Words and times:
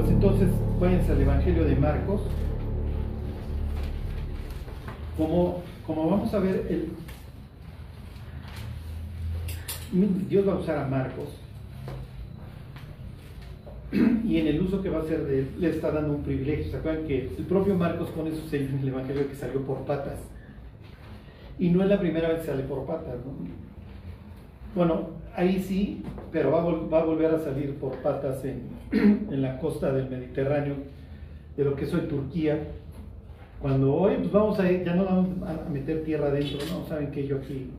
pues 0.00 0.12
entonces 0.12 0.48
váyanse 0.80 1.12
al 1.12 1.20
Evangelio 1.20 1.64
de 1.64 1.76
Marcos. 1.76 2.22
Como, 5.16 5.62
como 5.86 6.08
vamos 6.08 6.32
a 6.32 6.38
ver, 6.38 6.86
Dios 10.28 10.48
va 10.48 10.52
a 10.54 10.56
usar 10.56 10.78
a 10.78 10.86
Marcos 10.86 11.28
y 13.92 14.38
en 14.38 14.46
el 14.46 14.62
uso 14.62 14.80
que 14.80 14.88
va 14.88 15.00
a 15.00 15.02
hacer 15.02 15.26
de 15.26 15.40
él 15.40 15.48
le 15.58 15.68
está 15.68 15.90
dando 15.90 16.14
un 16.14 16.22
privilegio. 16.22 16.70
¿Se 16.70 16.78
acuerdan 16.78 17.06
que 17.06 17.26
el 17.36 17.44
propio 17.44 17.74
Marcos 17.74 18.08
pone 18.10 18.30
su 18.30 18.48
sello 18.48 18.70
en 18.70 18.78
el 18.78 18.88
Evangelio 18.88 19.28
que 19.28 19.34
salió 19.34 19.60
por 19.66 19.84
patas? 19.84 20.20
Y 21.58 21.68
no 21.68 21.82
es 21.82 21.90
la 21.90 22.00
primera 22.00 22.28
vez 22.28 22.40
que 22.40 22.46
sale 22.46 22.62
por 22.62 22.86
patas, 22.86 23.16
¿no? 23.16 23.34
Bueno, 24.74 25.10
ahí 25.36 25.62
sí, 25.62 26.02
pero 26.32 26.52
va 26.52 26.60
a, 26.60 27.04
volver 27.04 27.34
a 27.34 27.38
salir 27.40 27.74
por 27.74 27.96
patas 27.96 28.42
en, 28.44 28.79
en, 28.92 29.42
la 29.42 29.58
costa 29.58 29.92
del 29.92 30.08
Mediterráneo, 30.08 30.74
de 31.56 31.64
lo 31.64 31.76
que 31.76 31.84
es 31.84 31.94
hoy 31.94 32.02
Turquía. 32.02 32.58
Cuando 33.60 33.94
hoy, 33.94 34.16
pues 34.16 34.32
vamos 34.32 34.58
a 34.58 34.70
ya 34.70 34.94
no 34.94 35.04
vamos 35.04 35.28
a 35.46 35.68
meter 35.68 36.02
tierra 36.02 36.28
adentro, 36.28 36.58
¿no? 36.70 36.86
Saben 36.86 37.10
que 37.10 37.26
yo 37.26 37.36
aquí, 37.36 37.70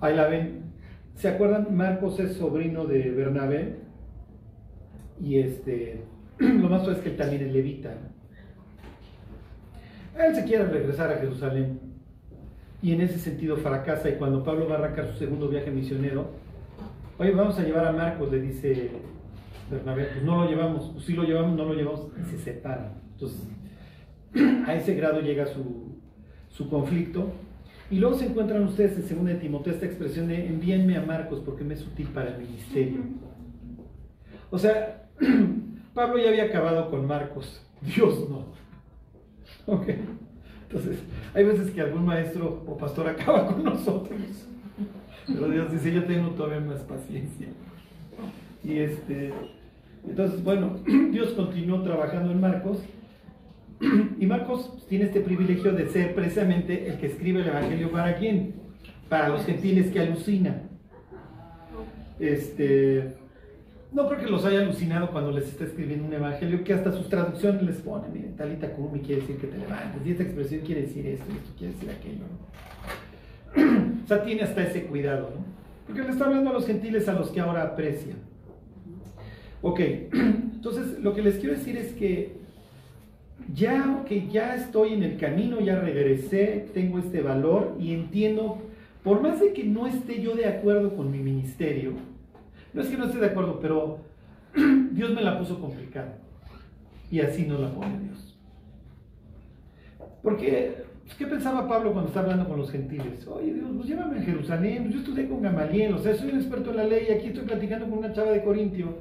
ahí 0.00 0.14
la 0.14 0.28
ven. 0.28 0.70
¿Se 1.16 1.28
acuerdan? 1.28 1.76
Marcos 1.76 2.18
es 2.20 2.34
sobrino 2.34 2.86
de 2.86 3.10
Bernabé, 3.10 3.80
y 5.20 5.38
este, 5.38 6.04
lo 6.38 6.68
más 6.68 6.86
es 6.88 6.98
que 6.98 7.10
él 7.10 7.16
también 7.16 7.42
es 7.42 7.52
levita. 7.52 7.92
Él 10.18 10.34
se 10.34 10.44
quiere 10.44 10.64
regresar 10.64 11.12
a 11.12 11.16
Jerusalén 11.16 11.80
y 12.82 12.92
en 12.92 13.00
ese 13.02 13.18
sentido 13.18 13.56
fracasa 13.56 14.08
y 14.08 14.14
cuando 14.14 14.42
Pablo 14.42 14.68
va 14.68 14.76
a 14.76 14.78
arrancar 14.78 15.06
su 15.12 15.18
segundo 15.18 15.48
viaje 15.48 15.70
misionero, 15.70 16.30
oye, 17.18 17.30
vamos 17.32 17.58
a 17.58 17.62
llevar 17.62 17.86
a 17.86 17.92
Marcos, 17.92 18.30
le 18.30 18.40
dice 18.40 18.90
Bernabé, 19.70 20.04
pues 20.04 20.24
no 20.24 20.44
lo 20.44 20.50
llevamos, 20.50 20.90
pues 20.92 21.04
sí 21.04 21.14
lo 21.14 21.24
llevamos, 21.24 21.56
no 21.56 21.64
lo 21.64 21.74
llevamos, 21.74 22.08
y 22.20 22.24
se 22.24 22.38
separan. 22.38 22.94
Entonces, 23.12 23.48
a 24.66 24.74
ese 24.74 24.94
grado 24.94 25.20
llega 25.20 25.46
su, 25.46 25.96
su 26.48 26.68
conflicto. 26.68 27.32
Y 27.90 27.98
luego 27.98 28.16
se 28.16 28.26
encuentran 28.26 28.62
ustedes 28.64 29.10
en 29.10 29.16
2 29.16 29.26
de 29.26 29.34
Timoteo 29.34 29.72
esta 29.72 29.86
expresión 29.86 30.28
de 30.28 30.46
envíenme 30.46 30.96
a 30.96 31.02
Marcos 31.02 31.40
porque 31.44 31.64
me 31.64 31.74
es 31.74 31.84
útil 31.84 32.06
para 32.08 32.36
el 32.36 32.42
ministerio. 32.42 33.00
O 34.50 34.58
sea, 34.58 35.08
Pablo 35.94 36.18
ya 36.18 36.28
había 36.28 36.44
acabado 36.44 36.88
con 36.90 37.06
Marcos, 37.06 37.60
Dios 37.80 38.28
no. 38.28 38.46
Ok. 39.66 39.88
Entonces, 40.62 41.00
hay 41.34 41.44
veces 41.44 41.70
que 41.72 41.80
algún 41.80 42.04
maestro 42.04 42.62
o 42.64 42.76
pastor 42.76 43.08
acaba 43.08 43.46
con 43.52 43.64
nosotros. 43.64 44.18
Pero 45.26 45.48
Dios 45.48 45.72
dice, 45.72 45.92
yo 45.92 46.04
tengo 46.04 46.30
todavía 46.30 46.60
más 46.60 46.80
paciencia. 46.82 47.48
Y 48.62 48.78
este, 48.78 49.32
entonces, 50.08 50.42
bueno, 50.42 50.78
Dios 51.12 51.30
continuó 51.30 51.82
trabajando 51.82 52.32
en 52.32 52.40
Marcos. 52.40 52.78
Y 54.18 54.26
Marcos 54.26 54.86
tiene 54.88 55.06
este 55.06 55.20
privilegio 55.20 55.72
de 55.72 55.88
ser 55.88 56.14
precisamente 56.14 56.88
el 56.88 56.98
que 56.98 57.06
escribe 57.06 57.40
el 57.40 57.48
Evangelio 57.48 57.90
para 57.90 58.16
quién? 58.16 58.54
Para 59.08 59.30
los 59.30 59.44
gentiles 59.46 59.90
que 59.90 60.00
alucina. 60.00 60.62
Este, 62.18 63.14
no 63.92 64.06
creo 64.06 64.20
que 64.20 64.26
los 64.26 64.44
haya 64.44 64.60
alucinado 64.60 65.10
cuando 65.10 65.32
les 65.32 65.48
está 65.48 65.64
escribiendo 65.64 66.06
un 66.06 66.12
evangelio, 66.12 66.62
que 66.62 66.74
hasta 66.74 66.92
sus 66.92 67.08
traducciones 67.08 67.62
les 67.62 67.76
ponen, 67.76 68.12
miren, 68.12 68.36
talita 68.36 68.68
me 68.92 69.00
quiere 69.00 69.22
decir 69.22 69.38
que 69.38 69.46
te 69.46 69.56
levantes, 69.56 70.06
y 70.06 70.10
esta 70.10 70.22
expresión 70.22 70.60
quiere 70.60 70.82
decir 70.82 71.06
esto, 71.06 71.24
y 71.32 71.36
esto 71.36 71.50
quiere 71.58 71.72
decir 71.72 71.90
aquello. 71.90 72.24
o 74.04 74.06
sea, 74.06 74.22
tiene 74.22 74.42
hasta 74.42 74.62
ese 74.62 74.84
cuidado, 74.84 75.32
¿no? 75.34 75.44
Porque 75.86 76.02
le 76.02 76.10
está 76.10 76.26
hablando 76.26 76.50
a 76.50 76.52
los 76.52 76.66
gentiles 76.66 77.08
a 77.08 77.14
los 77.14 77.30
que 77.30 77.40
ahora 77.40 77.62
aprecia. 77.62 78.14
Ok, 79.62 79.80
entonces 80.12 80.98
lo 81.00 81.14
que 81.14 81.22
les 81.22 81.36
quiero 81.36 81.54
decir 81.54 81.76
es 81.76 81.92
que 81.92 82.40
ya 83.54 84.04
que 84.06 84.28
ya 84.28 84.54
estoy 84.54 84.94
en 84.94 85.02
el 85.02 85.16
camino, 85.16 85.60
ya 85.60 85.78
regresé, 85.78 86.66
tengo 86.72 86.98
este 86.98 87.20
valor 87.20 87.76
y 87.78 87.92
entiendo, 87.92 88.58
por 89.02 89.22
más 89.22 89.40
de 89.40 89.52
que 89.52 89.64
no 89.64 89.86
esté 89.86 90.22
yo 90.22 90.34
de 90.34 90.46
acuerdo 90.46 90.96
con 90.96 91.10
mi 91.10 91.18
ministerio, 91.18 91.92
no 92.72 92.82
es 92.82 92.88
que 92.88 92.96
no 92.96 93.06
esté 93.06 93.18
de 93.18 93.26
acuerdo, 93.26 93.58
pero 93.60 93.98
Dios 94.92 95.12
me 95.12 95.22
la 95.22 95.38
puso 95.38 95.60
complicada. 95.60 96.18
Y 97.10 97.20
así 97.20 97.44
nos 97.44 97.60
la 97.60 97.70
pone 97.70 97.98
Dios. 98.04 98.38
Porque, 100.22 100.84
pues, 101.04 101.16
¿qué 101.16 101.26
pensaba 101.26 101.66
Pablo 101.66 101.92
cuando 101.92 102.08
está 102.08 102.20
hablando 102.20 102.48
con 102.48 102.58
los 102.58 102.70
gentiles? 102.70 103.26
Oye, 103.26 103.54
Dios, 103.54 103.68
pues 103.74 103.88
llévame 103.88 104.20
a 104.20 104.22
Jerusalén, 104.22 104.82
pues 104.82 104.94
yo 104.94 105.00
estudié 105.00 105.28
con 105.28 105.42
Gamaliel, 105.42 105.94
o 105.94 105.98
sea, 105.98 106.14
soy 106.14 106.30
un 106.30 106.36
experto 106.36 106.70
en 106.70 106.76
la 106.76 106.84
ley 106.84 107.06
y 107.08 107.12
aquí 107.12 107.28
estoy 107.28 107.44
platicando 107.44 107.88
con 107.88 107.98
una 107.98 108.12
chava 108.12 108.30
de 108.30 108.44
Corintio, 108.44 108.98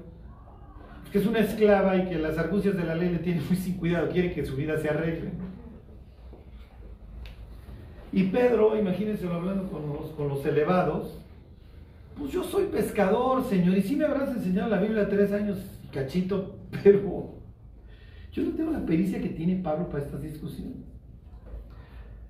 que 1.12 1.18
es 1.18 1.25
una 1.25 1.40
esclava 1.40 1.97
y 1.97 2.08
que 2.08 2.18
las 2.18 2.38
argucias 2.38 2.78
de 2.78 2.84
la 2.84 2.96
ley 2.96 3.09
le 3.09 3.20
tienen 3.20 3.44
muy 3.47 3.58
sin 3.58 3.78
cuidado, 3.78 4.09
quiere 4.09 4.31
que 4.34 4.46
su 4.46 4.56
vida 4.56 4.78
se 4.78 4.90
arregle. 4.90 5.31
Y 8.12 8.24
Pedro, 8.24 8.78
imagínense 8.78 9.28
hablando 9.28 9.69
con 9.69 9.88
los, 9.88 10.12
con 10.12 10.28
los 10.28 10.46
elevados, 10.46 11.19
pues 12.18 12.31
yo 12.31 12.44
soy 12.44 12.66
pescador, 12.66 13.44
Señor, 13.46 13.78
y 13.78 13.81
sí 13.81 13.96
me 13.96 14.06
habrás 14.06 14.30
enseñado 14.30 14.69
la 14.69 14.80
Biblia 14.80 15.08
tres 15.08 15.31
años 15.31 15.58
cachito, 15.92 16.58
pero 16.84 17.34
yo 18.31 18.44
no 18.44 18.52
tengo 18.52 18.72
la 18.72 18.86
pericia 18.86 19.22
que 19.22 19.30
tiene 19.30 19.56
Pablo 19.58 19.90
para 19.90 20.03
estas 20.03 20.22
discusiones. 20.22 20.78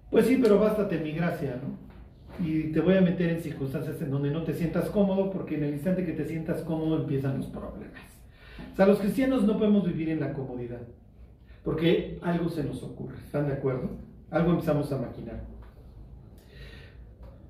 Pues 0.09 0.25
sí, 0.25 0.39
pero 0.41 0.59
bástate 0.59 0.97
mi 0.99 1.11
gracia, 1.11 1.59
¿no? 1.61 1.89
Y 2.45 2.71
te 2.71 2.79
voy 2.79 2.95
a 2.95 3.01
meter 3.01 3.29
en 3.29 3.41
circunstancias 3.41 4.01
en 4.01 4.09
donde 4.09 4.31
no 4.31 4.43
te 4.43 4.53
sientas 4.53 4.89
cómodo, 4.89 5.29
porque 5.29 5.55
en 5.55 5.65
el 5.65 5.73
instante 5.73 6.05
que 6.05 6.13
te 6.13 6.25
sientas 6.25 6.61
cómodo 6.61 7.01
empiezan 7.01 7.37
los 7.37 7.47
problemas. 7.47 8.18
O 8.73 8.75
sea, 8.75 8.85
los 8.85 8.99
cristianos 8.99 9.43
no 9.43 9.57
podemos 9.57 9.85
vivir 9.85 10.09
en 10.09 10.19
la 10.19 10.33
comodidad, 10.33 10.81
porque 11.63 12.19
algo 12.21 12.49
se 12.49 12.63
nos 12.63 12.81
ocurre, 12.83 13.17
¿están 13.17 13.47
de 13.47 13.53
acuerdo? 13.53 13.89
Algo 14.31 14.51
empezamos 14.51 14.91
a 14.91 14.97
maquinar. 14.97 15.41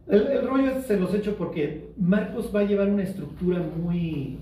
El, 0.10 0.48
rollo 0.48 0.82
se 0.82 1.00
los 1.00 1.14
hecho 1.14 1.36
porque 1.36 1.92
Marcos 1.96 2.52
va 2.54 2.62
a 2.62 2.64
llevar 2.64 2.90
una 2.90 3.04
estructura 3.04 3.60
muy... 3.60 4.40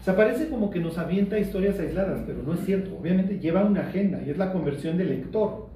O 0.00 0.04
sea, 0.04 0.16
parece 0.16 0.48
como 0.48 0.68
que 0.68 0.80
nos 0.80 0.98
avienta 0.98 1.38
historias 1.38 1.78
aisladas, 1.78 2.24
pero 2.26 2.42
no 2.42 2.54
es 2.54 2.64
cierto. 2.64 2.98
Obviamente 2.98 3.38
lleva 3.38 3.64
una 3.64 3.82
agenda 3.82 4.20
y 4.20 4.30
es 4.30 4.38
la 4.38 4.52
conversión 4.52 4.98
del 4.98 5.10
lector. 5.10 5.68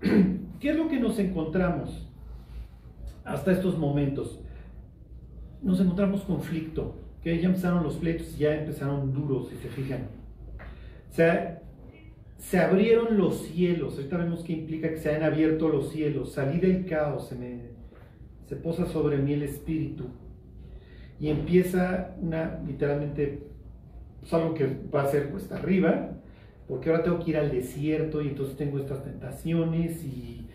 ¿Qué 0.60 0.70
es 0.70 0.76
lo 0.76 0.88
que 0.88 1.00
nos 1.00 1.18
encontramos 1.18 2.08
hasta 3.24 3.50
estos 3.50 3.76
momentos? 3.76 4.40
Nos 5.62 5.80
encontramos 5.80 6.22
conflicto, 6.22 6.94
que 7.26 7.40
ya 7.40 7.48
empezaron 7.48 7.82
los 7.82 7.96
pleitos 7.96 8.36
y 8.36 8.42
ya 8.42 8.54
empezaron 8.54 9.12
duros, 9.12 9.48
si 9.48 9.56
se 9.56 9.66
fijan. 9.66 10.02
O 11.10 11.12
sea, 11.12 11.60
se 12.38 12.56
abrieron 12.56 13.18
los 13.18 13.48
cielos. 13.48 13.96
Ahorita 13.96 14.18
vemos 14.18 14.44
qué 14.44 14.52
implica 14.52 14.90
que 14.90 14.98
se 14.98 15.08
hayan 15.08 15.24
abierto 15.24 15.68
los 15.68 15.90
cielos. 15.90 16.34
Salí 16.34 16.60
del 16.60 16.86
caos, 16.86 17.26
se, 17.26 17.34
me, 17.34 17.62
se 18.48 18.54
posa 18.54 18.86
sobre 18.86 19.16
mí 19.16 19.32
el 19.32 19.42
espíritu. 19.42 20.04
Y 21.18 21.30
empieza 21.30 22.14
una, 22.20 22.60
literalmente, 22.64 23.42
pues 24.20 24.32
algo 24.32 24.54
que 24.54 24.78
va 24.94 25.02
a 25.02 25.10
ser 25.10 25.30
cuesta 25.30 25.56
arriba, 25.56 26.12
porque 26.68 26.90
ahora 26.90 27.02
tengo 27.02 27.18
que 27.24 27.30
ir 27.30 27.38
al 27.38 27.50
desierto 27.50 28.22
y 28.22 28.28
entonces 28.28 28.56
tengo 28.56 28.78
estas 28.78 29.02
tentaciones 29.02 30.04
y 30.04 30.45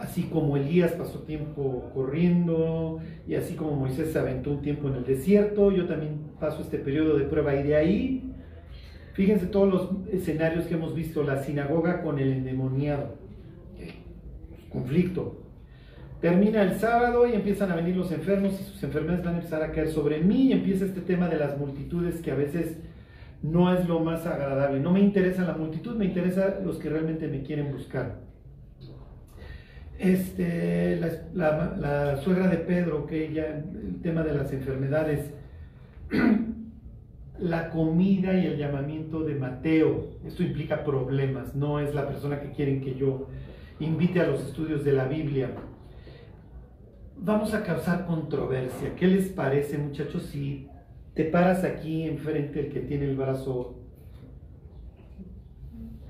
así 0.00 0.24
como 0.24 0.56
Elías 0.56 0.92
pasó 0.92 1.20
tiempo 1.20 1.90
corriendo 1.94 3.00
y 3.26 3.34
así 3.34 3.54
como 3.54 3.72
Moisés 3.76 4.12
se 4.12 4.18
aventó 4.18 4.50
un 4.50 4.62
tiempo 4.62 4.88
en 4.88 4.94
el 4.96 5.04
desierto, 5.04 5.70
yo 5.70 5.86
también 5.86 6.32
paso 6.40 6.62
este 6.62 6.78
periodo 6.78 7.16
de 7.18 7.24
prueba 7.24 7.54
y 7.54 7.62
de 7.62 7.76
ahí 7.76 8.34
Fíjense 9.14 9.46
todos 9.46 9.72
los 9.72 9.90
escenarios 10.12 10.66
que 10.66 10.74
hemos 10.74 10.92
visto, 10.92 11.22
la 11.22 11.40
sinagoga 11.44 12.02
con 12.02 12.18
el 12.18 12.32
endemoniado, 12.32 13.14
conflicto. 14.68 15.40
Termina 16.20 16.62
el 16.62 16.74
sábado 16.74 17.28
y 17.28 17.34
empiezan 17.34 17.70
a 17.70 17.76
venir 17.76 17.96
los 17.96 18.10
enfermos 18.10 18.60
y 18.60 18.64
sus 18.64 18.82
enfermedades 18.82 19.24
van 19.24 19.34
a 19.34 19.38
empezar 19.38 19.62
a 19.62 19.70
caer 19.70 19.88
sobre 19.90 20.18
mí 20.18 20.48
y 20.48 20.52
empieza 20.52 20.84
este 20.84 21.00
tema 21.00 21.28
de 21.28 21.36
las 21.36 21.56
multitudes 21.56 22.20
que 22.22 22.32
a 22.32 22.34
veces 22.34 22.76
no 23.40 23.72
es 23.72 23.86
lo 23.86 24.00
más 24.00 24.26
agradable. 24.26 24.80
No 24.80 24.90
me 24.90 25.00
interesa 25.00 25.44
la 25.44 25.54
multitud, 25.54 25.94
me 25.94 26.06
interesa 26.06 26.58
los 26.64 26.78
que 26.78 26.88
realmente 26.88 27.28
me 27.28 27.42
quieren 27.42 27.70
buscar. 27.70 28.16
Este, 29.98 31.00
la, 31.34 32.16
suegra 32.22 32.48
de 32.48 32.58
Pedro, 32.58 33.06
que 33.06 33.26
ella, 33.28 33.46
el 33.58 34.00
tema 34.02 34.22
de 34.22 34.34
las 34.34 34.52
enfermedades, 34.52 35.30
la 37.38 37.70
comida 37.70 38.34
y 38.34 38.46
el 38.46 38.58
llamamiento 38.58 39.22
de 39.22 39.36
Mateo. 39.36 40.08
Esto 40.26 40.42
implica 40.42 40.84
problemas, 40.84 41.54
no 41.54 41.78
es 41.78 41.94
la 41.94 42.08
persona 42.08 42.40
que 42.40 42.50
quieren 42.50 42.80
que 42.80 42.94
yo 42.94 43.28
invite 43.80 44.20
a 44.20 44.26
los 44.26 44.44
estudios 44.44 44.84
de 44.84 44.92
la 44.92 45.06
Biblia. 45.06 45.50
Vamos 47.16 47.54
a 47.54 47.62
causar 47.62 48.06
controversia. 48.06 48.94
¿Qué 48.96 49.06
les 49.06 49.28
parece, 49.28 49.78
muchachos, 49.78 50.24
si 50.24 50.68
te 51.14 51.24
paras 51.24 51.62
aquí 51.62 52.02
enfrente 52.02 52.60
el 52.60 52.72
que 52.72 52.80
tiene 52.80 53.04
el 53.04 53.16
brazo 53.16 53.76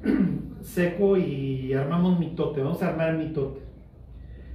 seco 0.63 1.19
y 1.19 1.75
armamos 1.75 2.19
mitote? 2.19 2.63
Vamos 2.63 2.83
a 2.83 2.89
armar 2.89 3.19
mitote. 3.19 3.74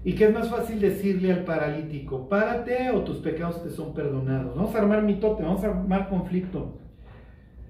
Y 0.04 0.14
que 0.14 0.26
es 0.26 0.34
más 0.34 0.50
fácil 0.50 0.80
decirle 0.80 1.34
al 1.34 1.44
paralítico, 1.44 2.30
párate 2.30 2.90
o 2.92 3.04
tus 3.04 3.18
pecados 3.18 3.62
te 3.64 3.70
son 3.70 3.94
perdonados. 3.94 4.56
Vamos 4.56 4.74
a 4.74 4.80
armar 4.80 5.04
mitote, 5.04 5.44
vamos 5.44 5.64
a 5.64 5.68
armar 5.68 6.08
conflicto. 6.10 6.78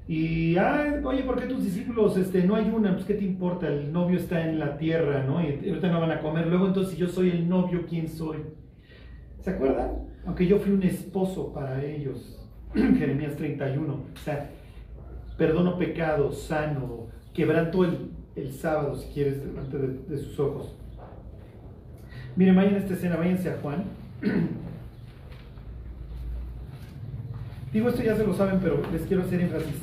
Y, 0.08 0.58
ah, 0.58 1.02
oye, 1.04 1.24
¿por 1.24 1.40
qué 1.40 1.46
tus 1.48 1.64
discípulos 1.64 2.18
este, 2.18 2.44
no 2.44 2.56
ayunan? 2.56 2.96
Pues, 2.96 3.06
¿qué 3.06 3.14
te 3.14 3.24
importa? 3.24 3.68
El 3.68 3.92
novio 3.92 4.18
está 4.18 4.48
en 4.48 4.60
la 4.60 4.78
tierra, 4.78 5.24
¿no? 5.24 5.42
Y 5.42 5.70
ahorita 5.70 5.92
no 5.92 6.02
van 6.02 6.12
a 6.12 6.20
comer. 6.20 6.48
Luego, 6.48 6.68
entonces, 6.68 6.94
si 6.94 7.00
yo 7.00 7.08
soy 7.08 7.30
el 7.30 7.48
novio, 7.48 7.86
¿quién 7.88 8.08
soy? 8.08 8.38
¿Se 9.42 9.52
acuerdan? 9.52 10.08
Aunque 10.26 10.48
yo 10.48 10.58
fui 10.58 10.72
un 10.72 10.84
esposo 10.84 11.54
para 11.54 11.84
ellos. 11.84 12.40
Jeremías 12.74 13.36
31. 13.36 13.94
O 13.94 14.18
sea, 14.24 14.50
perdono 15.38 15.78
pecados, 15.78 16.42
sano, 16.42 17.08
quebranto 17.34 17.84
el, 17.86 18.12
el 18.36 18.52
sábado, 18.52 18.96
si 18.96 19.10
quieres, 19.14 19.44
delante 19.46 19.78
de, 19.78 20.18
sus 20.18 20.40
ojos. 20.40 20.76
Miren, 22.36 22.56
vayan 22.56 22.76
a 22.76 22.78
esta 22.78 22.94
escena, 22.94 23.16
váyanse 23.16 23.50
a 23.50 23.58
Juan. 23.58 23.84
Digo, 27.74 27.90
esto 27.90 28.02
ya 28.02 28.16
se 28.16 28.26
lo 28.26 28.34
saben, 28.34 28.60
pero 28.62 28.82
les 28.92 29.04
quiero 29.04 29.24
hacer 29.24 29.42
énfasis. 29.42 29.76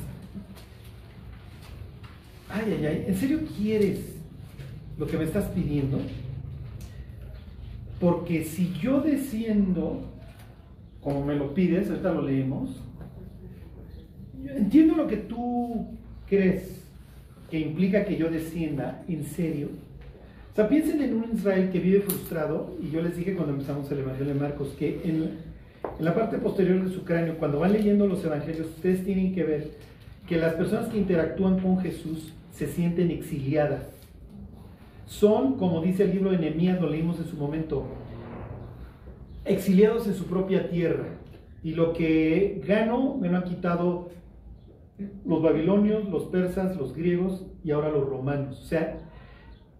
Ay, 2.49 2.73
ay, 2.77 2.85
ay, 2.85 3.05
¿en 3.07 3.15
serio 3.15 3.39
quieres 3.57 4.15
lo 4.97 5.07
que 5.07 5.17
me 5.17 5.23
estás 5.23 5.45
pidiendo? 5.45 5.99
Porque 7.99 8.43
si 8.43 8.73
yo 8.73 9.01
desciendo, 9.01 10.01
como 11.01 11.25
me 11.25 11.35
lo 11.35 11.53
pides, 11.53 11.89
ahorita 11.89 12.11
lo 12.11 12.21
leemos, 12.21 12.83
entiendo 14.45 14.95
lo 14.95 15.07
que 15.07 15.17
tú 15.17 15.87
crees 16.27 16.83
que 17.49 17.59
implica 17.59 18.05
que 18.05 18.17
yo 18.17 18.29
descienda, 18.29 19.03
en 19.07 19.23
serio. 19.23 19.69
Sea, 20.57 20.67
piensen 20.67 20.99
en 21.03 21.13
un 21.13 21.25
Israel 21.35 21.69
que 21.71 21.79
vive 21.79 22.01
frustrado, 22.01 22.75
y 22.81 22.89
yo 22.89 23.03
les 23.03 23.15
dije 23.15 23.35
cuando 23.35 23.53
empezamos 23.53 23.91
el 23.91 23.99
Evangelio 23.99 24.33
de 24.33 24.39
Marcos, 24.39 24.69
que 24.69 25.01
en, 25.03 25.37
en 25.99 26.03
la 26.03 26.15
parte 26.15 26.39
posterior 26.39 26.83
de 26.83 26.91
su 26.91 27.03
cráneo, 27.03 27.37
cuando 27.37 27.59
van 27.59 27.73
leyendo 27.73 28.07
los 28.07 28.25
Evangelios, 28.25 28.65
ustedes 28.65 29.05
tienen 29.05 29.35
que 29.35 29.43
ver 29.43 29.69
que 30.27 30.35
las 30.35 30.55
personas 30.55 30.89
que 30.89 30.97
interactúan 30.97 31.59
con 31.59 31.77
Jesús 31.77 32.33
se 32.51 32.65
sienten 32.65 33.11
exiliadas. 33.11 33.83
Son, 35.05 35.57
como 35.57 35.79
dice 35.79 36.05
el 36.05 36.13
libro 36.13 36.31
de 36.31 36.39
Nehemías, 36.39 36.81
lo 36.81 36.89
leímos 36.89 37.19
en 37.19 37.27
su 37.27 37.37
momento, 37.37 37.85
exiliados 39.45 40.07
en 40.07 40.15
su 40.15 40.25
propia 40.25 40.71
tierra. 40.71 41.05
Y 41.63 41.75
lo 41.75 41.93
que 41.93 42.63
gano 42.67 43.15
me 43.21 43.29
lo 43.29 43.37
han 43.37 43.43
quitado 43.43 44.09
los 45.23 45.39
babilonios, 45.39 46.09
los 46.09 46.23
persas, 46.23 46.75
los 46.77 46.95
griegos 46.95 47.45
y 47.63 47.69
ahora 47.69 47.89
los 47.89 48.09
romanos. 48.09 48.59
O 48.59 48.65
sea, 48.65 49.03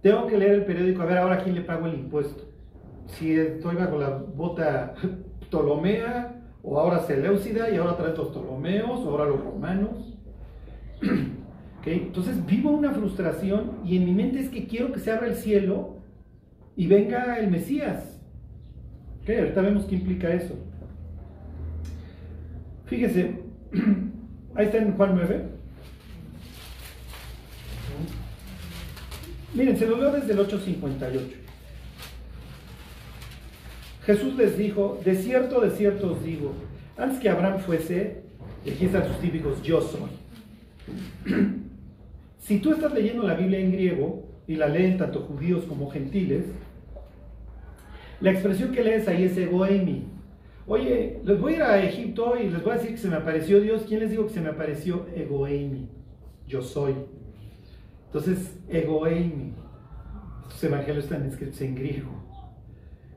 tengo 0.02 0.28
que 0.28 0.38
leer 0.38 0.54
el 0.54 0.66
periódico 0.66 1.02
a 1.02 1.06
ver 1.06 1.18
ahora 1.18 1.44
quién 1.44 1.56
le 1.56 1.62
pago 1.62 1.88
el 1.88 1.96
impuesto. 1.96 2.44
Si 3.08 3.34
estoy 3.34 3.76
bajo 3.76 3.98
la 3.98 4.10
bota 4.10 4.94
Ptolomea, 5.50 6.34
o 6.64 6.80
ahora 6.80 7.00
Seleucida, 7.00 7.70
y 7.70 7.78
ahora 7.78 7.96
trae 7.96 8.16
los 8.16 8.30
Ptolomeos, 8.30 9.00
o 9.00 9.10
ahora 9.10 9.26
los 9.26 9.44
romanos. 9.44 10.18
¿Okay? 11.80 12.04
Entonces 12.08 12.46
vivo 12.46 12.72
una 12.72 12.92
frustración 12.92 13.80
y 13.86 13.98
en 13.98 14.06
mi 14.06 14.14
mente 14.14 14.40
es 14.40 14.50
que 14.50 14.68
quiero 14.68 14.92
que 14.92 15.00
se 15.00 15.12
abra 15.12 15.28
el 15.28 15.36
cielo 15.36 16.00
y 16.76 16.88
venga 16.88 17.38
el 17.40 17.50
Mesías. 17.50 18.20
¿Okay? 19.22 19.40
Ahorita 19.40 19.62
vemos 19.62 19.86
qué 19.86 19.96
implica 19.96 20.34
eso. 20.34 20.56
Fíjese, 22.86 23.44
Ahí 24.58 24.66
está 24.66 24.80
en 24.80 24.98
Juan 24.98 25.12
9. 25.14 25.46
Miren, 29.58 29.76
se 29.76 29.88
lo 29.88 29.98
leo 29.98 30.12
desde 30.12 30.34
el 30.34 30.40
858. 30.40 31.36
Jesús 34.06 34.36
les 34.36 34.56
dijo, 34.56 35.02
de 35.04 35.16
cierto, 35.16 35.62
de 35.62 35.72
cierto 35.72 36.12
os 36.12 36.24
digo, 36.24 36.54
antes 36.96 37.20
que 37.20 37.28
Abraham 37.28 37.60
fuese, 37.60 38.22
y 38.64 38.70
aquí 38.70 38.86
están 38.86 39.08
sus 39.08 39.20
típicos, 39.20 39.64
yo 39.64 39.82
soy. 39.82 40.12
si 42.40 42.60
tú 42.60 42.72
estás 42.72 42.94
leyendo 42.94 43.24
la 43.24 43.34
Biblia 43.34 43.60
en 43.60 43.72
griego, 43.72 44.28
y 44.48 44.56
la 44.56 44.68
leen 44.68 45.00
tanto 45.00 45.22
judíos 45.22 45.66
como 45.66 45.90
gentiles, 45.90 46.46
la 48.22 48.32
expresión 48.32 48.72
que 48.72 48.84
lees 48.84 49.08
ahí 49.08 49.24
es 49.24 49.36
egoemi, 49.38 50.06
Oye, 50.70 51.22
les 51.24 51.40
voy 51.40 51.54
a 51.54 51.56
ir 51.56 51.62
a 51.64 51.82
Egipto 51.82 52.36
y 52.38 52.50
les 52.50 52.62
voy 52.62 52.74
a 52.74 52.76
decir 52.76 52.92
que 52.92 52.98
se 52.98 53.08
me 53.08 53.16
apareció 53.16 53.62
Dios. 53.62 53.86
¿Quién 53.88 54.02
les 54.02 54.12
dijo 54.12 54.28
que 54.28 54.34
se 54.34 54.42
me 54.42 54.50
apareció? 54.50 55.06
Egoeimi. 55.16 55.88
Yo 56.46 56.62
soy. 56.62 56.94
Entonces, 58.08 58.58
Egoeimi. 58.70 59.54
Estos 60.48 60.64
evangelios 60.64 61.04
están 61.04 61.26
escritos 61.26 61.62
en 61.62 61.76
griego. 61.76 62.10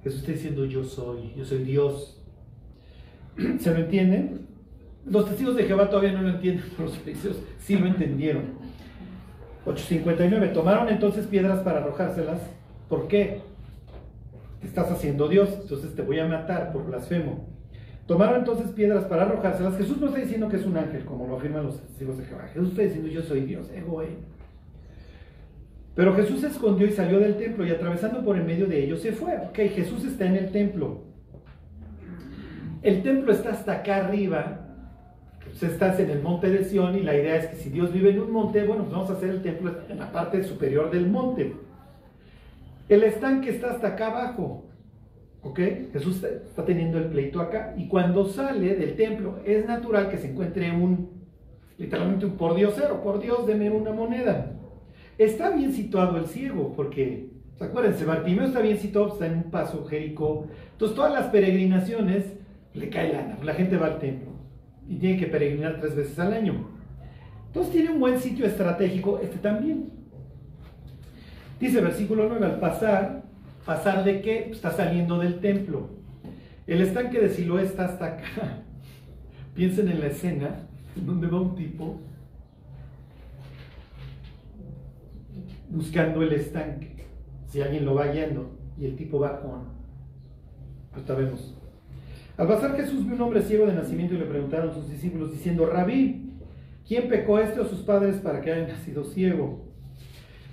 Jesús 0.03 0.21
está 0.21 0.33
diciendo 0.33 0.65
yo 0.65 0.85
soy, 0.85 1.33
yo 1.37 1.45
soy 1.45 1.65
Dios. 1.65 2.21
¿Se 3.59 3.71
lo 3.71 3.79
entienden? 3.79 4.47
Los 5.07 5.27
testigos 5.27 5.57
de 5.57 5.65
Jehová 5.65 5.89
todavía 5.89 6.13
no 6.13 6.23
lo 6.23 6.31
entienden, 6.31 6.65
pero 6.77 6.89
los 6.89 6.99
fariseos 6.99 7.37
sí 7.59 7.77
lo 7.77 7.87
entendieron. 7.87 8.59
859. 9.65 10.49
Tomaron 10.49 10.89
entonces 10.89 11.27
piedras 11.27 11.61
para 11.61 11.79
arrojárselas. 11.79 12.41
¿Por 12.89 13.09
qué? 13.09 13.43
estás 14.63 14.91
haciendo 14.91 15.29
Dios, 15.29 15.49
entonces 15.63 15.95
te 15.95 16.03
voy 16.03 16.19
a 16.19 16.27
matar 16.27 16.73
por 16.73 16.87
blasfemo. 16.87 17.47
Tomaron 18.07 18.41
entonces 18.41 18.71
piedras 18.73 19.05
para 19.05 19.23
arrojárselas. 19.23 19.77
Jesús 19.77 19.99
no 19.99 20.09
está 20.09 20.19
diciendo 20.19 20.49
que 20.49 20.57
es 20.57 20.67
un 20.67 20.77
ángel, 20.77 21.05
como 21.05 21.27
lo 21.27 21.37
afirman 21.37 21.65
los 21.65 21.81
testigos 21.81 22.19
de 22.19 22.25
Jehová. 22.25 22.49
Jesús 22.53 22.71
está 22.71 22.83
diciendo 22.83 23.09
yo 23.09 23.23
soy 23.23 23.43
Dios, 23.43 23.71
ego 23.71 24.03
Pero 25.95 26.15
Jesús 26.15 26.41
se 26.41 26.49
escondió 26.49 26.87
y 26.87 26.93
salió 26.93 27.19
del 27.19 27.37
templo 27.37 27.67
y 27.67 27.71
atravesando 27.71 28.25
por 28.25 28.37
en 28.37 28.47
medio 28.47 28.67
de 28.67 28.85
ellos 28.85 29.03
se 29.03 29.13
fue. 29.13 29.37
Ok, 29.37 29.57
Jesús 29.75 30.05
está 30.05 30.27
en 30.27 30.37
el 30.37 30.53
templo. 30.53 31.03
El 32.83 33.03
templo 33.03 33.33
está 33.33 33.51
hasta 33.51 33.73
acá 33.73 33.97
arriba. 33.97 34.67
Pues 35.45 35.63
estás 35.63 35.99
en 35.99 36.11
el 36.11 36.23
monte 36.23 36.49
de 36.49 36.65
Sión 36.65 36.97
y 36.97 37.03
la 37.03 37.15
idea 37.15 37.37
es 37.37 37.49
que 37.49 37.57
si 37.57 37.71
Dios 37.71 37.93
vive 37.93 38.11
en 38.11 38.21
un 38.21 38.31
monte, 38.31 38.65
bueno, 38.65 38.85
pues 38.85 38.93
vamos 38.93 39.11
a 39.11 39.15
hacer 39.15 39.31
el 39.31 39.43
templo 39.43 39.75
en 39.89 39.99
la 39.99 40.13
parte 40.13 40.43
superior 40.45 40.91
del 40.91 41.09
monte. 41.09 41.55
El 42.89 43.03
estanque 43.03 43.51
está 43.51 43.73
hasta 43.73 43.89
acá 43.89 44.07
abajo. 44.07 44.67
¿Ok? 45.43 45.59
Jesús 45.93 46.23
está 46.23 46.65
teniendo 46.65 46.99
el 46.99 47.07
pleito 47.07 47.41
acá. 47.41 47.75
Y 47.77 47.89
cuando 47.89 48.27
sale 48.27 48.77
del 48.77 48.95
templo, 48.95 49.41
es 49.45 49.67
natural 49.67 50.09
que 50.09 50.19
se 50.19 50.31
encuentre 50.31 50.71
un, 50.71 51.11
literalmente 51.79 52.27
un 52.27 52.37
por 52.37 52.55
Diosero. 52.55 53.03
Por 53.03 53.21
Dios, 53.21 53.47
deme 53.47 53.71
una 53.71 53.93
moneda. 53.93 54.60
Está 55.21 55.51
bien 55.51 55.75
situado 55.75 56.17
el 56.17 56.29
ciego, 56.29 56.73
porque, 56.75 57.29
¿se 57.59 57.65
acuérdense? 57.65 58.07
Bartimeo 58.07 58.47
está 58.47 58.61
bien 58.61 58.79
situado, 58.79 59.13
está 59.13 59.27
en 59.27 59.35
un 59.35 59.51
paso 59.51 59.85
Jericó. 59.85 60.47
Entonces, 60.73 60.97
todas 60.97 61.13
las 61.13 61.27
peregrinaciones 61.27 62.25
le 62.73 62.89
cae 62.89 63.13
lana. 63.13 63.37
La 63.45 63.53
gente 63.53 63.77
va 63.77 63.89
al 63.89 63.99
templo 63.99 64.31
y 64.89 64.97
tiene 64.97 65.19
que 65.19 65.27
peregrinar 65.27 65.79
tres 65.79 65.95
veces 65.95 66.19
al 66.19 66.33
año. 66.33 66.71
Entonces, 67.49 67.71
tiene 67.71 67.91
un 67.91 68.01
buen 68.01 68.19
sitio 68.19 68.47
estratégico, 68.47 69.21
este 69.23 69.37
también. 69.37 69.91
Dice 71.61 71.83
versículo 71.83 72.27
9, 72.27 72.47
al 72.47 72.59
pasar, 72.59 73.25
¿pasar 73.67 74.05
de 74.05 74.23
qué? 74.23 74.45
Pues 74.47 74.57
está 74.57 74.71
saliendo 74.71 75.19
del 75.19 75.39
templo. 75.41 75.91
El 76.67 76.81
estanque 76.81 77.21
de 77.21 77.29
Siloé 77.29 77.65
está 77.65 77.85
hasta 77.85 78.07
acá. 78.07 78.63
Piensen 79.55 79.87
en 79.91 80.01
la 80.01 80.07
escena 80.07 80.67
en 80.97 81.05
donde 81.05 81.27
va 81.27 81.43
un 81.43 81.55
tipo 81.57 82.01
buscando 85.71 86.23
el 86.23 86.33
estanque. 86.33 87.07
Si 87.47 87.61
alguien 87.61 87.85
lo 87.85 87.95
va 87.95 88.09
guiando 88.09 88.51
y 88.79 88.87
el 88.87 88.97
tipo 88.97 89.19
va 89.19 89.41
con. 89.41 89.65
Pues 90.93 91.07
vemos. 91.07 91.57
Al 92.37 92.49
pasar 92.49 92.77
Jesús 92.77 93.05
vio 93.05 93.15
un 93.15 93.21
hombre 93.21 93.43
ciego 93.43 93.67
de 93.67 93.75
nacimiento 93.75 94.15
y 94.15 94.19
le 94.19 94.25
preguntaron 94.25 94.73
sus 94.73 94.89
discípulos 94.89 95.33
diciendo, 95.33 95.67
Rabí, 95.67 96.33
¿quién 96.87 97.09
pecó 97.09 97.39
este 97.39 97.61
o 97.61 97.67
sus 97.67 97.81
padres 97.81 98.17
para 98.17 98.41
que 98.41 98.51
haya 98.51 98.69
nacido 98.69 99.05
ciego? 99.05 99.65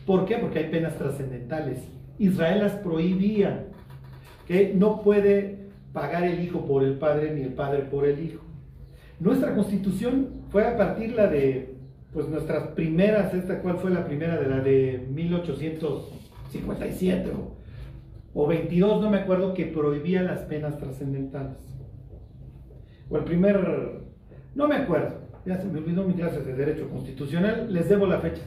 ¿Por 0.06 0.26
qué? 0.26 0.38
Porque 0.38 0.60
hay 0.60 0.70
penas 0.70 0.98
trascendentales. 0.98 1.80
Israel 2.20 2.60
las 2.60 2.74
prohibía, 2.74 3.68
que 4.48 4.74
no 4.74 5.02
puede 5.02 5.68
pagar 5.94 6.24
el 6.24 6.44
hijo 6.44 6.66
por 6.66 6.84
el 6.84 6.98
padre 6.98 7.34
ni 7.34 7.42
el 7.42 7.54
padre 7.54 7.84
por 7.84 8.06
el 8.06 8.24
hijo. 8.24 8.44
Nuestra 9.20 9.56
constitución 9.56 10.30
fue 10.50 10.66
a 10.66 10.78
partir 10.78 11.14
la 11.14 11.28
de, 11.28 11.77
pues 12.18 12.28
nuestras 12.30 12.70
primeras, 12.70 13.32
esta 13.36 13.62
cuál 13.62 13.78
fue 13.78 13.92
la 13.92 14.04
primera 14.04 14.38
de 14.38 14.50
la 14.50 14.60
de 14.60 15.06
1857 15.14 17.30
o, 17.30 17.54
o 18.34 18.48
22, 18.48 19.04
no 19.04 19.12
me 19.12 19.20
acuerdo, 19.20 19.54
que 19.54 19.68
prohibía 19.68 20.24
las 20.24 20.40
penas 20.40 20.80
trascendentales. 20.80 21.58
O 23.08 23.18
el 23.18 23.24
primer, 23.24 24.00
no 24.56 24.68
me 24.68 24.78
acuerdo, 24.78 25.28
ya 25.46 25.62
se 25.62 25.68
me 25.68 25.78
olvidó 25.78 26.06
mi 26.06 26.16
clase 26.16 26.42
de 26.42 26.56
derecho 26.56 26.90
constitucional, 26.90 27.72
les 27.72 27.88
debo 27.88 28.08
la 28.08 28.18
fecha. 28.18 28.42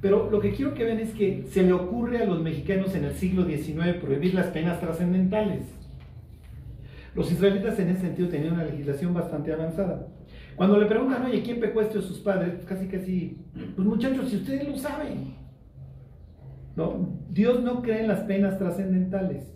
Pero 0.00 0.30
lo 0.30 0.38
que 0.38 0.52
quiero 0.52 0.74
que 0.74 0.84
vean 0.84 1.00
es 1.00 1.12
que 1.12 1.42
se 1.50 1.64
le 1.64 1.72
ocurre 1.72 2.18
a 2.18 2.24
los 2.24 2.40
mexicanos 2.40 2.94
en 2.94 3.04
el 3.04 3.14
siglo 3.14 3.46
XIX 3.46 3.96
prohibir 4.00 4.34
las 4.34 4.46
penas 4.46 4.78
trascendentales. 4.78 5.64
Los 7.16 7.32
israelitas 7.32 7.80
en 7.80 7.88
ese 7.88 8.02
sentido 8.02 8.28
tenían 8.28 8.52
una 8.52 8.62
legislación 8.62 9.12
bastante 9.12 9.52
avanzada. 9.52 10.06
Cuando 10.58 10.76
le 10.76 10.86
preguntan, 10.86 11.24
oye, 11.24 11.40
¿quién 11.42 11.60
pecó 11.60 11.80
esto 11.80 12.00
de 12.00 12.04
sus 12.04 12.18
padres? 12.18 12.52
Pues 12.56 12.66
casi, 12.66 12.88
casi, 12.88 13.38
pues 13.76 13.88
muchachos, 13.88 14.28
si 14.28 14.36
ustedes 14.36 14.68
lo 14.68 14.76
saben. 14.76 15.36
¿no? 16.74 17.08
Dios 17.30 17.62
no 17.62 17.80
cree 17.80 18.02
en 18.02 18.08
las 18.08 18.20
penas 18.20 18.58
trascendentales. 18.58 19.52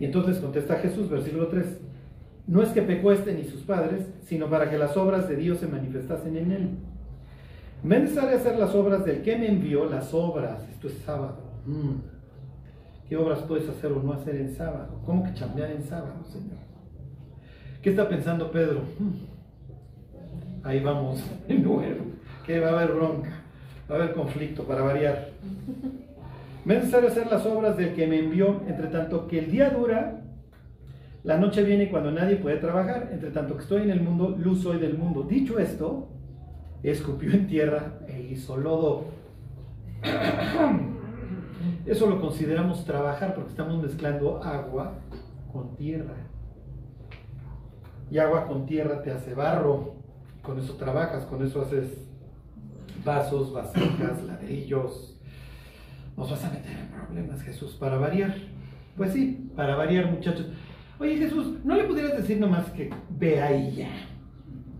Y 0.00 0.06
entonces 0.06 0.38
contesta 0.38 0.74
Jesús, 0.76 1.08
versículo 1.08 1.46
3, 1.46 1.80
no 2.48 2.62
es 2.62 2.70
que 2.70 2.82
pecó 2.82 3.12
este 3.12 3.32
ni 3.32 3.44
sus 3.44 3.62
padres, 3.62 4.06
sino 4.24 4.50
para 4.50 4.68
que 4.68 4.76
las 4.76 4.96
obras 4.96 5.28
de 5.28 5.36
Dios 5.36 5.58
se 5.58 5.68
manifestasen 5.68 6.36
en 6.36 6.52
él. 6.52 6.70
Me 7.84 7.96
es 7.96 8.02
necesario 8.02 8.36
hacer 8.36 8.58
las 8.58 8.74
obras 8.74 9.04
del 9.04 9.22
que 9.22 9.36
me 9.36 9.48
envió, 9.48 9.84
las 9.84 10.12
obras, 10.12 10.68
esto 10.68 10.88
es 10.88 10.94
sábado. 11.04 11.38
Mm. 11.64 11.94
¿Qué 13.08 13.16
obras 13.16 13.40
puedes 13.42 13.68
hacer 13.68 13.92
o 13.92 14.02
no 14.02 14.12
hacer 14.12 14.34
en 14.36 14.52
sábado? 14.52 15.00
¿Cómo 15.06 15.22
que 15.22 15.34
chambear 15.34 15.70
en 15.70 15.82
sábado, 15.84 16.24
Señor? 16.24 16.73
¿Qué 17.84 17.90
está 17.90 18.08
pensando 18.08 18.50
Pedro? 18.50 18.80
Mm. 18.98 20.66
Ahí 20.66 20.80
vamos, 20.80 21.22
de 21.46 21.58
nuevo, 21.58 22.06
que 22.46 22.58
va 22.58 22.68
a 22.68 22.80
haber 22.80 22.94
bronca, 22.94 23.42
va 23.90 23.96
a 23.96 23.98
haber 23.98 24.14
conflicto 24.14 24.64
para 24.64 24.80
variar. 24.80 25.28
Me 26.64 26.76
es 26.76 26.80
necesario 26.80 27.10
hacer 27.10 27.26
las 27.26 27.44
obras 27.44 27.76
del 27.76 27.94
que 27.94 28.06
me 28.06 28.20
envió, 28.20 28.62
entre 28.66 28.86
tanto 28.86 29.28
que 29.28 29.40
el 29.40 29.50
día 29.50 29.68
dura, 29.68 30.22
la 31.24 31.36
noche 31.36 31.62
viene 31.62 31.90
cuando 31.90 32.10
nadie 32.10 32.36
puede 32.36 32.56
trabajar, 32.56 33.10
entre 33.12 33.30
tanto 33.30 33.54
que 33.54 33.62
estoy 33.64 33.82
en 33.82 33.90
el 33.90 34.00
mundo, 34.00 34.30
luz 34.30 34.62
soy 34.62 34.78
del 34.78 34.96
mundo. 34.96 35.24
Dicho 35.24 35.58
esto, 35.58 36.08
escupió 36.82 37.32
en 37.32 37.46
tierra 37.46 37.98
e 38.08 38.18
hizo 38.30 38.56
lodo. 38.56 39.08
Eso 41.84 42.08
lo 42.08 42.18
consideramos 42.18 42.86
trabajar 42.86 43.34
porque 43.34 43.50
estamos 43.50 43.82
mezclando 43.82 44.42
agua 44.42 44.94
con 45.52 45.76
tierra. 45.76 46.23
Y 48.10 48.18
agua 48.18 48.46
con 48.46 48.66
tierra 48.66 49.02
te 49.02 49.10
hace 49.10 49.34
barro. 49.34 49.94
Con 50.42 50.58
eso 50.58 50.74
trabajas, 50.74 51.24
con 51.24 51.44
eso 51.44 51.62
haces 51.62 52.06
vasos, 53.04 53.52
vasijas, 53.52 54.22
ladrillos. 54.26 55.18
Nos 56.16 56.30
vas 56.30 56.44
a 56.44 56.50
meter 56.50 56.72
en 56.72 56.88
problemas, 56.88 57.42
Jesús, 57.42 57.74
para 57.74 57.96
variar. 57.96 58.34
Pues 58.96 59.12
sí, 59.12 59.50
para 59.56 59.74
variar, 59.74 60.10
muchachos. 60.10 60.46
Oye, 61.00 61.16
Jesús, 61.16 61.58
¿no 61.64 61.74
le 61.74 61.84
pudieras 61.84 62.16
decir 62.16 62.38
nomás 62.38 62.70
que 62.70 62.90
ve 63.10 63.42
ahí 63.42 63.74
ya? 63.74 63.88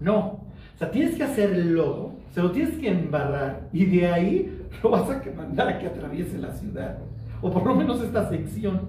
No. 0.01 0.19
O 0.19 0.79
sea, 0.79 0.91
tienes 0.91 1.17
que 1.17 1.25
hacer 1.25 1.51
el 1.51 1.75
lodo, 1.75 2.15
se 2.31 2.43
lo 2.43 2.53
tienes 2.53 2.77
que 2.79 2.89
embarrar 2.89 3.69
y 3.73 3.85
de 3.87 4.07
ahí 4.09 4.67
lo 4.83 4.91
vas 4.91 5.11
a 5.11 5.23
mandar 5.37 5.69
a 5.69 5.79
que 5.79 5.87
atraviese 5.87 6.39
la 6.39 6.53
ciudad. 6.53 6.99
O 7.43 7.51
por 7.51 7.67
lo 7.67 7.75
menos 7.75 8.01
esta 8.01 8.29
sección 8.29 8.89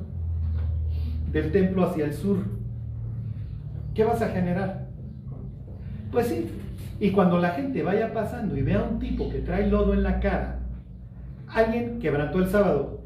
del 1.32 1.52
templo 1.52 1.86
hacia 1.86 2.06
el 2.06 2.14
sur. 2.14 2.38
¿Qué 3.96 4.04
vas 4.04 4.22
a 4.22 4.28
generar? 4.28 4.90
Pues 6.12 6.28
sí. 6.28 6.50
Y 7.00 7.12
cuando 7.12 7.40
la 7.40 7.52
gente 7.52 7.82
vaya 7.82 8.14
pasando 8.14 8.56
y 8.58 8.62
vea 8.62 8.82
a 8.82 8.84
un 8.84 9.00
tipo 9.00 9.30
que 9.30 9.40
trae 9.40 9.68
lodo 9.68 9.94
en 9.94 10.04
la 10.04 10.20
cara, 10.20 10.60
alguien 11.48 12.00
quebrantó 12.00 12.40
el 12.40 12.48
sábado. 12.48 13.06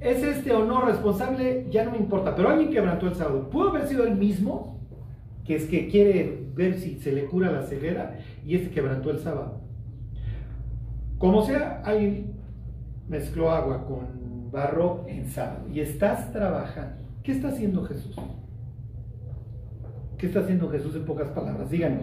¿Es 0.00 0.22
este 0.24 0.52
o 0.52 0.64
no 0.64 0.82
responsable? 0.82 1.66
Ya 1.70 1.84
no 1.84 1.92
me 1.92 1.98
importa, 1.98 2.34
pero 2.34 2.50
alguien 2.50 2.70
quebrantó 2.70 3.06
el 3.06 3.14
sábado. 3.14 3.48
¿Pudo 3.48 3.70
haber 3.70 3.86
sido 3.86 4.04
el 4.04 4.16
mismo? 4.16 4.80
Que 5.44 5.54
es 5.54 5.66
que 5.66 5.88
quiere 5.88 6.48
ver 6.54 6.74
si 6.74 6.98
se 6.98 7.12
le 7.12 7.26
cura 7.26 7.52
la 7.52 7.62
ceguera 7.62 8.18
y 8.44 8.56
este 8.56 8.70
quebrantó 8.70 9.10
el 9.10 9.20
sábado. 9.20 9.60
Como 11.18 11.42
sea, 11.42 11.82
alguien 11.84 12.32
mezcló 13.08 13.52
agua 13.52 13.86
con 13.86 14.50
barro 14.50 15.04
en 15.06 15.28
sábado 15.28 15.68
y 15.72 15.80
estás 15.80 16.32
trabajando. 16.32 17.04
¿Qué 17.22 17.30
está 17.32 17.48
haciendo 17.48 17.84
Jesús? 17.84 18.16
¿Qué 20.18 20.26
está 20.26 20.40
haciendo 20.40 20.70
Jesús 20.70 20.94
en 20.96 21.04
pocas 21.04 21.28
palabras? 21.30 21.70
Díganme. 21.70 22.02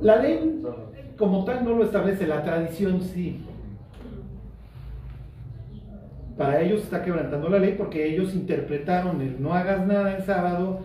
La 0.00 0.16
ley 0.16 0.62
como 1.16 1.44
tal 1.44 1.64
no 1.64 1.74
lo 1.74 1.84
establece, 1.84 2.26
la 2.26 2.42
tradición 2.42 3.00
sí. 3.02 3.44
Para 6.36 6.60
ellos 6.62 6.82
está 6.82 7.02
quebrantando 7.02 7.48
la 7.48 7.58
ley 7.58 7.74
porque 7.76 8.06
ellos 8.06 8.34
interpretaron 8.34 9.20
el 9.20 9.40
no 9.42 9.52
hagas 9.52 9.86
nada 9.86 10.16
en 10.16 10.24
sábado. 10.24 10.80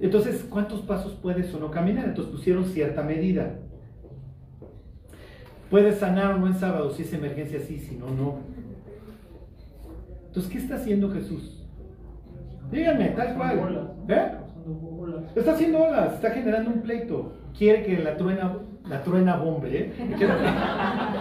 Entonces, 0.00 0.46
¿cuántos 0.48 0.80
pasos 0.80 1.14
puedes 1.20 1.52
o 1.54 1.58
no 1.58 1.70
caminar? 1.70 2.06
Entonces 2.06 2.32
pusieron 2.32 2.64
cierta 2.64 3.02
medida. 3.02 3.58
Puedes 5.70 5.98
sanar 5.98 6.34
o 6.34 6.38
no 6.38 6.46
en 6.46 6.54
sábado, 6.54 6.90
si 6.90 7.02
es 7.02 7.12
emergencia, 7.12 7.60
sí, 7.60 7.78
si 7.78 7.96
no, 7.96 8.06
no. 8.06 8.38
Entonces, 10.28 10.50
¿qué 10.50 10.58
está 10.58 10.76
haciendo 10.76 11.10
Jesús? 11.10 11.57
Díganme, 12.70 13.08
tal 13.10 13.34
cual. 13.34 13.90
¿Eh? 14.08 14.30
Está 15.34 15.52
haciendo 15.52 15.82
olas, 15.82 16.14
está 16.14 16.30
generando 16.30 16.70
un 16.70 16.82
pleito. 16.82 17.32
Quiere 17.56 17.84
que 17.84 17.98
la 17.98 18.16
truena, 18.16 18.56
la 18.88 19.02
truena 19.02 19.36
bombe, 19.36 19.78
¿eh? 19.78 19.92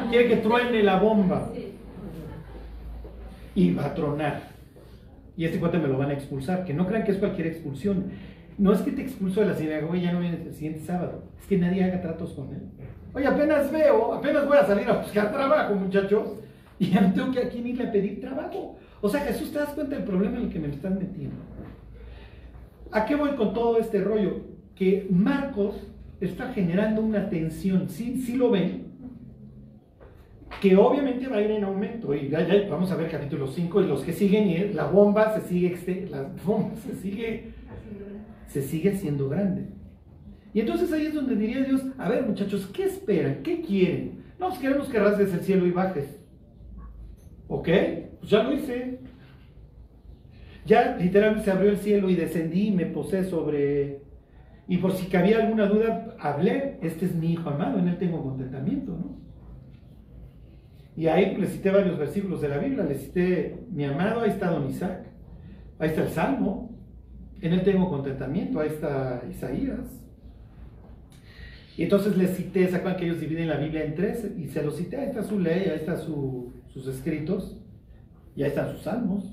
Quiere, 0.10 0.27
que 0.27 0.38
truene 0.38 0.84
la 0.84 1.00
bomba. 1.00 1.50
Y 3.56 3.74
va 3.74 3.86
a 3.86 3.94
tronar. 3.94 4.42
Y 5.36 5.46
este 5.46 5.60
cuate 5.60 5.77
me 5.77 5.88
lo 5.88 5.98
van 5.98 6.10
a 6.10 6.13
expulsar. 6.13 6.66
Que 6.66 6.74
no 6.74 6.86
crean 6.88 7.04
que 7.04 7.12
es 7.12 7.18
cualquier 7.18 7.48
expulsión. 7.48 8.12
No 8.58 8.74
es 8.74 8.82
que 8.82 8.92
te 8.92 9.04
expulso 9.04 9.42
de 9.42 9.48
la 9.48 9.56
sinagoga 9.56 9.98
y 9.98 10.01
ya 10.01 10.12
no 10.12 10.20
viene 10.20 10.42
el 10.44 10.54
siguiente 10.54 10.82
sábado. 10.82 11.24
Es 11.39 11.48
que 11.48 11.58
nadie 11.58 11.84
haga 11.84 12.01
tratos 12.01 12.34
con 12.34 12.50
él. 12.50 12.62
Oye, 13.13 13.27
apenas 13.27 13.72
veo, 13.72 14.13
apenas 14.13 14.48
voy 14.48 14.58
a 14.58 14.66
salir 14.66 14.89
a 14.89 14.98
buscar 14.98 15.32
trabajo, 15.32 15.75
muchachos. 15.75 16.39
Y 16.80 16.92
ya 16.92 17.01
no 17.01 17.13
tengo 17.13 17.32
que 17.32 17.39
aquí 17.39 17.60
irle 17.60 17.88
a 17.88 17.92
pedir 17.92 18.20
trabajo. 18.20 18.77
O 19.01 19.10
sea, 19.10 19.22
Jesús, 19.22 19.51
¿te 19.51 19.60
das 19.60 19.70
cuenta 19.70 19.96
del 19.96 20.06
problema 20.06 20.38
en 20.38 20.44
el 20.46 20.50
que 20.50 20.60
me 20.60 20.70
están 20.70 20.98
metiendo? 20.98 21.36
¿A 22.92 23.06
qué 23.06 23.16
voy 23.16 23.32
con 23.32 23.54
todo 23.54 23.77
este 23.77 24.01
rollo? 24.01 24.42
Que 24.75 25.08
Marcos 25.10 25.75
está 26.20 26.51
generando 26.54 27.01
una 27.01 27.30
tensión, 27.30 27.89
¿sí, 27.89 28.22
sí 28.22 28.36
lo 28.36 28.51
ven? 28.51 28.88
Que 30.62 30.75
obviamente 30.75 31.27
va 31.27 31.38
a 31.38 31.42
ir 31.42 31.51
en 31.51 31.63
aumento. 31.63 32.16
Y 32.16 32.30
ya, 32.30 32.48
vamos 32.70 32.92
a 32.92 32.96
ver 32.96 33.12
capítulo 33.12 33.48
5 33.48 33.82
y 33.82 33.88
los 33.88 34.04
que 34.04 34.13
siguen, 34.13 34.48
y 34.48 34.74
la 34.74 34.86
bomba 34.86 35.39
se 35.39 35.48
sigue, 35.48 36.08
la 36.10 36.24
bomba 36.44 36.75
se 36.77 36.96
sigue, 36.96 37.51
se 38.48 38.62
sigue 38.63 38.92
haciendo 38.92 39.30
grande. 39.30 39.68
Y 40.54 40.62
entonces 40.62 40.92
ahí 40.92 41.06
es 41.06 41.13
donde 41.13 41.36
diría 41.36 41.63
Dios, 41.63 41.84
a 42.00 42.10
ver 42.10 42.25
muchachos, 42.25 42.68
¿qué 42.74 42.86
esperan? 42.86 43.44
¿Qué 43.44 43.62
quieren? 43.62 44.24
No, 44.39 44.48
pues 44.50 44.60
queremos 44.60 44.88
que 44.88 44.98
rasgues 44.98 45.34
el 45.34 45.42
cielo 45.42 45.68
y 45.68 45.72
bajes. 45.72 46.20
¿Ok? 47.48 47.70
Pues 48.19 48.31
ya 48.31 48.43
lo 48.43 48.53
hice. 48.53 49.00
Ya 50.65 50.97
literalmente 50.97 51.45
se 51.45 51.51
abrió 51.51 51.71
el 51.71 51.77
cielo 51.77 52.09
y 52.09 52.15
descendí 52.15 52.67
y 52.67 52.71
me 52.71 52.86
posé 52.86 53.24
sobre... 53.24 54.01
Y 54.67 54.77
por 54.77 54.91
si 54.91 55.07
cabía 55.07 55.38
alguna 55.38 55.65
duda, 55.65 56.15
hablé, 56.19 56.77
este 56.81 57.05
es 57.05 57.15
mi 57.15 57.31
hijo 57.31 57.50
amado, 57.50 57.79
en 57.79 57.88
él 57.88 57.97
tengo 57.97 58.21
contentamiento, 58.21 58.91
¿no? 58.91 59.17
Y 60.97 61.07
ahí 61.07 61.38
le 61.38 61.47
cité 61.47 61.69
varios 61.69 61.97
versículos 61.97 62.41
de 62.41 62.50
la 62.50 62.57
Biblia, 62.57 62.83
le 62.83 62.95
cité, 62.95 63.63
mi 63.71 63.86
amado, 63.86 64.21
ahí 64.21 64.31
está 64.31 64.50
don 64.50 64.67
Isaac, 64.67 65.05
ahí 65.79 65.89
está 65.89 66.01
el 66.01 66.09
Salmo, 66.09 66.75
en 67.39 67.53
él 67.53 67.63
tengo 67.63 67.88
contentamiento, 67.89 68.59
ahí 68.59 68.69
está 68.69 69.21
Isaías. 69.29 70.03
Y 71.77 71.83
entonces 71.83 72.17
les 72.17 72.36
cité, 72.36 72.67
¿se 72.67 72.75
acuerdan 72.75 73.00
que 73.00 73.05
ellos 73.05 73.21
dividen 73.21 73.47
la 73.47 73.57
Biblia 73.57 73.86
en 73.86 73.93
tres? 73.93 74.27
Y 74.38 74.47
se 74.47 74.63
los 74.63 74.75
cité, 74.75 74.97
ahí 74.97 75.07
está 75.09 75.24
su 75.24 75.39
ley, 75.39 75.69
ahí 75.69 75.77
están 75.77 75.97
sus 76.00 76.88
escritos, 76.88 77.62
y 78.38 78.44
ahí 78.44 78.50
están 78.50 78.72
sus 78.72 78.84
salmos. 78.84 79.25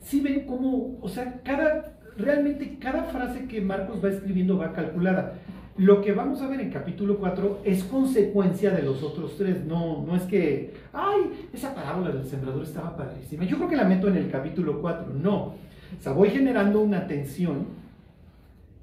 Si 0.00 0.20
ven 0.22 0.46
cómo, 0.46 0.98
o 1.02 1.08
sea, 1.08 1.42
cada, 1.44 1.98
realmente 2.16 2.78
cada 2.78 3.04
frase 3.04 3.46
que 3.46 3.60
Marcos 3.60 4.02
va 4.02 4.08
escribiendo 4.08 4.56
va 4.56 4.72
calculada. 4.72 5.34
Lo 5.76 6.00
que 6.00 6.12
vamos 6.12 6.40
a 6.40 6.48
ver 6.48 6.60
en 6.60 6.70
capítulo 6.70 7.18
4 7.18 7.60
es 7.64 7.84
consecuencia 7.84 8.70
de 8.70 8.82
los 8.82 9.02
otros 9.02 9.36
tres. 9.36 9.64
No, 9.66 10.04
no 10.06 10.16
es 10.16 10.22
que, 10.22 10.72
ay, 10.94 11.48
esa 11.52 11.74
parábola 11.74 12.10
del 12.10 12.24
sembrador 12.24 12.62
estaba 12.62 12.96
padrísima. 12.96 13.44
Yo 13.44 13.58
creo 13.58 13.68
que 13.68 13.76
la 13.76 13.84
meto 13.84 14.08
en 14.08 14.16
el 14.16 14.30
capítulo 14.30 14.80
4. 14.80 15.12
No. 15.12 15.36
O 15.44 16.02
sea, 16.02 16.12
voy 16.12 16.30
generando 16.30 16.80
una 16.80 17.06
tensión 17.06 17.66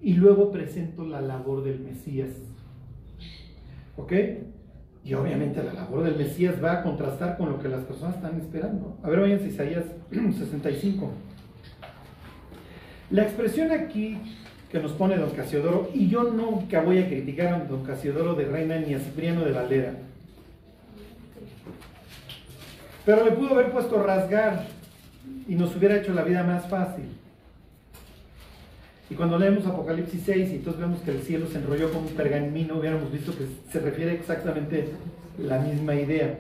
y 0.02 0.14
luego 0.14 0.52
presento 0.52 1.04
la 1.04 1.20
labor 1.20 1.64
del 1.64 1.80
Mesías. 1.80 2.30
¿Ok? 3.98 4.14
Y 5.04 5.14
obviamente 5.14 5.64
la 5.64 5.74
labor 5.74 6.04
del 6.04 6.18
Mesías 6.18 6.56
va 6.64 6.74
a 6.74 6.84
contrastar 6.84 7.38
con 7.38 7.50
lo 7.50 7.60
que 7.60 7.70
las 7.70 7.84
personas 7.84 8.16
están 8.16 8.40
esperando. 8.40 8.98
A 9.02 9.10
ver, 9.10 9.22
vayan 9.22 9.40
a 9.40 9.48
Isaías 9.48 9.86
65. 10.12 11.12
La 13.12 13.24
expresión 13.24 13.72
aquí 13.72 14.18
que 14.72 14.80
nos 14.80 14.92
pone 14.92 15.18
don 15.18 15.32
Casiodoro, 15.32 15.90
y 15.94 16.10
yo 16.10 16.24
nunca 16.26 16.82
voy 16.82 17.00
a 17.00 17.08
criticar 17.08 17.54
a 17.54 17.60
don 17.66 17.84
Casiodoro 17.84 18.36
de 18.36 18.46
Reina 18.46 18.78
ni 18.78 18.94
a 18.94 19.00
Cipriano 19.00 19.44
de 19.44 19.52
Valera, 19.52 19.94
pero 23.06 23.26
le 23.26 23.32
pudo 23.32 23.56
haber 23.56 23.72
puesto 23.72 24.04
rasgar 24.04 24.68
y 25.48 25.56
nos 25.56 25.76
hubiera 25.76 25.98
hecho 25.98 26.14
la 26.14 26.24
vida 26.24 26.44
más 26.44 26.68
fácil. 26.68 27.06
Y 29.10 29.16
cuando 29.16 29.40
leemos 29.40 29.66
Apocalipsis 29.66 30.22
6 30.26 30.50
y 30.52 30.56
entonces 30.58 30.82
vemos 30.82 31.02
que 31.02 31.12
el 31.12 31.22
cielo 31.22 31.48
se 31.48 31.58
enrolló 31.58 31.92
como 31.92 32.08
un 32.08 32.14
pergamino, 32.14 32.78
hubiéramos 32.78 33.12
visto 33.12 33.36
que 33.36 33.46
se 33.72 33.80
refiere 33.80 34.14
exactamente 34.14 34.90
la 35.40 35.60
misma 35.60 35.96
idea. 35.96 36.40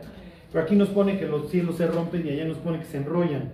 Pero 0.51 0.63
aquí 0.63 0.75
nos 0.75 0.89
pone 0.89 1.17
que 1.17 1.25
los 1.25 1.49
cielos 1.49 1.77
se 1.77 1.87
rompen 1.87 2.25
y 2.25 2.29
allá 2.29 2.45
nos 2.45 2.57
pone 2.57 2.79
que 2.79 2.85
se 2.85 2.97
enrollan. 2.97 3.51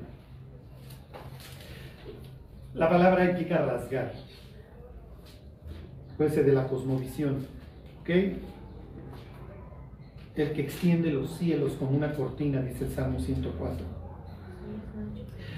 La 2.73 2.89
palabra 2.89 3.23
implica 3.25 3.57
rasgar. 3.59 4.11
Puede 6.17 6.29
ser 6.29 6.45
de 6.45 6.53
la 6.53 6.67
cosmovisión. 6.67 7.45
¿Ok? 8.01 8.09
El 10.35 10.51
que 10.51 10.61
extiende 10.61 11.11
los 11.11 11.37
cielos 11.37 11.73
como 11.79 11.91
una 11.91 12.11
cortina, 12.13 12.61
dice 12.61 12.83
el 12.83 12.91
Salmo 12.91 13.19
104. 13.19 13.85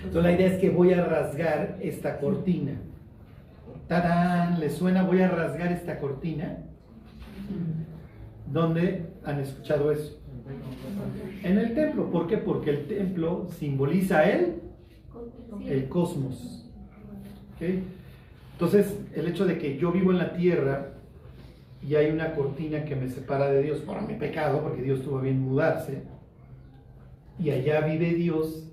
Entonces 0.04 0.24
la 0.24 0.32
idea 0.32 0.48
es 0.48 0.60
que 0.60 0.70
voy 0.70 0.94
a 0.94 1.04
rasgar 1.04 1.78
esta 1.82 2.20
cortina. 2.20 2.74
¡Tarán! 3.88 4.60
¿Les 4.60 4.74
suena? 4.74 5.04
Voy 5.04 5.22
a 5.22 5.30
rasgar 5.30 5.72
esta 5.72 6.00
cortina. 6.00 6.58
¿Dónde 8.52 9.06
han 9.24 9.40
escuchado 9.40 9.92
eso? 9.92 10.20
En 11.44 11.58
el 11.58 11.74
templo. 11.74 12.10
¿Por 12.12 12.28
qué? 12.28 12.38
Porque 12.38 12.70
el 12.72 12.88
templo 12.88 13.48
simboliza 13.58 14.30
el, 14.30 14.62
el 15.66 15.88
cosmos. 15.90 16.70
Entonces, 18.54 19.00
el 19.14 19.28
hecho 19.28 19.46
de 19.46 19.58
que 19.58 19.78
yo 19.78 19.92
vivo 19.92 20.12
en 20.12 20.18
la 20.18 20.34
tierra 20.34 20.94
y 21.82 21.96
hay 21.96 22.12
una 22.12 22.34
cortina 22.34 22.84
que 22.86 22.96
me 22.96 23.08
separa 23.08 23.50
de 23.50 23.62
Dios 23.62 23.80
por 23.80 24.02
mi 24.02 24.16
pecado, 24.16 24.62
porque 24.62 24.82
Dios 24.82 25.02
tuvo 25.04 25.22
bien 25.22 25.40
mudarse, 25.40 26.04
y 27.40 27.52
allá 27.52 27.82
vive 27.82 28.16
Dios, 28.16 28.68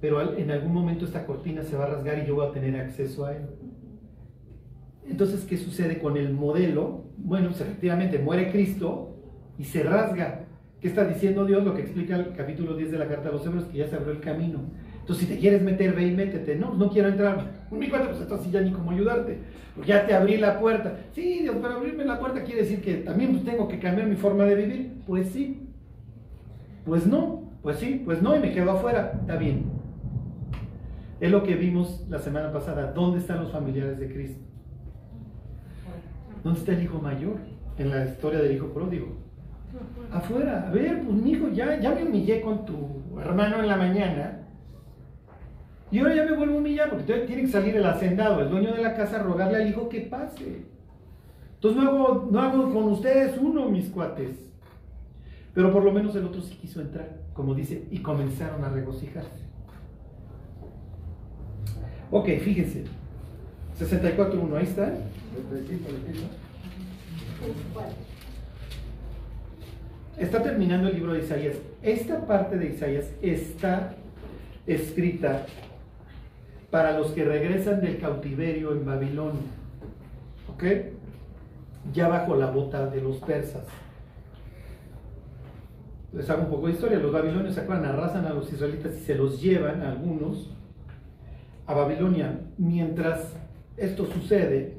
pero 0.00 0.36
en 0.36 0.50
algún 0.50 0.72
momento 0.72 1.04
esta 1.04 1.26
cortina 1.26 1.62
se 1.62 1.76
va 1.76 1.84
a 1.84 1.88
rasgar 1.88 2.20
y 2.20 2.26
yo 2.26 2.36
voy 2.36 2.46
a 2.46 2.52
tener 2.52 2.80
acceso 2.80 3.26
a 3.26 3.36
Él. 3.36 3.42
Entonces, 5.08 5.44
¿qué 5.44 5.56
sucede 5.56 5.98
con 5.98 6.16
el 6.16 6.32
modelo? 6.32 7.04
Bueno, 7.18 7.48
pues 7.48 7.60
efectivamente 7.60 8.18
muere 8.18 8.50
Cristo 8.50 9.16
y 9.58 9.64
se 9.64 9.82
rasga. 9.82 10.46
¿Qué 10.80 10.88
está 10.88 11.04
diciendo 11.04 11.44
Dios? 11.44 11.64
Lo 11.64 11.74
que 11.74 11.82
explica 11.82 12.16
el 12.16 12.34
capítulo 12.34 12.76
10 12.76 12.92
de 12.92 12.98
la 12.98 13.08
carta 13.08 13.28
a 13.28 13.32
los 13.32 13.46
hebreos, 13.46 13.64
que 13.64 13.78
ya 13.78 13.86
se 13.86 13.96
abrió 13.96 14.12
el 14.12 14.20
camino. 14.20 14.60
Entonces, 15.00 15.26
si 15.26 15.34
te 15.34 15.38
quieres 15.38 15.62
meter, 15.62 15.94
ve 15.94 16.06
y 16.06 16.12
métete. 16.12 16.56
No, 16.56 16.74
no 16.74 16.90
quiero 16.90 17.08
entrar. 17.08 17.66
Un 17.70 17.78
mi 17.78 17.88
cuate, 17.88 18.06
pues 18.08 18.20
entonces 18.20 18.50
ya 18.50 18.60
ni 18.60 18.70
cómo 18.70 18.90
ayudarte. 18.90 19.38
Porque 19.74 19.88
ya 19.88 20.06
te 20.06 20.14
abrí 20.14 20.38
la 20.38 20.58
puerta. 20.58 20.96
Sí, 21.12 21.40
Dios, 21.42 21.56
pero 21.60 21.74
abrirme 21.74 22.04
la 22.04 22.18
puerta 22.18 22.42
quiere 22.42 22.62
decir 22.62 22.80
que 22.80 22.94
también 22.96 23.32
pues, 23.32 23.44
tengo 23.44 23.68
que 23.68 23.78
cambiar 23.78 24.08
mi 24.08 24.16
forma 24.16 24.44
de 24.44 24.54
vivir. 24.54 24.92
Pues 25.06 25.28
sí. 25.28 25.68
Pues 26.84 27.06
no. 27.06 27.50
Pues 27.62 27.78
sí, 27.78 28.02
pues 28.04 28.20
no, 28.20 28.36
y 28.36 28.40
me 28.40 28.52
quedo 28.52 28.70
afuera. 28.70 29.18
Está 29.20 29.36
bien. 29.36 29.64
Es 31.20 31.30
lo 31.30 31.42
que 31.42 31.54
vimos 31.54 32.06
la 32.10 32.18
semana 32.18 32.52
pasada. 32.52 32.92
¿Dónde 32.92 33.20
están 33.20 33.40
los 33.42 33.52
familiares 33.52 33.98
de 33.98 34.12
Cristo? 34.12 34.43
¿Dónde 36.44 36.60
está 36.60 36.72
el 36.72 36.82
hijo 36.84 37.00
mayor? 37.00 37.38
En 37.78 37.90
la 37.90 38.04
historia 38.04 38.38
del 38.38 38.54
hijo 38.54 38.68
pródigo. 38.68 39.08
Afuera. 40.12 40.68
A 40.68 40.70
ver, 40.70 41.02
pues 41.02 41.16
mi 41.16 41.32
hijo, 41.32 41.48
ya, 41.48 41.80
ya 41.80 41.92
me 41.92 42.04
humillé 42.04 42.40
con 42.40 42.64
tu 42.64 43.02
hermano 43.18 43.60
en 43.60 43.66
la 43.66 43.76
mañana 43.76 44.44
y 45.90 46.00
ahora 46.00 46.14
ya 46.14 46.24
me 46.24 46.36
vuelvo 46.36 46.56
a 46.56 46.58
humillar 46.58 46.90
porque 46.90 47.04
tiene 47.04 47.42
que 47.42 47.48
salir 47.48 47.76
el 47.76 47.84
hacendado, 47.84 48.40
el 48.40 48.50
dueño 48.50 48.74
de 48.74 48.82
la 48.82 48.94
casa, 48.94 49.20
a 49.20 49.22
rogarle 49.22 49.58
al 49.58 49.68
hijo 49.68 49.88
que 49.88 50.00
pase. 50.00 50.64
Entonces 51.54 51.80
no 51.80 51.88
hago, 51.88 52.28
no 52.30 52.40
hago 52.40 52.72
con 52.72 52.84
ustedes 52.84 53.38
uno, 53.38 53.68
mis 53.68 53.90
cuates. 53.90 54.36
Pero 55.54 55.72
por 55.72 55.84
lo 55.84 55.92
menos 55.92 56.16
el 56.16 56.24
otro 56.24 56.42
sí 56.42 56.56
quiso 56.60 56.80
entrar, 56.80 57.20
como 57.32 57.54
dice, 57.54 57.86
y 57.92 58.00
comenzaron 58.00 58.64
a 58.64 58.70
regocijarse. 58.70 59.44
Ok, 62.10 62.28
fíjense. 62.40 62.84
64.1, 63.78 64.56
ahí 64.56 64.64
está. 64.64 64.92
Está 70.16 70.42
terminando 70.42 70.88
el 70.88 70.94
libro 70.94 71.12
de 71.12 71.20
Isaías. 71.20 71.56
Esta 71.82 72.24
parte 72.26 72.56
de 72.56 72.70
Isaías 72.70 73.10
está 73.20 73.94
escrita 74.66 75.46
para 76.70 76.96
los 76.96 77.08
que 77.12 77.24
regresan 77.24 77.80
del 77.80 77.98
cautiverio 77.98 78.72
en 78.72 78.86
Babilonia. 78.86 79.42
¿Ok? 80.52 80.64
Ya 81.92 82.08
bajo 82.08 82.36
la 82.36 82.50
bota 82.50 82.86
de 82.86 83.00
los 83.00 83.16
persas. 83.18 83.64
Les 86.12 86.30
hago 86.30 86.44
un 86.44 86.50
poco 86.50 86.68
de 86.68 86.74
historia. 86.74 86.98
Los 86.98 87.12
babilonios, 87.12 87.54
¿se 87.54 87.62
acuerdan? 87.62 87.86
Arrasan 87.86 88.24
a 88.24 88.30
los 88.32 88.52
israelitas 88.52 88.96
y 88.96 89.00
se 89.00 89.16
los 89.16 89.42
llevan, 89.42 89.82
algunos, 89.82 90.50
a 91.66 91.74
Babilonia. 91.74 92.40
Mientras 92.56 93.36
esto 93.76 94.06
sucede, 94.06 94.78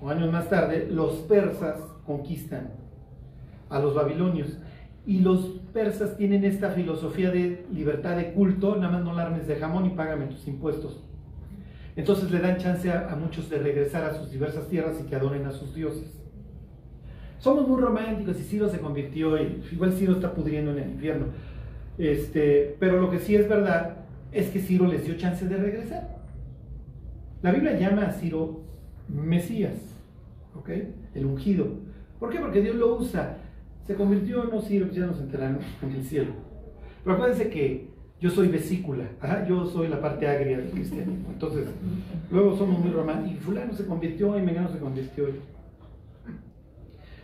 o 0.00 0.08
años 0.08 0.32
más 0.32 0.48
tarde, 0.48 0.88
los 0.90 1.16
persas 1.20 1.80
conquistan 2.06 2.70
a 3.68 3.78
los 3.78 3.94
babilonios. 3.94 4.58
Y 5.06 5.20
los 5.20 5.60
persas 5.72 6.16
tienen 6.16 6.44
esta 6.44 6.70
filosofía 6.70 7.30
de 7.30 7.64
libertad 7.72 8.16
de 8.16 8.32
culto, 8.32 8.76
nada 8.76 8.92
más 8.92 9.04
no 9.04 9.16
armes 9.16 9.46
de 9.46 9.56
jamón 9.56 9.86
y 9.86 9.90
págame 9.90 10.26
tus 10.26 10.46
impuestos. 10.46 11.02
Entonces 11.96 12.30
le 12.30 12.40
dan 12.40 12.58
chance 12.58 12.90
a, 12.90 13.16
muchos 13.16 13.48
de 13.50 13.58
regresar 13.58 14.04
a 14.04 14.14
sus 14.14 14.30
diversas 14.30 14.68
tierras 14.68 15.00
y 15.00 15.08
que 15.08 15.16
adoren 15.16 15.46
a 15.46 15.52
sus 15.52 15.74
dioses. 15.74 16.18
Somos 17.38 17.66
muy 17.66 17.80
románticos 17.80 18.38
y 18.38 18.42
Ciro 18.42 18.68
se 18.68 18.78
convirtió, 18.78 19.40
y 19.42 19.62
igual 19.72 19.92
Ciro 19.92 20.12
está 20.12 20.32
pudriendo 20.32 20.72
en 20.72 20.78
el 20.78 20.90
infierno. 20.90 21.26
Este, 21.96 22.76
pero 22.78 23.00
lo 23.00 23.10
que 23.10 23.18
sí 23.18 23.34
es 23.34 23.48
verdad 23.48 23.96
es 24.32 24.50
que 24.50 24.60
Ciro 24.60 24.86
les 24.86 25.04
dio 25.04 25.16
chance 25.16 25.46
de 25.46 25.56
regresar. 25.56 26.19
La 27.42 27.52
Biblia 27.52 27.78
llama 27.78 28.06
a 28.06 28.12
Ciro 28.12 28.60
Mesías, 29.08 29.74
¿ok? 30.54 30.70
El 31.14 31.26
ungido. 31.26 31.66
¿Por 32.18 32.30
qué? 32.30 32.38
Porque 32.38 32.60
Dios 32.60 32.76
lo 32.76 32.96
usa 32.96 33.38
se 33.90 33.96
convirtió, 33.96 34.44
no 34.44 34.60
sirve, 34.60 34.86
pues 34.86 34.98
ya 34.98 35.06
nos 35.06 35.20
enteramos 35.20 35.64
en 35.82 35.90
el 35.90 36.04
cielo. 36.04 36.32
Pero 37.02 37.16
acuérdense 37.16 37.50
que 37.50 37.90
yo 38.20 38.30
soy 38.30 38.46
vesícula, 38.46 39.04
yo 39.48 39.66
soy 39.66 39.88
la 39.88 40.00
parte 40.00 40.28
agria 40.28 40.58
del 40.58 40.70
cristianismo. 40.70 41.28
Entonces, 41.32 41.66
luego 42.30 42.56
somos 42.56 42.78
muy 42.78 42.92
románticos. 42.92 43.42
Fulano 43.42 43.72
se 43.72 43.86
convirtió 43.86 44.38
y 44.38 44.42
Mengano 44.42 44.70
se 44.70 44.78
convirtió. 44.78 45.28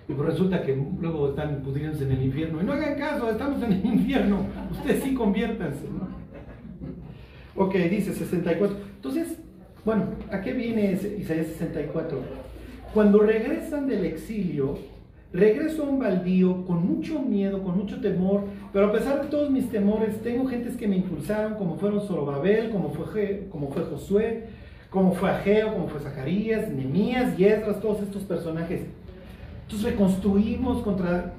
Y 0.09 0.13
pues 0.13 0.29
resulta 0.29 0.63
que 0.63 0.75
luego 1.01 1.31
están 1.31 1.63
pudriéndose 1.63 2.03
en 2.03 2.13
el 2.13 2.25
infierno. 2.25 2.61
Y 2.61 2.65
no 2.65 2.73
hagan 2.73 2.99
caso, 2.99 3.31
estamos 3.31 3.63
en 3.63 3.73
el 3.73 3.87
infierno. 3.95 4.47
Ustedes 4.73 5.05
sí 5.05 5.15
conviértanse, 5.15 5.87
¿no? 5.89 6.09
Ok, 7.63 7.75
dice 7.75 8.13
64. 8.13 8.77
Bueno, 9.87 10.07
¿a 10.33 10.41
qué 10.41 10.53
viene 10.53 10.99
Isaías 11.17 11.47
64? 11.47 12.19
Cuando 12.93 13.21
regresan 13.21 13.87
del 13.87 14.05
exilio, 14.05 14.79
Regreso 15.33 15.83
a 15.83 15.89
un 15.89 15.99
baldío 15.99 16.65
con 16.65 16.87
mucho 16.87 17.21
miedo, 17.21 17.63
con 17.63 17.77
mucho 17.77 18.01
temor, 18.01 18.45
pero 18.73 18.87
a 18.87 18.93
pesar 18.93 19.23
de 19.23 19.29
todos 19.29 19.51
mis 19.51 19.69
temores, 19.69 20.23
tengo 20.23 20.47
gentes 20.47 20.77
que 20.77 20.89
me 20.89 20.97
impulsaron, 20.97 21.57
como 21.57 21.77
fueron 21.77 22.01
Zorobabel, 22.01 22.71
como 22.71 22.91
fue, 22.91 23.49
como 23.51 23.69
fue 23.69 23.83
Josué, 23.83 24.45
como 24.89 25.13
fue 25.13 25.29
Ageo, 25.29 25.75
como 25.75 25.89
fue 25.89 26.01
Zacarías, 26.01 26.71
Nemías, 26.71 27.37
Yesdras, 27.37 27.81
todos 27.81 28.01
estos 28.03 28.23
personajes. 28.23 28.83
Entonces 29.65 29.91
reconstruimos 29.91 30.83
contra, 30.83 31.35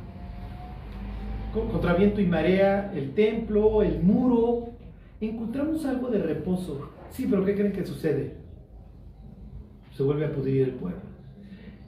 contra 1.72 1.94
viento 1.96 2.22
y 2.22 2.26
marea 2.28 2.92
el 2.94 3.16
templo, 3.16 3.82
el 3.82 4.04
muro. 4.04 4.68
Encontramos 5.22 5.86
algo 5.86 6.10
de 6.10 6.20
reposo. 6.20 6.97
Sí, 7.12 7.28
pero 7.30 7.46
¿qué 7.46 7.56
creen 7.56 7.72
que 7.72 7.86
sucede? 7.86 8.36
Se 9.96 10.04
vuelve 10.04 10.26
a 10.26 10.32
pudrir 10.32 10.64
el 10.64 10.72
pueblo. 10.72 11.02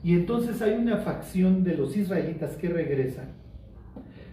Y 0.02 0.14
entonces 0.14 0.60
hay 0.62 0.74
una 0.74 0.98
facción 0.98 1.62
de 1.62 1.76
los 1.76 1.96
israelitas 1.96 2.56
que 2.56 2.68
regresan. 2.68 3.28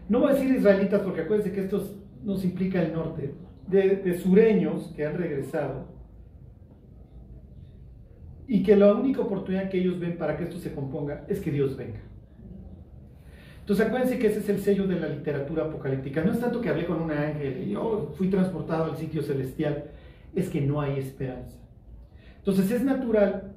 No 0.10 0.22
voy 0.22 0.32
a 0.32 0.34
decir 0.34 0.56
israelitas 0.56 1.02
porque 1.02 1.22
acuérdense 1.22 1.52
que 1.52 1.62
esto 1.62 1.84
nos 2.24 2.44
implica 2.46 2.82
el 2.82 2.94
norte, 2.94 3.34
de, 3.68 4.18
sureños 4.18 4.94
que 4.96 5.06
han 5.06 5.18
regresado 5.18 5.86
y 8.48 8.64
que 8.64 8.76
la 8.78 8.94
única 8.94 9.22
oportunidad 9.22 9.70
que 9.70 9.80
ellos 9.80 10.00
ven 10.00 10.18
para 10.18 10.38
que 10.38 10.46
esto 10.46 10.58
se 10.58 10.74
componga 10.74 11.26
es 11.28 11.42
que 11.42 11.52
Dios 11.52 11.76
venga. 11.76 12.00
Entonces 13.60 13.86
acuérdense 13.86 14.18
que 14.18 14.28
ese 14.28 14.40
es 14.40 14.48
el 14.48 14.60
sello 14.60 14.88
de 14.88 14.98
la 14.98 15.10
literatura 15.10 15.66
apocalíptica. 15.66 16.24
No 16.24 16.32
es 16.32 16.40
tanto 16.40 16.62
que 16.62 16.70
hablé 16.70 16.86
con 16.86 17.02
un 17.02 17.12
ángel 17.12 17.64
y 17.68 17.72
yo 17.72 18.14
fui 18.18 18.30
transportado 18.30 18.86
al 18.86 18.96
sitio 18.96 19.22
celestial, 19.22 19.92
es 20.38 20.50
que 20.50 20.62
no 20.62 20.80
hay 20.80 21.00
esperanza. 21.00 21.58
Entonces 22.38 22.70
es 22.70 22.84
natural 22.84 23.56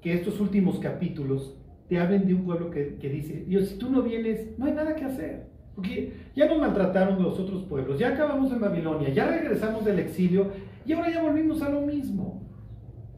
que 0.00 0.14
estos 0.14 0.40
últimos 0.40 0.78
capítulos 0.78 1.56
te 1.88 1.98
hablen 1.98 2.24
de 2.24 2.34
un 2.34 2.44
pueblo 2.44 2.70
que, 2.70 2.96
dice, 3.00 3.44
Dios, 3.48 3.68
si 3.68 3.78
tú 3.78 3.90
no 3.90 4.00
vienes, 4.02 4.56
no 4.56 4.66
hay 4.66 4.72
nada 4.72 4.94
que 4.94 5.04
hacer. 5.04 5.50
Porque 5.74 6.12
ya 6.36 6.46
nos 6.46 6.58
maltrataron 6.58 7.20
los 7.20 7.38
otros 7.38 7.64
pueblos, 7.64 7.98
ya 7.98 8.10
acabamos 8.10 8.52
en 8.52 8.60
Babilonia, 8.60 9.08
ya 9.08 9.26
regresamos 9.26 9.84
del 9.84 9.98
exilio 9.98 10.52
y 10.86 10.92
ahora 10.92 11.12
ya 11.12 11.20
volvimos 11.20 11.62
a 11.62 11.68
lo 11.68 11.80
mismo. 11.80 12.40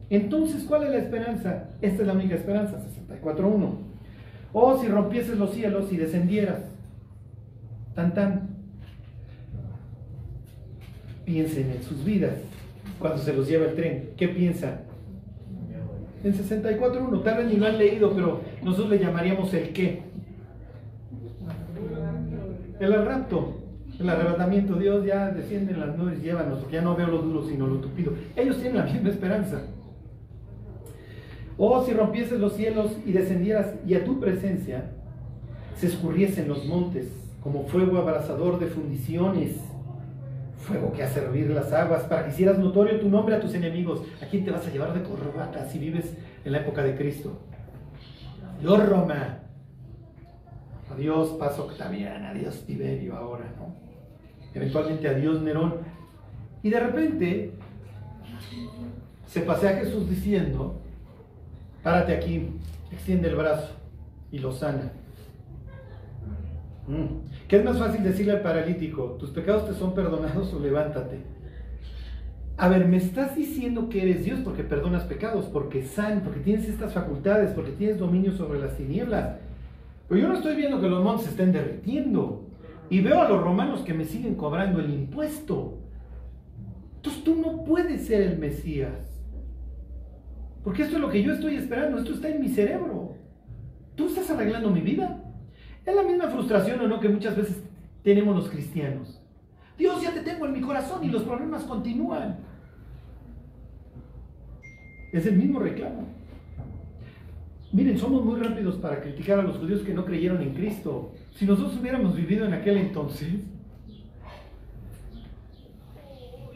Entonces, 0.09 0.63
¿cuál 0.63 0.83
es 0.83 0.89
la 0.89 0.97
esperanza? 0.97 1.69
Esta 1.81 2.01
es 2.01 2.07
la 2.07 2.13
única 2.13 2.35
esperanza, 2.35 2.77
64.1. 2.77 3.75
Oh, 4.53 4.77
si 4.79 4.87
rompieses 4.87 5.37
los 5.37 5.53
cielos 5.53 5.93
y 5.93 5.97
descendieras. 5.97 6.63
Tan 7.93 8.13
tan. 8.15 8.49
Piensen 11.25 11.71
en 11.71 11.83
sus 11.83 12.03
vidas 12.03 12.33
cuando 13.03 13.21
se 13.21 13.33
los 13.33 13.49
lleva 13.49 13.65
el 13.65 13.75
tren. 13.75 14.11
¿Qué 14.15 14.29
piensan? 14.29 14.79
en 16.23 16.33
64.1. 16.33 17.21
Tal 17.21 17.37
vez 17.37 17.47
ni 17.47 17.57
lo 17.57 17.65
han 17.65 17.77
leído, 17.77 18.13
pero 18.13 18.39
nosotros 18.63 18.91
le 18.91 18.99
llamaríamos 18.99 19.53
el 19.53 19.73
qué. 19.73 20.03
El 22.79 23.05
rapto, 23.05 23.55
el 23.99 24.09
arrebatamiento. 24.09 24.75
Dios 24.75 25.05
ya 25.05 25.31
desciende 25.31 25.73
en 25.73 25.81
las 25.81 25.97
nubes 25.97 26.23
llévanos, 26.23 26.65
ya 26.71 26.81
no 26.81 26.95
veo 26.95 27.07
lo 27.07 27.17
duro 27.17 27.45
sino 27.45 27.67
lo 27.67 27.81
tupido. 27.81 28.13
Ellos 28.37 28.55
tienen 28.61 28.77
la 28.77 28.85
misma 28.85 29.09
esperanza. 29.09 29.63
Oh, 31.57 31.83
si 31.83 31.91
rompieses 31.91 32.39
los 32.39 32.53
cielos 32.53 32.93
y 33.05 33.11
descendieras 33.11 33.73
y 33.85 33.95
a 33.95 34.05
tu 34.05 34.21
presencia 34.21 34.91
se 35.75 35.87
escurriesen 35.87 36.47
los 36.47 36.65
montes 36.65 37.11
como 37.41 37.65
fuego 37.65 37.97
abrasador 37.97 38.59
de 38.59 38.67
fundiciones, 38.67 39.57
fuego 40.63 40.91
que 40.91 41.03
hace 41.03 41.19
hervir 41.19 41.49
las 41.51 41.71
aguas, 41.71 42.03
para 42.03 42.23
que 42.23 42.31
hicieras 42.31 42.57
notorio 42.57 42.99
tu 42.99 43.09
nombre 43.09 43.35
a 43.35 43.39
tus 43.39 43.53
enemigos. 43.53 44.01
¿A 44.21 44.25
quién 44.25 44.43
te 44.43 44.51
vas 44.51 44.65
a 44.65 44.71
llevar 44.71 44.93
de 44.93 45.03
corbata 45.03 45.67
si 45.67 45.77
vives 45.77 46.17
en 46.43 46.51
la 46.51 46.59
época 46.59 46.81
de 46.81 46.95
Cristo? 46.95 47.39
Adiós 48.57 48.89
Roma. 48.89 49.39
Adiós 50.91 51.29
Paso 51.39 51.65
Octaviano, 51.65 52.27
adiós 52.27 52.63
Tiberio 52.65 53.15
ahora, 53.15 53.53
¿no? 53.57 53.75
Eventualmente 54.53 55.07
adiós 55.07 55.41
Nerón. 55.41 55.75
Y 56.61 56.69
de 56.69 56.79
repente 56.79 57.51
se 59.25 59.41
pasea 59.41 59.77
Jesús 59.77 60.09
diciendo, 60.09 60.79
párate 61.81 62.15
aquí, 62.15 62.49
extiende 62.91 63.29
el 63.29 63.35
brazo 63.35 63.71
y 64.31 64.39
lo 64.39 64.51
sana. 64.51 64.91
Mm. 66.87 67.47
¿Qué 67.47 67.57
es 67.57 67.65
más 67.65 67.79
fácil 67.79 68.03
decirle 68.03 68.33
al 68.33 68.41
paralítico? 68.41 69.17
¿Tus 69.19 69.29
pecados 69.29 69.67
te 69.67 69.73
son 69.73 69.93
perdonados 69.93 70.53
o 70.53 70.59
levántate? 70.59 71.19
A 72.57 72.67
ver, 72.67 72.87
me 72.87 72.97
estás 72.97 73.35
diciendo 73.35 73.89
que 73.89 74.03
eres 74.03 74.25
Dios 74.25 74.39
porque 74.43 74.63
perdonas 74.63 75.03
pecados, 75.03 75.45
porque 75.45 75.83
san, 75.83 76.21
porque 76.21 76.39
tienes 76.39 76.67
estas 76.67 76.93
facultades, 76.93 77.51
porque 77.51 77.71
tienes 77.71 77.97
dominio 77.97 78.31
sobre 78.33 78.59
las 78.59 78.77
tinieblas. 78.77 79.37
Pero 80.07 80.21
yo 80.21 80.27
no 80.27 80.35
estoy 80.35 80.55
viendo 80.55 80.79
que 80.79 80.87
los 80.87 81.03
montes 81.03 81.27
estén 81.27 81.51
derritiendo. 81.51 82.47
Y 82.89 83.01
veo 83.01 83.21
a 83.21 83.29
los 83.29 83.41
romanos 83.41 83.81
que 83.81 83.93
me 83.93 84.05
siguen 84.05 84.35
cobrando 84.35 84.79
el 84.79 84.93
impuesto. 84.93 85.79
Entonces 86.97 87.23
tú 87.23 87.35
no 87.35 87.63
puedes 87.63 88.05
ser 88.05 88.21
el 88.21 88.37
Mesías. 88.37 89.13
Porque 90.63 90.83
esto 90.83 90.95
es 90.97 91.01
lo 91.01 91.09
que 91.09 91.23
yo 91.23 91.33
estoy 91.33 91.55
esperando, 91.55 91.97
esto 91.97 92.13
está 92.13 92.29
en 92.29 92.39
mi 92.39 92.49
cerebro. 92.49 93.15
Tú 93.95 94.07
estás 94.07 94.29
arreglando 94.29 94.69
mi 94.69 94.81
vida. 94.81 95.22
Es 95.85 95.95
la 95.95 96.03
misma 96.03 96.27
frustración 96.29 96.79
o 96.81 96.87
no 96.87 96.99
que 96.99 97.09
muchas 97.09 97.35
veces 97.35 97.63
tenemos 98.03 98.35
los 98.35 98.49
cristianos. 98.49 99.19
Dios 99.77 100.01
ya 100.01 100.13
te 100.13 100.21
tengo 100.21 100.45
en 100.45 100.53
mi 100.53 100.61
corazón 100.61 101.03
y 101.03 101.09
los 101.09 101.23
problemas 101.23 101.63
continúan. 101.63 102.39
Es 105.11 105.25
el 105.25 105.35
mismo 105.35 105.59
reclamo. 105.59 106.07
Miren, 107.71 107.97
somos 107.97 108.23
muy 108.23 108.39
rápidos 108.39 108.75
para 108.75 109.01
criticar 109.01 109.39
a 109.39 109.43
los 109.43 109.57
judíos 109.57 109.81
que 109.81 109.93
no 109.93 110.05
creyeron 110.05 110.41
en 110.41 110.53
Cristo. 110.53 111.11
Si 111.33 111.45
nosotros 111.45 111.77
hubiéramos 111.79 112.15
vivido 112.15 112.45
en 112.45 112.53
aquel 112.53 112.77
entonces, 112.77 113.33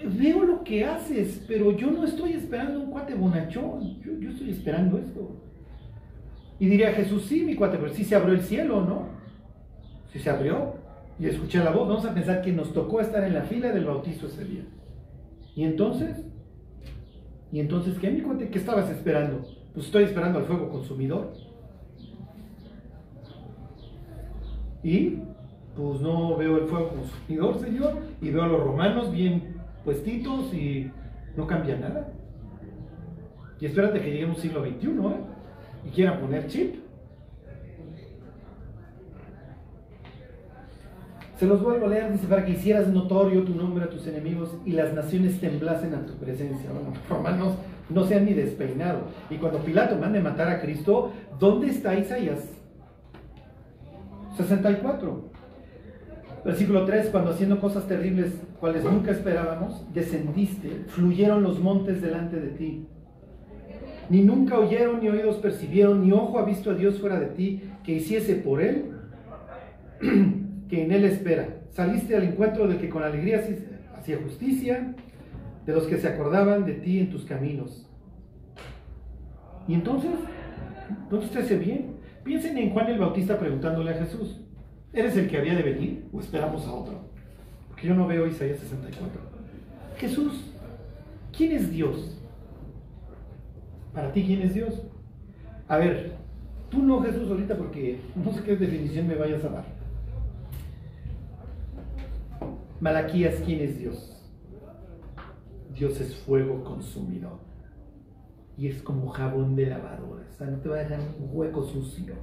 veo 0.04 0.44
lo 0.44 0.63
que 0.63 0.86
haces, 0.86 1.44
pero 1.48 1.76
yo 1.76 1.90
no 1.90 2.04
estoy 2.04 2.34
esperando 2.34 2.82
un 2.82 2.92
cuate 2.92 3.16
bonachón, 3.16 4.00
yo, 4.02 4.30
estoy 4.30 4.52
esperando 4.52 5.00
esto. 5.00 5.36
Y 6.60 6.68
diría 6.68 6.94
Jesús, 6.94 7.26
sí, 7.26 7.42
mi 7.44 7.56
cuate, 7.56 7.78
pero 7.78 7.94
sí 7.94 8.04
se 8.04 8.16
abrió 8.16 8.36
el 8.36 8.42
cielo, 8.42 8.86
¿no? 8.86 9.16
Sí 10.12 10.20
se 10.20 10.30
abrió 10.30 10.74
y 11.20 11.26
escuché 11.28 11.63
la 11.63 11.72
voz. 11.72 11.88
Vamos 11.88 12.06
a 12.06 12.13
pensar 12.13 12.41
que 12.41 12.52
nos 12.52 12.74
tocó 12.74 13.02
estar 13.02 13.24
en 13.24 13.34
la 13.34 13.43
fila 13.43 13.72
del 13.72 13.86
bautizo 13.86 14.28
ese 14.28 14.46
día. 14.46 14.63
¿Y 15.56 15.63
entonces? 15.63 16.24
¿Y 17.52 17.60
entonces 17.60 17.98
qué, 18.00 18.10
mi 18.12 18.22
cuate? 18.22 18.50
¿Qué 18.50 18.60
estabas 18.60 18.89
esperando? 18.89 19.41
Pues 19.74 19.88
estoy 19.88 20.04
esperando 20.04 20.39
al 20.39 20.46
fuego 20.46 20.70
consumidor. 20.70 21.34
Y 24.84 25.20
pues 25.76 26.02
no 26.02 26.36
veo 26.38 26.58
el 26.58 26.67
fuego 26.67 26.89
consumidor, 26.89 27.60
Señor, 27.60 27.98
y 28.22 28.30
veo 28.30 28.43
a 28.43 28.48
los 28.48 28.63
romanos 28.63 29.12
bien 29.12 29.56
puestitos 29.84 30.54
y 30.54 30.91
no 31.36 31.46
cambia 31.46 31.78
nada. 31.78 32.10
Y 33.60 33.65
espérate 33.65 34.02
que 34.02 34.12
lleguemos 34.12 34.39
siglo 34.39 34.62
XXI, 34.62 34.88
¿eh? 34.88 35.22
Y 35.88 35.89
quieran 35.89 36.20
poner 36.20 36.48
chip. 36.48 36.87
Se 41.38 41.45
los 41.45 41.62
vuelvo 41.62 41.86
a 41.86 41.89
leer, 41.89 42.12
dice, 42.12 42.26
para 42.26 42.43
que 42.43 42.54
hicieras 42.54 42.88
notorio 42.88 43.43
tu 43.43 43.54
nombre 43.54 43.84
a 43.86 43.89
tus 43.89 44.08
enemigos 44.08 44.58
y 44.65 44.71
las 44.71 44.93
naciones 44.93 45.39
temblasen 45.39 45.93
a 45.93 46.04
tu 46.04 46.13
presencia. 46.15 46.71
Bueno, 46.71 46.93
romanos 47.10 47.56
no 47.89 48.06
se 48.06 48.15
han 48.15 48.26
ni 48.26 48.34
despeinado. 48.34 49.02
Y 49.30 49.36
cuando 49.36 49.60
Pilato 49.60 49.97
mande 49.97 50.19
matar 50.19 50.47
a 50.50 50.60
Cristo, 50.60 51.12
¿dónde 51.39 51.67
está 51.67 51.95
Isaías? 51.95 52.43
64. 54.36 55.30
Versículo 56.43 56.86
3, 56.86 57.10
cuando 57.10 57.32
haciendo 57.32 57.60
cosas 57.60 57.88
terribles, 57.88 58.34
cuales 58.60 58.84
nunca 58.84 59.12
esperábamos, 59.12 59.86
descendiste, 59.93 60.86
fluyeron 60.88 61.43
los 61.43 61.60
montes 61.60 62.02
delante 62.02 62.39
de 62.39 62.50
ti. 62.50 62.88
Ni 64.10 64.23
nunca 64.23 64.58
oyeron, 64.58 65.02
ni 65.02 65.10
oídos 65.10 65.36
percibieron, 65.38 66.02
ni 66.04 66.12
ojo 66.13 66.39
ha 66.39 66.45
visto 66.45 66.71
a 66.71 66.73
Dios 66.73 67.00
fuera 67.00 67.19
de 67.19 67.28
ti, 67.28 67.63
que 67.84 67.93
hiciese 67.93 68.36
por 68.36 68.62
él, 68.62 68.86
que 70.69 70.84
en 70.84 70.91
él 70.91 71.06
espera. 71.06 71.47
Saliste 71.71 72.15
al 72.15 72.23
encuentro 72.23 72.67
de 72.67 72.77
que 72.77 72.89
con 72.89 73.03
alegría 73.03 73.43
hacía 73.97 74.17
justicia, 74.17 74.95
de 75.65 75.73
los 75.73 75.86
que 75.86 75.97
se 75.97 76.08
acordaban 76.08 76.65
de 76.65 76.73
ti 76.73 76.99
en 76.99 77.10
tus 77.10 77.25
caminos. 77.25 77.89
Y 79.67 79.73
entonces, 79.73 80.12
entonces 81.03 81.47
te 81.47 81.58
bien. 81.58 81.97
Piensen 82.23 82.58
en 82.58 82.71
Juan 82.71 82.88
el 82.88 82.99
Bautista 82.99 83.38
preguntándole 83.38 83.91
a 83.91 83.95
Jesús, 83.95 84.41
¿Eres 84.93 85.15
el 85.17 85.27
que 85.27 85.38
había 85.38 85.53
de 85.53 85.62
venir 85.62 86.06
o 86.12 86.19
esperamos 86.19 86.65
a 86.65 86.73
otro? 86.73 87.12
Porque 87.67 87.88
yo 87.88 87.93
no 87.93 88.08
veo 88.08 88.25
Isaías 88.25 88.60
64. 88.60 89.21
Jesús, 89.97 90.51
¿quién 91.36 91.51
es 91.51 91.69
Dios? 91.69 92.17
Para 93.93 94.12
ti, 94.12 94.23
¿quién 94.23 94.41
es 94.41 94.53
Dios? 94.56 94.82
A 95.67 95.77
ver, 95.77 96.13
tú 96.71 96.82
no 96.82 97.01
Jesús 97.01 97.30
ahorita 97.30 97.56
porque 97.56 97.99
no 98.15 98.32
sé 98.32 98.41
qué 98.43 98.56
definición 98.56 99.08
me 99.08 99.15
vayas 99.15 99.43
a 99.43 99.49
dar. 99.49 99.65
Malaquías, 102.80 103.42
¿quién 103.44 103.62
es 103.62 103.80
Dios? 103.80 104.13
Dios 105.74 106.00
es 106.00 106.16
fuego 106.18 106.63
consumidor. 106.63 107.40
Y 108.56 108.68
es 108.68 108.82
como 108.82 109.10
jabón 109.10 109.56
de 109.56 109.68
lavadora. 109.68 110.26
O 110.30 110.34
sea, 110.34 110.48
no 110.48 110.58
te 110.58 110.70
va 110.70 110.78
a 110.78 110.80
dejar 110.80 111.00
un 111.20 111.30
hueco 111.32 111.63
sucio. 111.63 112.13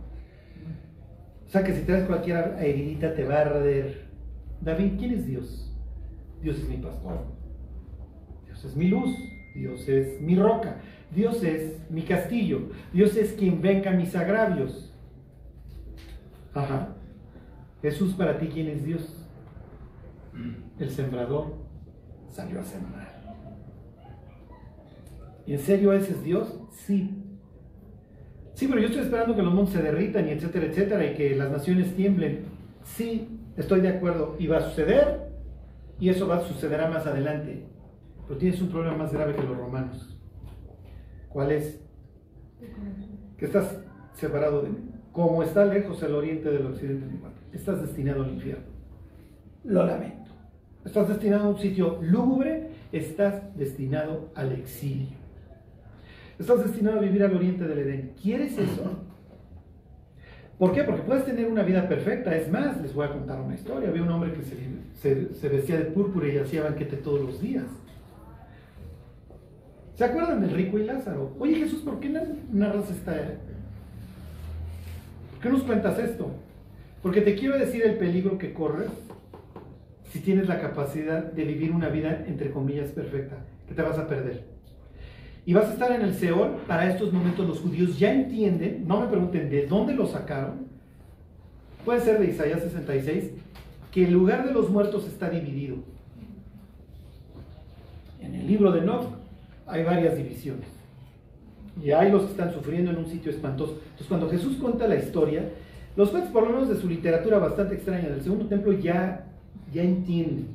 O 1.47 1.49
sea 1.49 1.62
que 1.62 1.75
si 1.75 1.83
traes 1.83 2.07
cualquier 2.07 2.57
heridita 2.59 3.14
te 3.14 3.25
va 3.25 3.35
a 3.37 3.40
arder. 3.43 4.09
David, 4.61 4.93
¿quién 4.99 5.12
es 5.12 5.27
Dios? 5.27 5.73
Dios 6.40 6.59
es 6.59 6.69
mi 6.69 6.77
pastor. 6.79 7.27
Dios 8.47 8.64
es 8.64 8.77
mi 8.77 8.88
luz. 8.88 9.11
Dios 9.55 9.88
es 9.88 10.21
mi 10.21 10.37
roca. 10.37 10.81
Dios 11.14 11.43
es 11.43 11.81
mi 11.90 12.03
castillo. 12.03 12.71
Dios 12.93 13.17
es 13.17 13.33
quien 13.33 13.61
venga 13.61 13.90
mis 13.93 14.14
agravios. 14.17 14.93
Ajá. 16.53 16.97
Jesús, 17.83 18.14
para 18.14 18.38
ti, 18.38 18.49
¿quién 18.53 18.69
es 18.69 18.85
Dios? 18.85 19.24
El 20.79 20.90
sembrador 20.90 21.55
salió 22.29 22.61
a 22.61 22.64
sembrar. 22.64 23.14
¿Y 25.47 25.53
en 25.53 25.59
serio 25.59 25.92
ese 25.92 26.12
es 26.12 26.23
Dios? 26.25 26.61
Sí. 26.70 27.23
Sí, 28.55 28.66
pero 28.68 28.81
yo 28.81 28.87
estoy 28.87 29.03
esperando 29.03 29.35
que 29.35 29.42
los 29.42 29.53
montes 29.53 29.75
se 29.75 29.83
derritan 29.83 30.29
y 30.29 30.31
etcétera, 30.31 30.66
etcétera, 30.66 31.05
y 31.05 31.14
que 31.14 31.35
las 31.37 31.51
naciones 31.51 31.94
tiemblen. 31.94 32.44
Sí, 32.83 33.40
estoy 33.57 33.81
de 33.81 33.88
acuerdo. 33.88 34.37
Y 34.38 34.47
va 34.47 34.59
a 34.59 34.62
suceder, 34.62 35.29
y 35.99 36.09
eso 36.09 36.27
va 36.27 36.37
a 36.37 36.40
sucederá 36.40 36.88
más 36.88 37.07
adelante. 37.07 37.66
Pero 38.27 38.38
tienes 38.38 38.61
un 38.62 38.68
problema 38.68 38.97
más 38.97 39.12
grave 39.12 39.35
que 39.35 39.42
los 39.42 39.57
romanos. 39.57 40.18
¿Cuál 41.29 41.53
es? 41.53 41.81
Que 43.37 43.47
estás 43.47 43.81
separado 44.14 44.62
de 44.62 44.70
mí. 44.70 44.79
Como 45.12 45.42
está 45.42 45.64
lejos 45.64 46.03
el 46.03 46.14
oriente 46.14 46.51
del 46.51 46.66
occidente, 46.66 47.07
estás 47.53 47.83
destinado 47.83 48.23
al 48.23 48.35
infierno. 48.35 48.64
Lo 49.64 49.85
lamento. 49.85 50.24
Estás 50.85 51.09
destinado 51.09 51.44
a 51.44 51.49
un 51.49 51.59
sitio 51.59 51.99
lúgubre, 52.03 52.68
estás 52.92 53.57
destinado 53.57 54.31
al 54.35 54.53
exilio. 54.53 55.16
Estás 56.38 56.64
destinado 56.64 56.99
a 56.99 57.03
vivir 57.03 57.23
al 57.23 57.35
oriente 57.35 57.64
del 57.64 57.79
Edén. 57.79 58.12
¿Quieres 58.20 58.59
eso? 58.59 58.99
¿Por 60.59 60.73
qué? 60.73 60.85
Porque 60.85 61.03
puedes 61.03 61.25
tener 61.25 61.47
una 61.47 61.62
vida 61.62 61.88
perfecta. 61.88 62.37
Es 62.37 62.51
más, 62.51 62.81
les 62.83 62.92
voy 62.92 63.07
a 63.07 63.12
contar 63.12 63.40
una 63.40 63.55
historia. 63.55 63.88
Había 63.88 64.03
un 64.03 64.11
hombre 64.11 64.33
que 64.33 64.42
se, 65.33 65.49
vestía 65.49 65.79
de 65.79 65.85
púrpura 65.87 66.29
y 66.29 66.38
hacía 66.38 66.62
banquete 66.62 66.97
todos 66.97 67.20
los 67.20 67.40
días. 67.40 67.64
¿Se 69.94 70.05
acuerdan 70.05 70.40
del 70.40 70.51
rico 70.51 70.79
y 70.79 70.85
Lázaro? 70.85 71.35
Oye 71.38 71.55
Jesús, 71.55 71.81
¿por 71.83 72.01
qué 72.01 72.11
narras 72.53 72.90
esta... 72.90 73.12
¿Por 75.31 75.40
qué 75.40 75.49
nos 75.49 75.62
cuentas 75.62 75.99
esto? 75.99 76.31
Porque 77.01 77.20
te 77.20 77.37
quiero 77.37 77.57
decir 77.59 77.83
el 77.85 77.97
peligro 77.97 78.38
que 78.38 78.53
corres 78.53 78.90
si 80.14 80.20
tienes 80.20 80.46
la 80.46 80.61
capacidad 80.61 81.24
de 81.24 81.42
vivir 81.42 81.72
una 81.72 81.88
vida, 81.88 82.24
entre 82.29 82.53
comillas, 82.53 82.90
perfecta, 82.90 83.35
que 83.66 83.74
te 83.74 83.83
vas 83.83 83.98
a 83.98 84.07
perder. 84.07 84.44
Y 85.44 85.55
vas 85.55 85.66
a 85.66 85.72
estar 85.72 85.90
en 85.90 86.03
el 86.03 86.14
Seol. 86.14 86.53
Para 86.68 86.88
estos 86.88 87.12
momentos 87.12 87.48
los 87.48 87.59
judíos 87.59 87.98
ya 87.98 88.14
entienden, 88.14 88.87
no 88.87 89.00
me 89.00 89.09
pregunten 89.09 89.50
de 89.50 89.66
dónde 89.66 89.92
lo 89.92 90.07
sacaron, 90.07 90.68
puede 91.85 92.00
ser 92.00 92.20
de 92.20 92.27
Isaías 92.27 92.62
66, 92.62 93.33
que 93.90 94.05
el 94.05 94.12
lugar 94.12 94.46
de 94.46 94.53
los 94.53 94.70
muertos 94.70 95.05
está 95.09 95.29
dividido. 95.29 95.79
En 98.20 98.37
el 98.37 98.46
libro 98.46 98.70
de 98.70 98.83
Enoch 98.83 99.09
hay 99.66 99.83
varias 99.83 100.16
divisiones. 100.16 100.68
Y 101.83 101.90
hay 101.90 102.12
los 102.12 102.22
que 102.22 102.31
están 102.31 102.53
sufriendo 102.53 102.92
en 102.92 102.98
un 102.98 103.07
sitio 103.07 103.33
espantoso. 103.33 103.81
Entonces 103.83 104.07
cuando 104.07 104.31
Jesús 104.31 104.59
cuenta 104.59 104.87
la 104.87 104.94
historia, 104.94 105.50
los 105.96 106.11
jueces, 106.11 106.31
por 106.31 106.44
lo 106.44 106.50
menos 106.50 106.68
de 106.68 106.77
su 106.77 106.88
literatura 106.88 107.40
bastante 107.40 107.74
extraña 107.74 108.11
del 108.11 108.22
segundo 108.22 108.46
templo, 108.46 108.70
ya, 108.74 109.33
ya 109.75 109.83
entienden. 109.83 110.47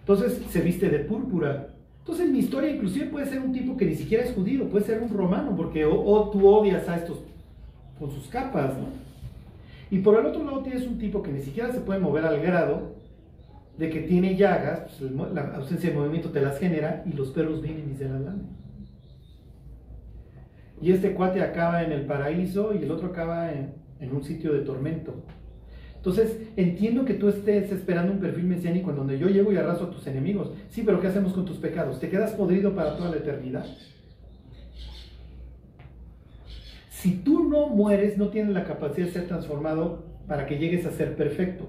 Entonces 0.00 0.40
se 0.50 0.60
viste 0.60 0.90
de 0.90 0.98
púrpura. 1.00 1.68
Entonces 2.00 2.28
mi 2.28 2.40
historia 2.40 2.70
inclusive 2.70 3.06
puede 3.06 3.26
ser 3.26 3.40
un 3.40 3.52
tipo 3.52 3.74
que 3.76 3.86
ni 3.86 3.94
siquiera 3.94 4.22
es 4.22 4.34
judío, 4.34 4.68
puede 4.68 4.84
ser 4.84 5.00
un 5.00 5.08
romano, 5.08 5.56
porque 5.56 5.86
o, 5.86 6.30
tú 6.30 6.46
odias 6.46 6.86
a 6.88 6.96
estos 6.96 7.22
con 7.98 8.10
sus 8.10 8.28
capas, 8.28 8.76
¿no? 8.76 8.88
Y 9.90 10.00
por 10.00 10.20
el 10.20 10.26
otro 10.26 10.44
lado 10.44 10.62
tienes 10.62 10.86
un 10.86 10.98
tipo 10.98 11.22
que 11.22 11.32
ni 11.32 11.40
siquiera 11.40 11.72
se 11.72 11.80
puede 11.80 12.00
mover 12.00 12.26
al 12.26 12.40
grado 12.40 12.92
de 13.78 13.88
que 13.88 14.00
tiene 14.00 14.36
llagas, 14.36 14.96
pues, 14.98 15.32
la 15.32 15.56
ausencia 15.56 15.88
de 15.90 15.96
movimiento 15.96 16.30
te 16.30 16.42
las 16.42 16.58
genera 16.58 17.02
y 17.06 17.14
los 17.14 17.30
perros 17.30 17.62
vienen 17.62 17.90
y 17.90 17.96
se 17.96 18.08
las 18.08 18.22
dan. 18.22 18.42
Y 20.82 20.92
este 20.92 21.14
cuate 21.14 21.40
acaba 21.40 21.82
en 21.82 21.92
el 21.92 22.04
paraíso 22.04 22.74
y 22.74 22.82
el 22.82 22.90
otro 22.90 23.08
acaba 23.08 23.50
en 23.50 24.12
un 24.14 24.22
sitio 24.22 24.52
de 24.52 24.60
tormento. 24.60 25.14
Entonces, 26.04 26.36
entiendo 26.56 27.06
que 27.06 27.14
tú 27.14 27.30
estés 27.30 27.72
esperando 27.72 28.12
un 28.12 28.20
perfil 28.20 28.44
mesiánico 28.44 28.90
en 28.90 28.96
donde 28.96 29.18
yo 29.18 29.28
llego 29.28 29.50
y 29.50 29.56
arraso 29.56 29.84
a 29.84 29.90
tus 29.90 30.06
enemigos. 30.06 30.50
Sí, 30.68 30.82
pero 30.84 31.00
¿qué 31.00 31.06
hacemos 31.06 31.32
con 31.32 31.46
tus 31.46 31.56
pecados? 31.56 31.98
¿Te 31.98 32.10
quedas 32.10 32.32
podrido 32.32 32.74
para 32.74 32.94
toda 32.98 33.08
la 33.08 33.16
eternidad? 33.16 33.64
Si 36.90 37.12
tú 37.22 37.48
no 37.48 37.68
mueres, 37.68 38.18
no 38.18 38.28
tienes 38.28 38.52
la 38.52 38.64
capacidad 38.64 39.06
de 39.06 39.12
ser 39.14 39.28
transformado 39.28 40.04
para 40.28 40.44
que 40.44 40.58
llegues 40.58 40.84
a 40.84 40.90
ser 40.90 41.16
perfecto. 41.16 41.68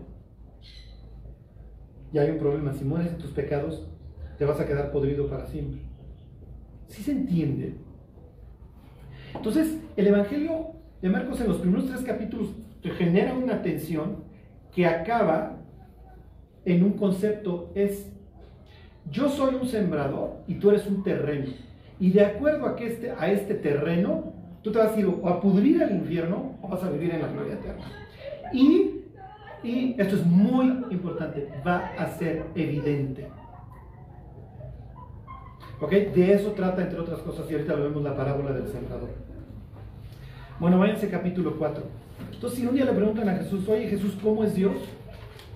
Y 2.12 2.18
hay 2.18 2.32
un 2.32 2.38
problema. 2.38 2.74
Si 2.74 2.84
mueres 2.84 3.14
en 3.14 3.18
tus 3.20 3.32
pecados, 3.32 3.88
te 4.38 4.44
vas 4.44 4.60
a 4.60 4.68
quedar 4.68 4.92
podrido 4.92 5.30
para 5.30 5.46
siempre. 5.46 5.80
¿Sí 6.90 7.04
se 7.04 7.14
entiende? 7.14 7.76
Entonces, 9.34 9.78
el 9.96 10.08
Evangelio 10.08 10.72
de 11.02 11.08
Marcos 11.08 11.40
en 11.40 11.48
los 11.48 11.60
primeros 11.60 11.88
tres 11.88 12.02
capítulos 12.02 12.50
te 12.82 12.90
genera 12.90 13.34
una 13.34 13.62
tensión 13.62 14.25
que 14.76 14.86
acaba 14.86 15.54
en 16.66 16.84
un 16.84 16.94
concepto, 16.94 17.72
es 17.76 18.12
yo 19.10 19.30
soy 19.30 19.56
un 19.56 19.68
sembrador 19.68 20.42
y 20.48 20.56
tú 20.56 20.70
eres 20.70 20.86
un 20.86 21.02
terreno. 21.02 21.46
Y 22.00 22.12
de 22.12 22.26
acuerdo 22.26 22.66
a, 22.66 22.76
que 22.76 22.88
este, 22.88 23.12
a 23.12 23.32
este 23.32 23.54
terreno, 23.56 24.34
tú 24.62 24.72
te 24.72 24.80
vas 24.80 24.92
a 24.92 25.00
ir 25.00 25.06
o 25.06 25.30
a 25.30 25.40
pudrir 25.40 25.82
al 25.82 25.92
infierno 25.92 26.58
o 26.62 26.68
vas 26.68 26.84
a 26.84 26.90
vivir 26.90 27.12
en 27.12 27.22
la 27.22 27.30
gloria 27.30 27.54
eterna. 27.54 27.86
Y, 28.52 29.02
y 29.64 29.96
esto 29.98 30.16
es 30.16 30.26
muy 30.26 30.66
importante, 30.92 31.48
va 31.66 31.94
a 31.98 32.08
ser 32.18 32.44
evidente. 32.56 33.28
¿Ok? 35.80 35.92
De 35.92 36.34
eso 36.34 36.52
trata, 36.52 36.82
entre 36.82 37.00
otras 37.00 37.20
cosas, 37.20 37.50
y 37.50 37.54
ahorita 37.54 37.76
lo 37.76 37.84
vemos 37.84 38.04
la 38.04 38.16
parábola 38.16 38.52
del 38.52 38.68
sembrador. 38.68 39.10
Bueno, 40.60 40.80
váyanse 40.80 41.10
capítulo 41.10 41.56
4. 41.58 42.05
Entonces, 42.32 42.60
si 42.60 42.66
un 42.66 42.76
día 42.76 42.86
le 42.86 42.94
preguntan 42.94 43.30
a 43.30 43.36
Jesús, 43.36 43.68
oye 43.68 43.88
Jesús, 43.88 44.14
¿cómo 44.22 44.44
es 44.44 44.56
Dios? 44.56 44.76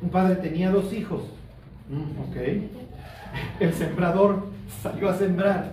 Un 0.01 0.09
padre 0.09 0.35
tenía 0.35 0.71
dos 0.71 0.93
hijos. 0.93 1.23
Mm, 1.89 2.19
ok. 2.21 2.37
El 3.59 3.73
sembrador 3.73 4.47
salió 4.81 5.09
a 5.09 5.13
sembrar. 5.15 5.71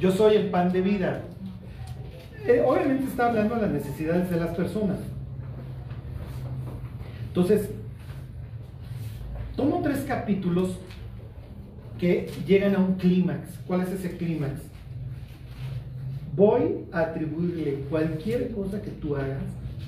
Yo 0.00 0.12
soy 0.12 0.36
el 0.36 0.50
pan 0.50 0.70
de 0.72 0.80
vida. 0.80 1.22
Eh, 2.46 2.62
obviamente 2.64 3.04
está 3.04 3.26
hablando 3.26 3.56
de 3.56 3.62
las 3.62 3.70
necesidades 3.72 4.30
de 4.30 4.38
las 4.38 4.54
personas. 4.54 4.98
Entonces, 7.26 7.68
tomo 9.56 9.82
tres 9.82 10.04
capítulos 10.06 10.78
que 11.98 12.30
llegan 12.46 12.76
a 12.76 12.78
un 12.78 12.94
clímax. 12.94 13.58
¿Cuál 13.66 13.82
es 13.82 13.90
ese 13.90 14.16
clímax? 14.16 14.67
Voy 16.38 16.84
a 16.92 17.00
atribuirle 17.00 17.84
cualquier 17.90 18.52
cosa 18.52 18.80
que 18.80 18.92
tú 18.92 19.16
hagas 19.16 19.42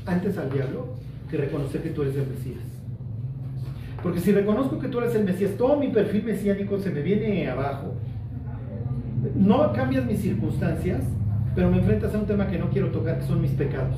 antes 0.05 0.37
al 0.37 0.51
diablo 0.51 0.89
que 1.31 1.37
reconocer 1.37 1.81
que 1.81 1.91
tú 1.91 2.03
eres 2.03 2.17
el 2.17 2.27
Mesías. 2.27 2.59
Porque 4.03 4.19
si 4.19 4.33
reconozco 4.33 4.81
que 4.81 4.89
tú 4.89 4.99
eres 4.99 5.15
el 5.15 5.25
Mesías, 5.25 5.53
todo 5.57 5.77
mi 5.77 5.89
perfil 5.89 6.25
mesiánico 6.25 6.79
se 6.79 6.91
me 6.91 7.03
viene 7.03 7.49
abajo. 7.49 7.95
No 9.37 9.73
cambias 9.73 10.05
mis 10.07 10.21
circunstancias, 10.21 11.05
pero 11.55 11.71
me 11.71 11.79
enfrentas 11.79 12.13
a 12.15 12.19
un 12.19 12.27
tema 12.27 12.49
que 12.49 12.59
no 12.59 12.69
quiero 12.71 12.89
tocar, 12.91 13.21
que 13.21 13.27
son 13.27 13.41
mis 13.41 13.53
pecados. 13.53 13.97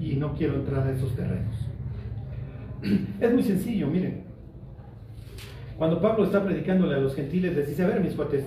Y 0.00 0.16
no 0.16 0.34
quiero 0.34 0.54
entrar 0.54 0.86
a 0.86 0.92
esos 0.92 1.14
terrenos. 1.14 1.68
Es 3.20 3.32
muy 3.32 3.42
sencillo, 3.42 3.88
miren. 3.88 4.22
Cuando 5.76 6.00
Pablo 6.00 6.24
está 6.24 6.42
predicándole 6.42 6.94
a 6.94 6.98
los 6.98 7.14
gentiles, 7.14 7.54
les 7.54 7.68
dice, 7.68 7.84
a 7.84 7.88
ver, 7.88 8.00
mis 8.00 8.14
cuates, 8.14 8.44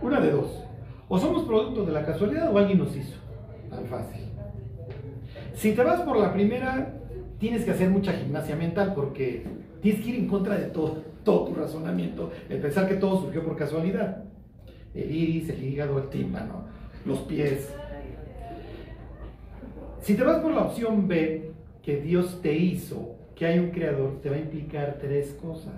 una 0.00 0.20
de 0.20 0.30
dos. 0.30 0.62
O 1.14 1.18
somos 1.18 1.42
producto 1.42 1.84
de 1.84 1.92
la 1.92 2.06
casualidad 2.06 2.50
o 2.50 2.56
alguien 2.56 2.78
nos 2.78 2.96
hizo. 2.96 3.18
Tan 3.68 3.84
fácil. 3.84 4.22
Si 5.52 5.72
te 5.72 5.84
vas 5.84 6.00
por 6.00 6.16
la 6.16 6.32
primera, 6.32 6.94
tienes 7.38 7.66
que 7.66 7.72
hacer 7.72 7.90
mucha 7.90 8.14
gimnasia 8.14 8.56
mental 8.56 8.94
porque 8.94 9.44
tienes 9.82 10.00
que 10.00 10.08
ir 10.08 10.16
en 10.20 10.26
contra 10.26 10.56
de 10.56 10.68
todo, 10.68 11.02
todo 11.22 11.48
tu 11.48 11.54
razonamiento, 11.54 12.30
el 12.48 12.62
pensar 12.62 12.88
que 12.88 12.94
todo 12.94 13.20
surgió 13.20 13.44
por 13.44 13.58
casualidad. 13.58 14.24
El 14.94 15.14
iris, 15.14 15.50
el 15.50 15.62
hígado, 15.62 15.98
el 15.98 16.08
tímpano, 16.08 16.64
los 17.04 17.18
pies. 17.18 17.70
Si 20.00 20.14
te 20.14 20.24
vas 20.24 20.38
por 20.38 20.54
la 20.54 20.62
opción 20.62 21.08
B, 21.08 21.52
que 21.82 22.00
Dios 22.00 22.40
te 22.40 22.54
hizo, 22.54 23.16
que 23.34 23.44
hay 23.44 23.58
un 23.58 23.68
creador, 23.70 24.22
te 24.22 24.30
va 24.30 24.36
a 24.36 24.38
implicar 24.38 24.96
tres 24.98 25.38
cosas. 25.42 25.74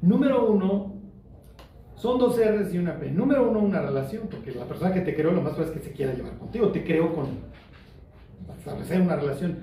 Número 0.00 0.50
uno, 0.50 0.95
son 1.96 2.18
dos 2.18 2.38
R's 2.38 2.72
y 2.74 2.78
una 2.78 2.98
P. 2.98 3.10
Número 3.10 3.48
uno, 3.50 3.60
una 3.60 3.80
relación, 3.80 4.28
porque 4.30 4.52
la 4.52 4.66
persona 4.66 4.92
que 4.92 5.00
te 5.00 5.14
creó 5.14 5.32
lo 5.32 5.40
más 5.40 5.54
probable 5.54 5.76
es 5.76 5.82
que 5.82 5.88
se 5.88 5.94
quiera 5.94 6.14
llevar 6.14 6.38
contigo, 6.38 6.70
te 6.70 6.84
creó 6.84 7.14
con 7.14 7.26
establecer 8.58 9.00
una 9.00 9.16
relación. 9.16 9.58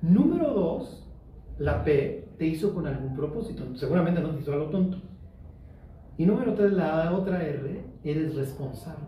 Número 0.00 0.52
dos, 0.54 1.06
la 1.58 1.84
P 1.84 2.28
te 2.38 2.46
hizo 2.46 2.72
con 2.72 2.86
algún 2.86 3.14
propósito, 3.14 3.64
seguramente 3.74 4.20
no 4.20 4.30
te 4.30 4.40
hizo 4.40 4.52
algo 4.52 4.66
tonto. 4.66 4.98
Y 6.16 6.26
número 6.26 6.54
tres, 6.54 6.72
la 6.72 7.12
otra 7.12 7.42
R, 7.42 7.84
eres 8.04 8.34
responsable. 8.36 9.06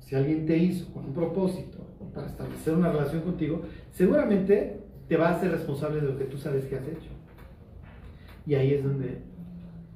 Si 0.00 0.14
alguien 0.14 0.46
te 0.46 0.56
hizo 0.56 0.92
con 0.92 1.04
un 1.06 1.12
propósito 1.12 1.78
para 2.14 2.28
establecer 2.28 2.74
una 2.74 2.90
relación 2.90 3.22
contigo, 3.22 3.62
seguramente 3.90 4.80
te 5.08 5.16
va 5.16 5.28
a 5.28 5.34
hacer 5.34 5.50
responsable 5.50 6.00
de 6.00 6.06
lo 6.06 6.16
que 6.16 6.24
tú 6.24 6.38
sabes 6.38 6.64
que 6.66 6.76
has 6.76 6.86
hecho. 6.86 7.10
Y 8.46 8.54
ahí 8.54 8.72
es 8.72 8.84
donde, 8.84 9.22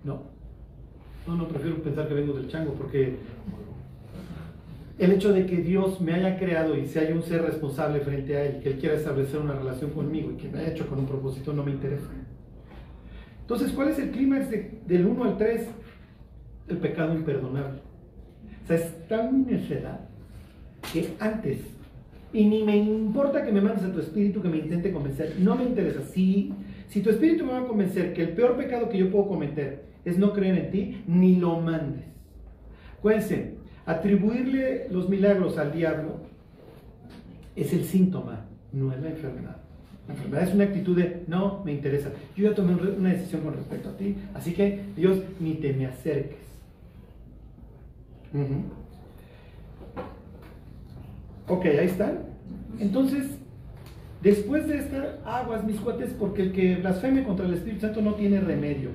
no, 0.02 0.24
no, 1.30 1.36
no, 1.36 1.48
prefiero 1.48 1.76
pensar 1.82 2.08
que 2.08 2.14
vengo 2.14 2.32
del 2.32 2.48
chango, 2.48 2.72
porque 2.74 3.16
el 4.98 5.12
hecho 5.12 5.32
de 5.32 5.46
que 5.46 5.58
Dios 5.58 6.00
me 6.00 6.12
haya 6.12 6.38
creado 6.38 6.76
y 6.76 6.86
se 6.86 6.98
haya 7.00 7.14
un 7.14 7.22
ser 7.22 7.42
responsable 7.42 8.00
frente 8.00 8.36
a 8.36 8.44
Él, 8.44 8.62
que 8.62 8.70
Él 8.70 8.78
quiera 8.78 8.96
establecer 8.96 9.38
una 9.40 9.54
relación 9.54 9.90
conmigo 9.90 10.32
y 10.32 10.36
que 10.36 10.48
me 10.48 10.58
haya 10.58 10.72
hecho 10.72 10.86
con 10.88 10.98
un 10.98 11.06
propósito, 11.06 11.52
no 11.52 11.64
me 11.64 11.70
interesa. 11.70 12.08
Entonces, 13.42 13.72
¿cuál 13.72 13.88
es 13.88 13.98
el 13.98 14.10
clímax 14.10 14.50
del 14.50 15.06
1 15.06 15.24
al 15.24 15.38
3? 15.38 15.68
El 16.68 16.76
pecado 16.78 17.14
imperdonable. 17.14 17.80
O 18.64 18.66
sea, 18.66 18.76
es 18.76 19.08
tan 19.08 19.46
necedad 19.46 20.00
que 20.92 21.14
antes, 21.18 21.60
y 22.32 22.44
ni 22.44 22.62
me 22.62 22.76
importa 22.76 23.44
que 23.44 23.52
me 23.52 23.60
mandes 23.60 23.84
a 23.84 23.92
tu 23.92 24.00
espíritu 24.00 24.42
que 24.42 24.48
me 24.48 24.58
intente 24.58 24.92
convencer, 24.92 25.36
no 25.38 25.56
me 25.56 25.64
interesa. 25.64 26.02
Si, 26.02 26.52
si 26.88 27.00
tu 27.02 27.10
espíritu 27.10 27.44
me 27.44 27.52
va 27.52 27.60
a 27.60 27.66
convencer 27.66 28.12
que 28.12 28.22
el 28.22 28.30
peor 28.30 28.56
pecado 28.56 28.88
que 28.88 28.98
yo 28.98 29.10
puedo 29.10 29.28
cometer 29.28 29.89
es 30.04 30.18
no 30.18 30.32
creer 30.32 30.58
en 30.58 30.70
ti, 30.70 31.04
ni 31.06 31.36
lo 31.36 31.60
mandes. 31.60 32.04
Acuérdense, 32.98 33.54
atribuirle 33.86 34.88
los 34.90 35.08
milagros 35.08 35.58
al 35.58 35.72
diablo 35.72 36.20
es 37.56 37.72
el 37.72 37.84
síntoma, 37.84 38.46
no 38.72 38.92
es 38.92 39.00
la 39.00 39.10
enfermedad. 39.10 39.56
La 40.06 40.14
enfermedad 40.14 40.48
es 40.48 40.54
una 40.54 40.64
actitud 40.64 40.96
de 40.96 41.22
no 41.28 41.62
me 41.64 41.72
interesa. 41.72 42.10
Yo 42.36 42.48
ya 42.48 42.54
tomé 42.54 42.74
una 42.74 43.10
decisión 43.10 43.42
con 43.42 43.54
respecto 43.54 43.90
a 43.90 43.96
ti, 43.96 44.16
así 44.34 44.52
que 44.52 44.80
Dios 44.96 45.18
ni 45.38 45.54
te 45.54 45.72
me 45.72 45.86
acerques. 45.86 46.38
Ok, 51.48 51.64
ahí 51.66 51.86
están. 51.86 52.18
Entonces, 52.78 53.26
después 54.22 54.66
de 54.68 54.78
esta, 54.78 55.18
aguas 55.24 55.64
mis 55.64 55.80
cuates, 55.80 56.12
porque 56.12 56.42
el 56.42 56.52
que 56.52 56.76
blasfeme 56.76 57.24
contra 57.24 57.46
el 57.46 57.54
Espíritu 57.54 57.82
Santo 57.82 58.02
no 58.02 58.14
tiene 58.14 58.40
remedio. 58.40 58.90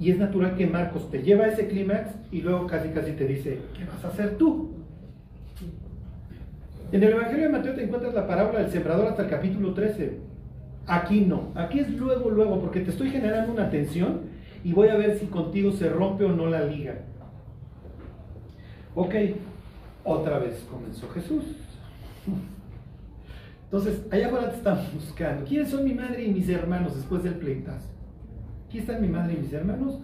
Y 0.00 0.10
es 0.10 0.18
natural 0.18 0.56
que 0.56 0.66
Marcos 0.66 1.10
te 1.10 1.22
lleva 1.22 1.44
a 1.44 1.48
ese 1.48 1.68
clímax 1.68 2.12
y 2.32 2.40
luego 2.40 2.66
casi 2.66 2.88
casi 2.88 3.12
te 3.12 3.26
dice, 3.26 3.58
¿qué 3.76 3.84
vas 3.84 4.02
a 4.02 4.08
hacer 4.08 4.38
tú? 4.38 4.70
En 6.90 7.02
el 7.02 7.12
Evangelio 7.12 7.44
de 7.44 7.52
Mateo 7.52 7.74
te 7.74 7.84
encuentras 7.84 8.14
la 8.14 8.26
parábola 8.26 8.60
del 8.60 8.70
sembrador 8.70 9.08
hasta 9.08 9.24
el 9.24 9.28
capítulo 9.28 9.74
13. 9.74 10.18
Aquí 10.86 11.20
no, 11.20 11.52
aquí 11.54 11.80
es 11.80 11.90
luego, 11.90 12.30
luego, 12.30 12.58
porque 12.60 12.80
te 12.80 12.90
estoy 12.90 13.10
generando 13.10 13.52
una 13.52 13.68
tensión 13.68 14.22
y 14.64 14.72
voy 14.72 14.88
a 14.88 14.96
ver 14.96 15.18
si 15.18 15.26
contigo 15.26 15.70
se 15.70 15.90
rompe 15.90 16.24
o 16.24 16.32
no 16.32 16.46
la 16.46 16.64
liga. 16.64 17.02
Ok, 18.94 19.14
otra 20.02 20.38
vez 20.38 20.66
comenzó 20.70 21.10
Jesús. 21.10 21.44
Entonces, 23.64 24.00
allá 24.10 24.28
afuera 24.28 24.50
te 24.50 24.56
estamos 24.56 24.94
buscando. 24.94 25.44
¿Quiénes 25.44 25.68
son 25.68 25.84
mi 25.84 25.92
madre 25.92 26.24
y 26.24 26.32
mis 26.32 26.48
hermanos 26.48 26.96
después 26.96 27.22
del 27.22 27.34
pleitazo? 27.34 27.99
Aquí 28.70 28.78
están 28.78 29.02
mi 29.02 29.08
madre 29.08 29.34
y 29.34 29.42
mis 29.42 29.52
hermanos. 29.52 29.98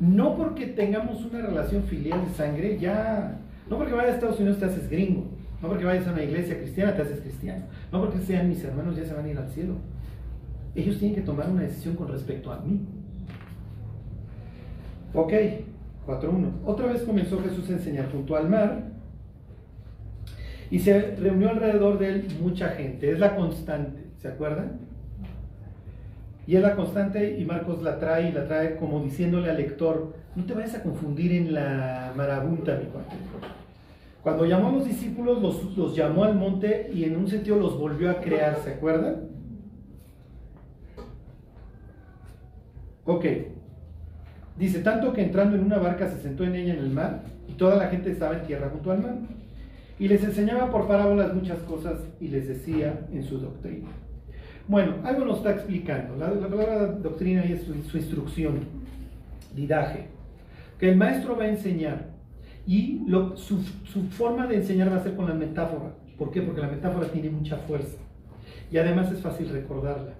No 0.00 0.36
porque 0.36 0.68
tengamos 0.68 1.22
una 1.26 1.42
relación 1.42 1.84
filial 1.84 2.26
de 2.26 2.32
sangre, 2.32 2.78
ya, 2.78 3.38
no 3.68 3.76
porque 3.76 3.92
vayas 3.92 4.12
a 4.12 4.14
Estados 4.14 4.40
Unidos 4.40 4.58
te 4.58 4.64
haces 4.64 4.88
gringo, 4.88 5.26
no 5.60 5.68
porque 5.68 5.84
vayas 5.84 6.06
a 6.06 6.12
una 6.12 6.22
iglesia 6.22 6.58
cristiana 6.58 6.94
te 6.94 7.02
haces 7.02 7.20
cristiano, 7.20 7.64
no 7.92 8.00
porque 8.00 8.18
sean 8.20 8.48
mis 8.48 8.64
hermanos 8.64 8.96
ya 8.96 9.04
se 9.04 9.14
van 9.14 9.26
a 9.26 9.28
ir 9.28 9.38
al 9.38 9.48
cielo. 9.50 9.74
ellos 10.74 10.98
tienen 10.98 11.14
que 11.14 11.22
tomar 11.22 11.48
una 11.50 11.62
decisión 11.62 11.94
con 11.94 12.08
respecto 12.08 12.52
a 12.52 12.60
mí. 12.60 12.80
Ok, 15.12 15.32
4.1. 16.06 16.50
Otra 16.64 16.86
vez 16.86 17.02
comenzó 17.02 17.42
Jesús 17.42 17.68
a 17.68 17.74
enseñar 17.74 18.10
junto 18.10 18.36
al 18.36 18.48
mar 18.48 18.92
y 20.70 20.78
se 20.78 21.16
reunió 21.16 21.50
alrededor 21.50 21.98
de 21.98 22.08
él 22.08 22.26
mucha 22.42 22.70
gente. 22.70 23.12
Es 23.12 23.18
la 23.18 23.36
constante, 23.36 24.04
¿se 24.18 24.28
acuerdan? 24.28 24.85
Y 26.46 26.54
es 26.54 26.62
la 26.62 26.76
constante 26.76 27.38
y 27.38 27.44
Marcos 27.44 27.82
la 27.82 27.98
trae 27.98 28.28
y 28.28 28.32
la 28.32 28.46
trae 28.46 28.76
como 28.76 29.02
diciéndole 29.02 29.50
al 29.50 29.56
lector, 29.56 30.14
no 30.36 30.44
te 30.44 30.54
vayas 30.54 30.76
a 30.76 30.82
confundir 30.82 31.32
en 31.32 31.52
la 31.52 32.12
marabunta, 32.16 32.76
mi 32.76 32.86
cuate. 32.86 33.16
Cuando 34.22 34.44
llamó 34.44 34.68
a 34.68 34.72
los 34.72 34.84
discípulos, 34.84 35.42
los, 35.42 35.76
los 35.76 35.96
llamó 35.96 36.24
al 36.24 36.36
monte 36.36 36.90
y 36.92 37.04
en 37.04 37.16
un 37.16 37.28
sentido 37.28 37.58
los 37.58 37.78
volvió 37.78 38.10
a 38.10 38.20
crear, 38.20 38.56
¿se 38.62 38.74
acuerdan? 38.74 39.28
Ok. 43.04 43.24
Dice, 44.56 44.80
tanto 44.80 45.12
que 45.12 45.22
entrando 45.22 45.56
en 45.56 45.64
una 45.64 45.78
barca 45.78 46.08
se 46.08 46.20
sentó 46.20 46.44
en 46.44 46.54
ella 46.54 46.74
en 46.74 46.80
el 46.80 46.90
mar 46.90 47.22
y 47.48 47.52
toda 47.52 47.76
la 47.76 47.88
gente 47.88 48.10
estaba 48.10 48.36
en 48.38 48.46
tierra 48.46 48.70
junto 48.70 48.90
al 48.90 49.02
mar. 49.02 49.16
Y 49.98 50.08
les 50.08 50.22
enseñaba 50.22 50.70
por 50.70 50.86
parábolas 50.86 51.34
muchas 51.34 51.58
cosas 51.60 52.00
y 52.20 52.28
les 52.28 52.46
decía 52.48 53.06
en 53.12 53.22
su 53.22 53.38
doctrina. 53.38 53.88
Bueno, 54.68 54.96
algo 55.04 55.24
nos 55.24 55.38
está 55.38 55.52
explicando. 55.52 56.16
La, 56.16 56.30
palabra 56.30 56.86
doctrina 56.86 57.44
es 57.44 57.62
su, 57.64 57.96
instrucción, 57.96 58.60
didaje. 59.54 60.08
Que 60.78 60.90
el 60.90 60.96
maestro 60.96 61.36
va 61.36 61.44
a 61.44 61.48
enseñar 61.48 62.08
y 62.66 63.00
su, 63.36 63.62
su 63.62 64.02
forma 64.10 64.46
de 64.46 64.56
enseñar 64.56 64.90
va 64.92 64.96
a 64.96 65.02
ser 65.02 65.14
con 65.14 65.28
la 65.28 65.34
metáfora. 65.34 65.94
¿Por 66.18 66.30
qué? 66.32 66.42
Porque 66.42 66.60
la 66.60 66.68
metáfora 66.68 67.06
tiene 67.08 67.30
mucha 67.30 67.56
fuerza 67.58 67.96
y 68.70 68.78
además 68.78 69.12
es 69.12 69.20
fácil 69.20 69.48
recordarla. 69.50 70.14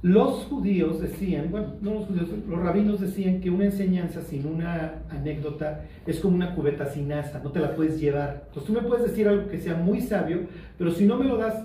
Los 0.00 0.44
judíos 0.44 1.00
decían, 1.00 1.50
bueno, 1.50 1.74
no 1.80 1.94
los 1.94 2.06
judíos, 2.06 2.28
los 2.48 2.60
rabinos 2.60 3.00
decían 3.00 3.40
que 3.40 3.50
una 3.50 3.64
enseñanza 3.64 4.22
sin 4.22 4.46
una 4.46 5.02
anécdota 5.10 5.86
es 6.06 6.20
como 6.20 6.36
una 6.36 6.54
cubeta 6.54 6.86
sin 6.86 7.12
asa, 7.12 7.40
no 7.42 7.50
te 7.50 7.58
la 7.58 7.74
puedes 7.74 7.98
llevar. 7.98 8.44
Entonces 8.46 8.64
tú 8.64 8.80
me 8.80 8.86
puedes 8.86 9.06
decir 9.10 9.26
algo 9.26 9.48
que 9.48 9.58
sea 9.58 9.74
muy 9.74 10.00
sabio, 10.00 10.42
pero 10.76 10.92
si 10.92 11.04
no 11.04 11.16
me 11.16 11.24
lo 11.24 11.36
das, 11.36 11.64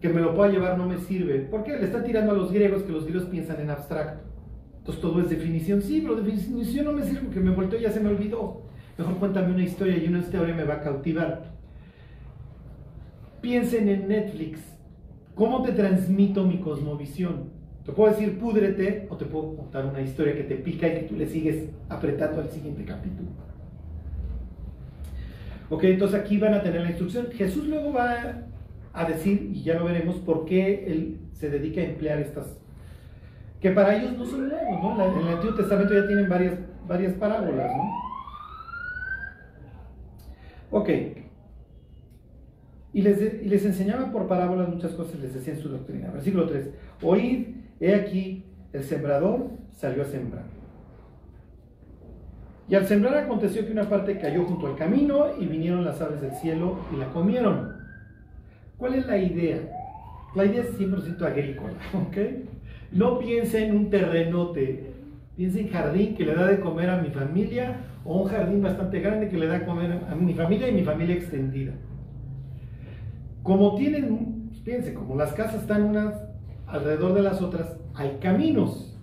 que 0.00 0.08
me 0.08 0.20
lo 0.20 0.34
pueda 0.34 0.50
llevar 0.50 0.78
no 0.78 0.86
me 0.86 0.98
sirve. 0.98 1.40
¿Por 1.40 1.64
qué? 1.64 1.76
Le 1.76 1.84
está 1.84 2.02
tirando 2.02 2.32
a 2.32 2.34
los 2.34 2.52
griegos 2.52 2.82
que 2.82 2.92
los 2.92 3.04
griegos 3.04 3.28
piensan 3.28 3.60
en 3.60 3.70
abstracto. 3.70 4.20
Entonces 4.78 5.02
todo 5.02 5.20
es 5.20 5.28
definición. 5.28 5.82
Sí, 5.82 6.00
pero 6.00 6.16
definición 6.16 6.84
no 6.86 6.92
me 6.92 7.02
sirve 7.02 7.22
porque 7.22 7.40
me 7.40 7.50
volteó 7.50 7.78
y 7.78 7.82
ya 7.82 7.90
se 7.90 8.00
me 8.00 8.08
olvidó. 8.08 8.62
Mejor 8.96 9.16
cuéntame 9.16 9.54
una 9.54 9.64
historia 9.64 9.96
y 9.96 10.08
una 10.08 10.20
historia 10.20 10.54
me 10.54 10.64
va 10.64 10.74
a 10.74 10.80
cautivar. 10.80 11.52
Piensen 13.40 13.88
en 13.88 14.08
Netflix 14.08 14.78
¿Cómo 15.38 15.62
te 15.62 15.70
transmito 15.70 16.42
mi 16.42 16.58
cosmovisión? 16.58 17.50
Te 17.86 17.92
puedo 17.92 18.10
decir 18.10 18.40
púdrete 18.40 19.06
o 19.08 19.16
te 19.16 19.24
puedo 19.24 19.54
contar 19.54 19.86
una 19.86 20.00
historia 20.00 20.34
que 20.34 20.42
te 20.42 20.56
pica 20.56 20.88
y 20.88 20.94
que 20.94 21.02
tú 21.02 21.14
le 21.14 21.28
sigues 21.28 21.70
apretando 21.88 22.40
al 22.40 22.50
siguiente 22.50 22.84
capítulo. 22.84 23.28
Ok, 25.70 25.84
entonces 25.84 26.20
aquí 26.20 26.38
van 26.38 26.54
a 26.54 26.62
tener 26.64 26.80
la 26.80 26.88
instrucción. 26.88 27.28
Jesús 27.30 27.68
luego 27.68 27.92
va 27.92 28.48
a 28.92 29.04
decir, 29.04 29.50
y 29.54 29.62
ya 29.62 29.74
lo 29.74 29.84
veremos, 29.84 30.16
por 30.16 30.44
qué 30.44 30.86
él 30.86 31.20
se 31.32 31.50
dedica 31.50 31.80
a 31.80 31.84
emplear 31.84 32.18
estas, 32.18 32.58
que 33.60 33.70
para 33.70 33.96
ellos 33.96 34.16
no 34.16 34.24
son 34.24 34.48
nuevos, 34.48 34.82
¿no? 34.82 35.04
En 35.04 35.26
el 35.26 35.34
Antiguo 35.34 35.54
Testamento 35.54 35.94
ya 35.94 36.06
tienen 36.06 36.28
varias, 36.28 36.54
varias 36.86 37.12
parábolas, 37.14 37.70
¿no? 37.76 37.92
Ok, 40.70 40.90
y 42.92 43.02
les, 43.02 43.64
enseñaba 43.64 44.10
por 44.10 44.26
parábolas 44.26 44.68
muchas 44.68 44.92
cosas, 44.92 45.20
les 45.20 45.34
decía 45.34 45.54
en 45.54 45.60
su 45.60 45.68
doctrina. 45.68 46.10
Versículo 46.10 46.46
3. 46.46 46.70
Oíd, 47.02 47.46
he 47.80 47.94
aquí, 47.94 48.44
el 48.72 48.82
sembrador 48.82 49.50
salió 49.70 50.02
a 50.02 50.06
sembrar. 50.06 50.44
Y 52.68 52.74
al 52.74 52.86
sembrar 52.86 53.16
aconteció 53.16 53.64
que 53.64 53.72
una 53.72 53.88
parte 53.88 54.18
cayó 54.18 54.44
junto 54.44 54.66
al 54.66 54.76
camino 54.76 55.26
y 55.38 55.46
vinieron 55.46 55.84
las 55.84 56.00
aves 56.00 56.20
del 56.20 56.32
cielo 56.32 56.78
y 56.92 56.96
la 56.96 57.10
comieron. 57.10 57.76
¿Cuál 58.78 58.94
es 58.94 59.06
la 59.06 59.18
idea? 59.18 59.58
La 60.34 60.44
idea 60.44 60.62
es 60.62 60.78
100% 60.78 61.20
agrícola, 61.22 61.74
¿ok? 61.94 62.16
No 62.92 63.18
piense 63.18 63.66
en 63.66 63.76
un 63.76 63.90
terrenote, 63.90 64.92
piense 65.36 65.60
en 65.60 65.68
jardín 65.68 66.14
que 66.14 66.24
le 66.24 66.34
da 66.34 66.46
de 66.46 66.60
comer 66.60 66.88
a 66.88 67.02
mi 67.02 67.10
familia 67.10 67.80
o 68.04 68.22
un 68.22 68.28
jardín 68.28 68.62
bastante 68.62 69.00
grande 69.00 69.28
que 69.28 69.36
le 69.36 69.48
da 69.48 69.58
de 69.58 69.66
comer 69.66 69.92
a 70.08 70.14
mi 70.14 70.32
familia 70.32 70.68
y 70.68 70.72
mi 70.72 70.84
familia 70.84 71.16
extendida. 71.16 71.72
Como 73.42 73.74
tienen, 73.74 74.50
fíjense, 74.64 74.94
como 74.94 75.16
las 75.16 75.32
casas 75.32 75.62
están 75.62 75.82
unas 75.82 76.14
alrededor 76.66 77.14
de 77.14 77.22
las 77.22 77.42
otras, 77.42 77.76
hay 77.94 78.18
caminos. 78.20 78.96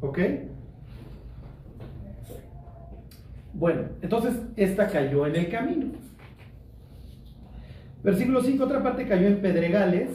¿Ok? 0.00 0.18
Bueno, 3.54 3.82
entonces 4.02 4.34
esta 4.56 4.86
cayó 4.86 5.26
en 5.26 5.34
el 5.34 5.48
camino. 5.48 5.86
Versículo 8.02 8.42
5, 8.42 8.64
otra 8.64 8.82
parte 8.82 9.06
cayó 9.06 9.26
en 9.26 9.40
pedregales. 9.40 10.10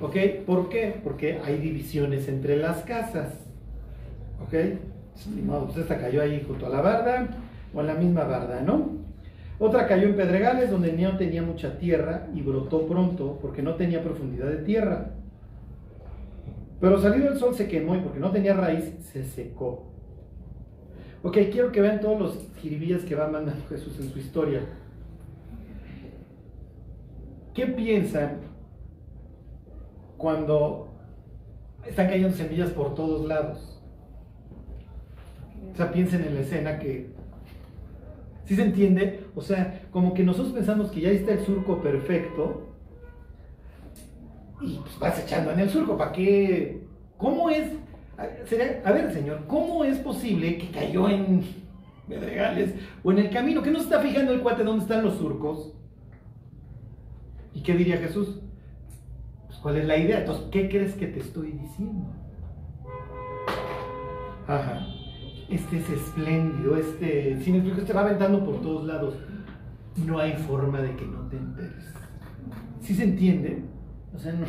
¿Ok? 0.00 0.16
¿Por 0.46 0.68
qué? 0.68 0.98
Porque 1.02 1.40
hay 1.44 1.58
divisiones 1.58 2.28
entre 2.28 2.56
las 2.56 2.78
casas. 2.84 3.34
¿Ok? 4.42 4.54
Pues 5.64 5.76
esta 5.76 5.98
cayó 5.98 6.22
ahí 6.22 6.42
junto 6.46 6.66
a 6.66 6.70
la 6.70 6.80
barda 6.80 7.28
o 7.74 7.80
en 7.80 7.86
la 7.86 7.94
misma 7.94 8.24
barda, 8.24 8.62
¿no? 8.62 8.98
Otra 9.58 9.86
cayó 9.86 10.08
en 10.08 10.16
pedregales 10.16 10.70
donde 10.70 10.92
no 10.92 11.18
tenía 11.18 11.42
mucha 11.42 11.78
tierra 11.78 12.28
y 12.34 12.40
brotó 12.40 12.86
pronto 12.86 13.38
porque 13.42 13.62
no 13.62 13.74
tenía 13.74 14.02
profundidad 14.02 14.46
de 14.46 14.56
tierra. 14.56 15.10
Pero 16.80 16.98
salido 16.98 17.30
el 17.30 17.38
sol 17.38 17.54
se 17.54 17.68
quemó 17.68 17.94
y 17.94 18.00
porque 18.00 18.20
no 18.20 18.30
tenía 18.30 18.54
raíz 18.54 18.94
se 19.12 19.22
secó. 19.22 19.92
Ok, 21.22 21.36
quiero 21.52 21.70
que 21.70 21.82
vean 21.82 22.00
todos 22.00 22.18
los 22.18 22.38
jiribillas 22.62 23.02
que 23.02 23.14
va 23.14 23.28
mandando 23.28 23.66
Jesús 23.68 24.00
en 24.00 24.10
su 24.10 24.18
historia. 24.18 24.62
¿Qué 27.54 27.66
piensan 27.66 28.40
cuando 30.16 30.88
están 31.86 32.08
cayendo 32.08 32.36
semillas 32.36 32.70
por 32.70 32.94
todos 32.94 33.26
lados? 33.26 33.82
O 35.72 35.76
sea, 35.76 35.92
piensen 35.92 36.22
en 36.22 36.34
la 36.34 36.40
escena 36.40 36.78
que 36.78 37.10
¿Sí 38.50 38.56
se 38.56 38.62
entiende? 38.62 39.26
O 39.36 39.42
sea, 39.42 39.82
como 39.92 40.12
que 40.12 40.24
nosotros 40.24 40.52
pensamos 40.52 40.90
que 40.90 41.02
ya 41.02 41.10
está 41.10 41.34
el 41.34 41.46
surco 41.46 41.80
perfecto 41.80 42.66
y 44.60 44.74
pues 44.78 44.98
vas 44.98 45.20
echando 45.20 45.52
en 45.52 45.60
el 45.60 45.70
surco. 45.70 45.96
¿Para 45.96 46.10
qué? 46.10 46.82
¿Cómo 47.16 47.48
es? 47.48 47.68
A 48.18 48.90
ver, 48.90 49.12
señor, 49.12 49.44
¿cómo 49.46 49.84
es 49.84 49.98
posible 49.98 50.58
que 50.58 50.68
cayó 50.72 51.08
en 51.08 51.44
Medregales 52.08 52.74
o 53.04 53.12
en 53.12 53.20
el 53.20 53.30
camino? 53.30 53.62
¿Que 53.62 53.70
no 53.70 53.78
se 53.78 53.84
está 53.84 54.00
fijando 54.00 54.32
el 54.32 54.40
cuate 54.40 54.64
dónde 54.64 54.82
están 54.82 55.04
los 55.04 55.14
surcos? 55.14 55.72
¿Y 57.60 57.62
qué 57.62 57.74
diría 57.74 57.98
Jesús? 57.98 58.40
Pues, 59.46 59.58
¿cuál 59.58 59.76
es 59.76 59.86
la 59.86 59.96
idea? 59.96 60.20
Entonces, 60.20 60.46
¿qué 60.50 60.68
crees 60.68 60.94
que 60.94 61.06
te 61.06 61.20
estoy 61.20 61.52
diciendo? 61.52 62.06
Ajá 64.48 64.86
este 65.50 65.78
es 65.78 65.90
espléndido, 65.90 66.76
este, 66.76 67.38
si 67.42 67.50
me 67.50 67.58
explico, 67.58 67.82
te 67.82 67.92
va 67.92 68.02
aventando 68.02 68.44
por 68.44 68.60
todos 68.62 68.86
lados. 68.86 69.14
No 70.06 70.18
hay 70.18 70.34
forma 70.34 70.80
de 70.80 70.94
que 70.94 71.04
no 71.04 71.22
te 71.22 71.36
enteres. 71.36 71.92
¿Sí 72.80 72.94
se 72.94 73.04
entiende? 73.04 73.62
O 74.14 74.18
sea, 74.18 74.32
no, 74.32 74.46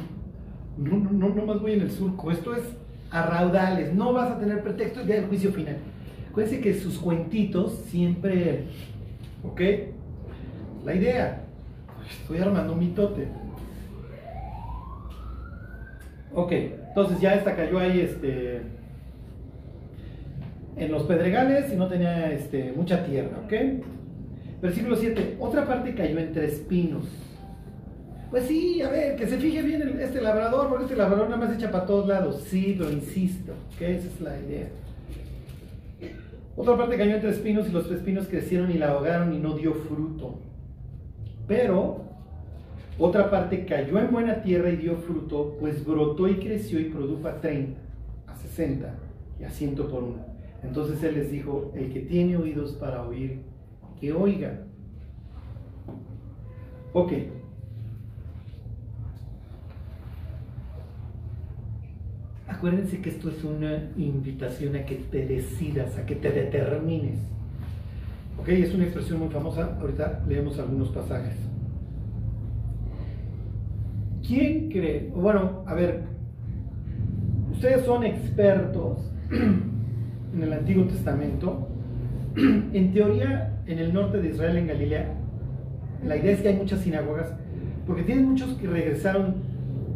no, 0.77 1.11
no, 1.11 1.29
no 1.29 1.45
más 1.45 1.59
voy 1.59 1.73
en 1.73 1.81
el 1.81 1.91
surco. 1.91 2.31
Esto 2.31 2.55
es 2.55 2.63
a 3.09 3.23
raudales, 3.23 3.93
no 3.93 4.13
vas 4.13 4.31
a 4.31 4.39
tener 4.39 4.61
pretexto 4.61 5.01
ya 5.01 5.15
del 5.15 5.25
juicio 5.25 5.51
final. 5.51 5.77
Acuérdense 6.29 6.61
que 6.61 6.73
sus 6.75 6.97
cuentitos 6.99 7.73
siempre, 7.87 8.65
¿ok? 9.43 9.61
La 10.85 10.95
idea, 10.95 11.40
estoy 12.09 12.39
armando 12.39 12.73
un 12.73 12.79
mitote. 12.79 13.27
Ok, 16.33 16.51
entonces 16.51 17.19
ya 17.19 17.35
esta 17.35 17.55
cayó 17.55 17.79
ahí, 17.79 17.99
este, 17.99 18.61
en 20.77 20.91
los 20.91 21.03
pedregales 21.03 21.71
y 21.71 21.75
no 21.75 21.87
tenía 21.87 22.31
este, 22.31 22.71
mucha 22.75 23.03
tierra, 23.03 23.37
¿ok? 23.45 23.53
Versículo 24.61 24.95
7, 24.95 25.37
otra 25.39 25.65
parte 25.65 25.93
cayó 25.93 26.19
entre 26.19 26.45
espinos. 26.45 27.05
Pues 28.29 28.45
sí, 28.45 28.81
a 28.81 28.89
ver, 28.89 29.17
que 29.17 29.27
se 29.27 29.37
fije 29.37 29.61
bien 29.61 29.99
este 29.99 30.21
labrador, 30.21 30.69
porque 30.69 30.85
este 30.85 30.95
labrador 30.95 31.29
nada 31.29 31.45
más 31.45 31.55
echa 31.55 31.69
para 31.69 31.85
todos 31.85 32.07
lados. 32.07 32.43
Sí, 32.47 32.75
pero 32.77 32.89
insisto, 32.89 33.53
que 33.77 33.97
esa 33.97 34.07
es 34.07 34.21
la 34.21 34.39
idea. 34.39 34.67
Otra 36.55 36.77
parte 36.77 36.97
cayó 36.97 37.15
entre 37.15 37.31
espinos 37.31 37.67
y 37.67 37.71
los 37.71 37.91
espinos 37.91 38.27
crecieron 38.27 38.71
y 38.71 38.75
la 38.75 38.91
ahogaron 38.91 39.33
y 39.33 39.39
no 39.39 39.55
dio 39.55 39.73
fruto. 39.73 40.39
Pero 41.51 41.97
otra 42.97 43.29
parte 43.29 43.65
cayó 43.65 43.99
en 43.99 44.09
buena 44.09 44.41
tierra 44.41 44.69
y 44.69 44.77
dio 44.77 44.95
fruto, 44.95 45.57
pues 45.59 45.85
brotó 45.85 46.29
y 46.29 46.35
creció 46.35 46.79
y 46.79 46.85
produjo 46.85 47.27
a 47.27 47.41
30, 47.41 47.77
a 48.27 48.35
60 48.37 48.95
y 49.37 49.43
a 49.43 49.49
100 49.49 49.75
por 49.75 50.01
uno. 50.01 50.25
Entonces 50.63 51.03
él 51.03 51.15
les 51.15 51.29
dijo, 51.29 51.73
el 51.75 51.91
que 51.91 51.99
tiene 51.99 52.37
oídos 52.37 52.71
para 52.71 53.05
oír, 53.05 53.41
que 53.99 54.13
oiga. 54.13 54.61
Ok. 56.93 57.11
acuérdense 62.47 63.01
que 63.01 63.09
esto 63.09 63.29
es 63.29 63.43
una 63.43 63.89
invitación 63.97 64.75
a 64.75 64.85
que 64.85 64.95
te 64.95 65.25
decidas, 65.25 65.97
a 65.97 66.05
que 66.05 66.15
te 66.15 66.31
determines. 66.31 67.30
Ok, 68.41 68.49
es 68.49 68.73
una 68.73 68.85
expresión 68.85 69.19
muy 69.19 69.29
famosa, 69.29 69.77
ahorita 69.79 70.23
leemos 70.27 70.57
algunos 70.57 70.89
pasajes. 70.89 71.35
¿Quién 74.27 74.67
cree? 74.69 75.11
Bueno, 75.13 75.63
a 75.67 75.75
ver, 75.75 76.05
ustedes 77.51 77.85
son 77.85 78.03
expertos 78.03 78.97
en 79.31 80.41
el 80.41 80.53
Antiguo 80.53 80.85
Testamento. 80.85 81.67
En 82.73 82.93
teoría, 82.93 83.61
en 83.67 83.77
el 83.77 83.93
norte 83.93 84.19
de 84.19 84.29
Israel, 84.29 84.57
en 84.57 84.67
Galilea, 84.67 85.13
la 86.03 86.17
idea 86.17 86.31
es 86.31 86.41
que 86.41 86.47
hay 86.47 86.55
muchas 86.55 86.79
sinagogas, 86.79 87.31
porque 87.85 88.01
tienen 88.01 88.27
muchos 88.27 88.55
que 88.55 88.65
regresaron 88.65 89.35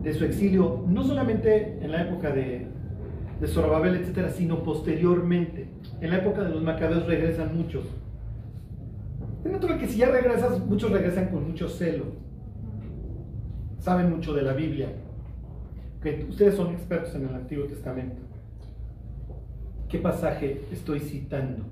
de 0.04 0.14
su 0.14 0.24
exilio, 0.24 0.84
no 0.88 1.04
solamente 1.04 1.80
en 1.82 1.92
la 1.92 2.04
época 2.04 2.30
de, 2.30 2.68
de 3.42 3.48
Zorobabel, 3.48 3.96
etcétera, 3.96 4.30
sino 4.30 4.62
posteriormente. 4.62 5.68
En 6.00 6.12
la 6.12 6.18
época 6.18 6.44
de 6.44 6.50
los 6.50 6.62
macabeos 6.62 7.08
regresan 7.08 7.58
muchos. 7.58 7.86
Es 9.46 9.52
natural 9.52 9.80
que 9.80 9.88
si 9.88 10.00
ya 10.00 10.10
regresas, 10.10 10.60
muchos 10.66 10.92
regresan 10.92 11.30
con 11.30 11.48
mucho 11.48 11.70
celo. 11.70 12.06
Saben 13.78 14.10
mucho 14.10 14.34
de 14.34 14.42
la 14.42 14.54
Biblia. 14.54 14.90
Que 16.02 16.26
ustedes 16.28 16.56
son 16.56 16.74
expertos 16.74 17.14
en 17.14 17.28
el 17.28 17.36
Antiguo 17.36 17.66
Testamento. 17.66 18.24
¿Qué 19.88 20.00
pasaje 20.00 20.64
estoy 20.72 21.00
citando? 21.00 21.64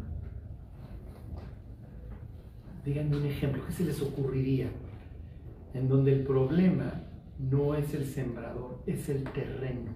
Díganme 2.86 3.18
un 3.18 3.26
ejemplo, 3.26 3.64
¿qué 3.66 3.74
se 3.74 3.86
les 3.86 4.00
ocurriría? 4.04 4.68
En 5.74 5.90
donde 5.90 6.14
el 6.14 6.24
problema 6.24 7.02
no 7.40 7.74
es 7.74 7.92
el 7.96 8.06
sembrador, 8.06 8.84
es 8.86 9.10
el 9.10 9.24
terreno. 9.24 9.92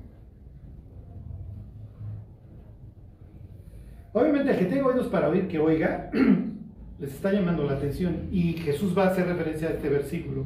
Obviamente 4.13 4.51
el 4.51 4.57
que 4.57 4.65
tenga 4.65 4.88
oídos 4.88 5.07
para 5.07 5.30
oír 5.30 5.47
que 5.47 5.59
oiga, 5.59 6.09
les 7.00 7.14
está 7.14 7.32
llamando 7.32 7.64
la 7.64 7.74
atención 7.74 8.28
y 8.32 8.54
Jesús 8.54 8.98
va 8.98 9.06
a 9.06 9.08
hacer 9.10 9.28
referencia 9.28 9.68
a 9.68 9.72
este 9.72 9.89
versículo. 9.89 10.45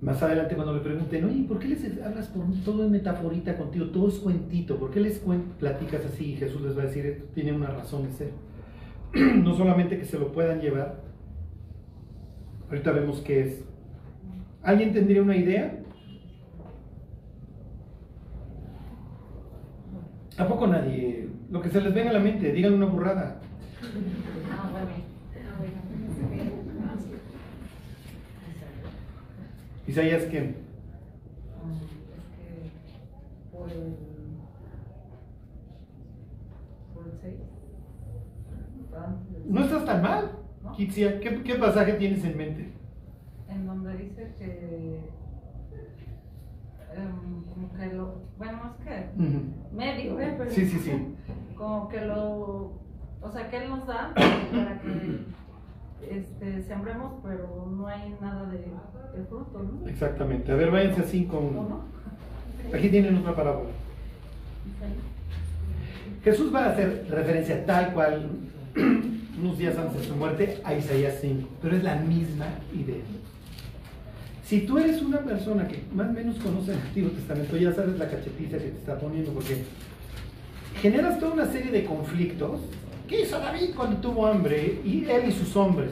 Más 0.00 0.22
adelante 0.22 0.54
cuando 0.54 0.74
le 0.74 0.80
pregunten, 0.80 1.46
¿por 1.46 1.58
qué 1.58 1.68
les 1.68 2.02
hablas 2.02 2.32
todo 2.64 2.84
en 2.84 2.90
metaforita 2.90 3.56
contigo? 3.56 3.86
Todo 3.86 4.08
es 4.08 4.18
cuentito, 4.18 4.76
¿por 4.76 4.90
qué 4.90 5.00
les 5.00 5.22
platicas 5.58 6.04
así? 6.04 6.32
Y 6.32 6.36
Jesús 6.36 6.62
les 6.62 6.76
va 6.76 6.82
a 6.82 6.86
decir, 6.86 7.06
esto 7.06 7.24
tiene 7.34 7.52
una 7.52 7.68
razón 7.68 8.04
de 8.04 8.12
ser. 8.12 8.30
no 9.42 9.54
solamente 9.54 9.98
que 9.98 10.04
se 10.04 10.18
lo 10.18 10.32
puedan 10.32 10.60
llevar, 10.60 11.00
ahorita 12.68 12.92
vemos 12.92 13.20
qué 13.20 13.40
es. 13.40 13.64
¿Alguien 14.62 14.92
tendría 14.92 15.22
una 15.22 15.36
idea? 15.36 15.80
¿A 20.36 20.46
poco 20.46 20.66
nadie? 20.66 21.28
Lo 21.50 21.62
que 21.62 21.70
se 21.70 21.80
les 21.80 21.94
venga 21.94 22.10
a 22.10 22.14
la 22.14 22.18
mente, 22.18 22.52
digan 22.52 22.74
una 22.74 22.86
burrada. 22.86 23.40
Isaías, 29.86 30.24
¿quién? 30.30 30.66
por 33.52 33.70
el, 33.70 33.96
por 36.94 37.06
el 37.06 37.12
6. 37.20 37.34
No 39.48 39.60
estás 39.64 39.84
tan 39.84 40.02
mal, 40.02 40.30
Kitsia. 40.76 41.20
¿Qué, 41.20 41.42
¿Qué, 41.42 41.54
pasaje 41.54 41.94
tienes 41.94 42.24
en 42.24 42.36
mente? 42.36 42.72
En 43.48 43.66
donde 43.66 43.96
dice 43.96 44.34
que. 44.38 45.00
Um, 46.96 47.44
como 47.44 47.72
que 47.74 47.86
lo. 47.94 48.22
Bueno, 48.38 48.74
es 48.78 48.84
que. 48.84 49.10
Medio, 49.72 50.20
¿eh? 50.20 50.34
Pero 50.38 50.50
sí, 50.50 50.66
sí, 50.66 50.78
sí. 50.78 51.14
Como 51.56 51.88
que 51.88 52.00
lo. 52.00 52.85
O 53.22 53.30
sea, 53.30 53.50
que 53.50 53.56
Él 53.56 53.68
nos 53.68 53.86
da 53.86 54.12
para 54.14 54.80
que 54.80 55.20
este, 56.10 56.62
sembremos, 56.62 57.14
pero 57.22 57.66
no 57.70 57.86
hay 57.86 58.14
nada 58.20 58.48
de, 58.50 58.58
de 58.58 59.26
fruto, 59.28 59.62
¿no? 59.62 59.88
Exactamente. 59.88 60.52
A 60.52 60.56
ver, 60.56 60.70
váyanse 60.70 61.02
así 61.02 61.24
con. 61.24 61.80
Aquí 62.72 62.88
tienen 62.88 63.16
otra 63.16 63.34
parábola. 63.34 63.70
Jesús 66.22 66.52
va 66.54 66.66
a 66.66 66.70
hacer 66.70 67.06
referencia 67.08 67.64
tal 67.64 67.92
cual 67.92 68.30
unos 69.40 69.58
días 69.58 69.76
antes 69.78 70.00
de 70.00 70.06
su 70.08 70.16
muerte 70.16 70.60
a 70.64 70.74
Isaías 70.74 71.18
5, 71.20 71.48
pero 71.62 71.76
es 71.76 71.84
la 71.84 71.96
misma 71.96 72.46
idea. 72.74 73.04
Si 74.44 74.60
tú 74.60 74.78
eres 74.78 75.02
una 75.02 75.18
persona 75.18 75.66
que 75.66 75.82
más 75.92 76.08
o 76.08 76.12
menos 76.12 76.36
conoce 76.36 76.72
el 76.72 76.78
Antiguo 76.78 77.10
Testamento, 77.10 77.56
ya 77.56 77.72
sabes 77.72 77.98
la 77.98 78.08
cachetiza 78.08 78.58
que 78.58 78.70
te 78.70 78.78
está 78.78 78.98
poniendo, 78.98 79.32
porque 79.32 79.64
generas 80.80 81.18
toda 81.18 81.32
una 81.32 81.46
serie 81.46 81.72
de 81.72 81.84
conflictos. 81.84 82.60
¿Qué 83.08 83.22
hizo 83.22 83.38
David 83.38 83.70
cuando 83.76 83.98
tuvo 83.98 84.26
hambre? 84.26 84.80
Y 84.84 85.04
él 85.08 85.28
y 85.28 85.32
sus 85.32 85.54
hombres. 85.56 85.90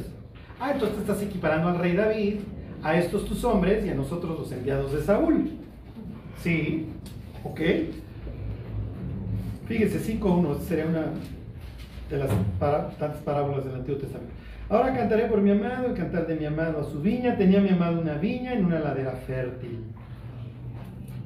Ah, 0.59 0.73
entonces 0.73 0.99
estás 0.99 1.23
equiparando 1.23 1.69
al 1.69 1.79
rey 1.79 1.95
David, 1.95 2.41
a 2.83 2.99
estos 2.99 3.25
tus 3.25 3.45
hombres 3.45 3.85
y 3.85 3.91
a 3.91 3.95
nosotros 3.95 4.39
los 4.39 4.51
enviados 4.53 4.93
de 4.93 5.03
Saúl. 5.03 5.51
Sí, 6.43 6.87
ok. 7.45 7.61
Fíjese, 9.67 10.19
5.1 10.19 10.61
sería 10.61 10.87
una 10.87 11.07
de 12.11 12.19
las 12.19 12.31
tantas 12.99 13.23
parábolas 13.23 13.65
del 13.65 13.77
Antiguo 13.77 13.99
Testamento. 13.99 14.35
Ahora 14.69 14.95
cantaré 14.95 15.27
por 15.27 15.41
mi 15.41 15.51
amado, 15.51 15.87
el 15.87 15.95
cantar 15.95 16.27
de 16.27 16.37
mi 16.37 16.47
amado 16.47 16.81
a 16.81 16.85
su 16.85 17.01
viña. 17.01 17.37
Tenía 17.37 17.61
mi 17.61 17.69
amado 17.69 18.01
una 18.01 18.15
viña 18.15 18.55
en 18.55 18.65
una 18.65 18.81
ladera 18.81 19.13
fértil. 19.13 19.85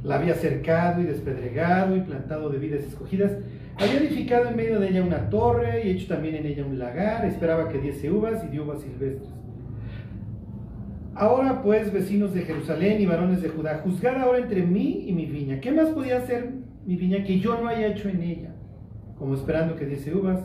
La 0.04 0.16
había 0.16 0.34
cercado 0.34 1.00
y 1.00 1.04
despedregado 1.04 1.96
y 1.96 2.00
plantado 2.00 2.50
de 2.50 2.58
vidas 2.58 2.84
escogidas. 2.84 3.32
Había 3.78 3.98
edificado 3.98 4.48
en 4.48 4.56
medio 4.56 4.80
de 4.80 4.88
ella 4.88 5.04
una 5.04 5.30
torre 5.30 5.86
y 5.86 5.90
hecho 5.90 6.08
también 6.08 6.34
en 6.34 6.46
ella 6.46 6.64
un 6.64 6.78
lagar. 6.78 7.24
Esperaba 7.24 7.68
que 7.68 7.78
diese 7.78 8.10
uvas 8.10 8.42
y 8.44 8.48
dio 8.48 8.64
uvas 8.64 8.80
silvestres. 8.80 9.30
Ahora 11.14 11.62
pues, 11.62 11.92
vecinos 11.92 12.34
de 12.34 12.42
Jerusalén 12.42 13.00
y 13.00 13.06
varones 13.06 13.40
de 13.40 13.48
Judá, 13.48 13.80
juzgad 13.82 14.20
ahora 14.20 14.38
entre 14.38 14.62
mí 14.62 15.04
y 15.06 15.12
mi 15.12 15.26
viña. 15.26 15.60
¿Qué 15.60 15.70
más 15.70 15.90
podía 15.90 16.18
hacer 16.18 16.50
mi 16.86 16.96
viña 16.96 17.22
que 17.24 17.38
yo 17.38 17.60
no 17.60 17.68
haya 17.68 17.88
hecho 17.88 18.08
en 18.08 18.22
ella? 18.22 18.54
Como 19.16 19.34
esperando 19.34 19.76
que 19.76 19.86
diese 19.86 20.14
uvas, 20.14 20.40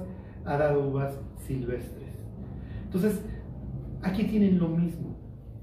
ha 0.45 0.57
dado 0.57 0.87
uvas 0.87 1.19
silvestres. 1.47 2.09
Entonces, 2.85 3.23
aquí 4.01 4.23
tienen 4.25 4.59
lo 4.59 4.67
mismo. 4.67 5.15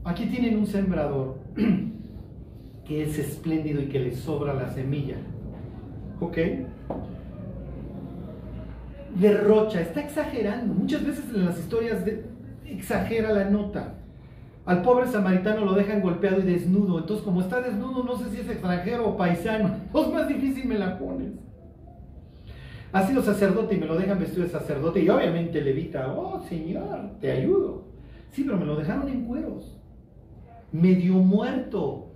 Aquí 0.04 0.26
tienen 0.26 0.58
un 0.58 0.66
sembrador 0.66 1.38
que 2.84 3.02
es 3.02 3.18
espléndido 3.18 3.80
y 3.80 3.86
que 3.86 4.00
le 4.00 4.12
sobra 4.12 4.54
la 4.54 4.68
semilla. 4.70 5.16
¿Ok? 6.20 6.38
Derrocha, 9.14 9.80
está 9.80 10.00
exagerando. 10.00 10.74
Muchas 10.74 11.04
veces 11.04 11.24
en 11.34 11.46
las 11.46 11.58
historias 11.58 12.04
exagera 12.64 13.32
la 13.32 13.44
nota. 13.50 13.94
Al 14.66 14.82
pobre 14.82 15.08
samaritano 15.08 15.64
lo 15.64 15.72
dejan 15.72 16.00
golpeado 16.00 16.40
y 16.40 16.44
desnudo. 16.44 16.98
Entonces, 16.98 17.24
como 17.24 17.40
está 17.40 17.60
desnudo, 17.60 18.04
no 18.04 18.16
sé 18.16 18.30
si 18.30 18.40
es 18.40 18.48
extranjero 18.48 19.08
o 19.08 19.16
paisano. 19.16 19.76
Pues 19.92 20.08
más 20.08 20.28
difícil 20.28 20.66
me 20.66 20.78
la 20.78 20.98
pones 20.98 21.32
ha 22.92 23.06
sido 23.06 23.22
sacerdote 23.22 23.76
y 23.76 23.78
me 23.78 23.86
lo 23.86 23.96
dejan 23.96 24.18
vestido 24.18 24.42
de 24.42 24.50
sacerdote 24.50 25.00
y 25.00 25.08
obviamente 25.08 25.60
levita, 25.60 26.12
oh 26.12 26.40
Señor, 26.48 27.10
te 27.20 27.30
ayudo. 27.30 27.84
Sí, 28.32 28.42
pero 28.44 28.58
me 28.58 28.66
lo 28.66 28.76
dejaron 28.76 29.08
en 29.08 29.24
cueros. 29.24 29.76
Medio 30.72 31.14
muerto. 31.14 32.12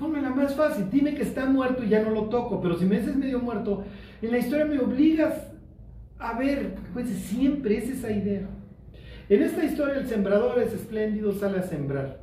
la 0.00 0.30
más 0.30 0.54
fácil. 0.54 0.88
Dime 0.90 1.14
que 1.14 1.22
está 1.22 1.46
muerto 1.46 1.84
y 1.84 1.88
ya 1.88 2.02
no 2.02 2.10
lo 2.10 2.24
toco. 2.24 2.60
Pero 2.60 2.76
si 2.76 2.84
me 2.84 2.98
dices 2.98 3.16
medio 3.16 3.40
muerto, 3.40 3.84
en 4.22 4.30
la 4.30 4.38
historia 4.38 4.66
me 4.66 4.78
obligas 4.78 5.34
a 6.18 6.38
ver. 6.38 6.74
Pues 6.92 7.08
siempre 7.08 7.78
es 7.78 7.88
esa 7.90 8.10
idea. 8.10 8.48
En 9.28 9.42
esta 9.42 9.64
historia 9.64 9.98
el 9.98 10.06
sembrador 10.06 10.60
es 10.62 10.72
espléndido, 10.72 11.32
sale 11.32 11.58
a 11.58 11.62
sembrar. 11.62 12.20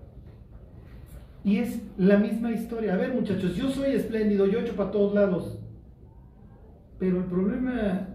Y 1.43 1.59
es 1.59 1.79
la 1.97 2.17
misma 2.17 2.51
historia. 2.51 2.95
A 2.95 2.97
ver 2.97 3.13
muchachos, 3.13 3.55
yo 3.55 3.69
soy 3.69 3.91
espléndido, 3.91 4.47
yo 4.47 4.59
echo 4.59 4.75
para 4.75 4.91
todos 4.91 5.13
lados. 5.13 5.59
Pero 6.97 7.19
el 7.19 7.25
problema 7.25 8.07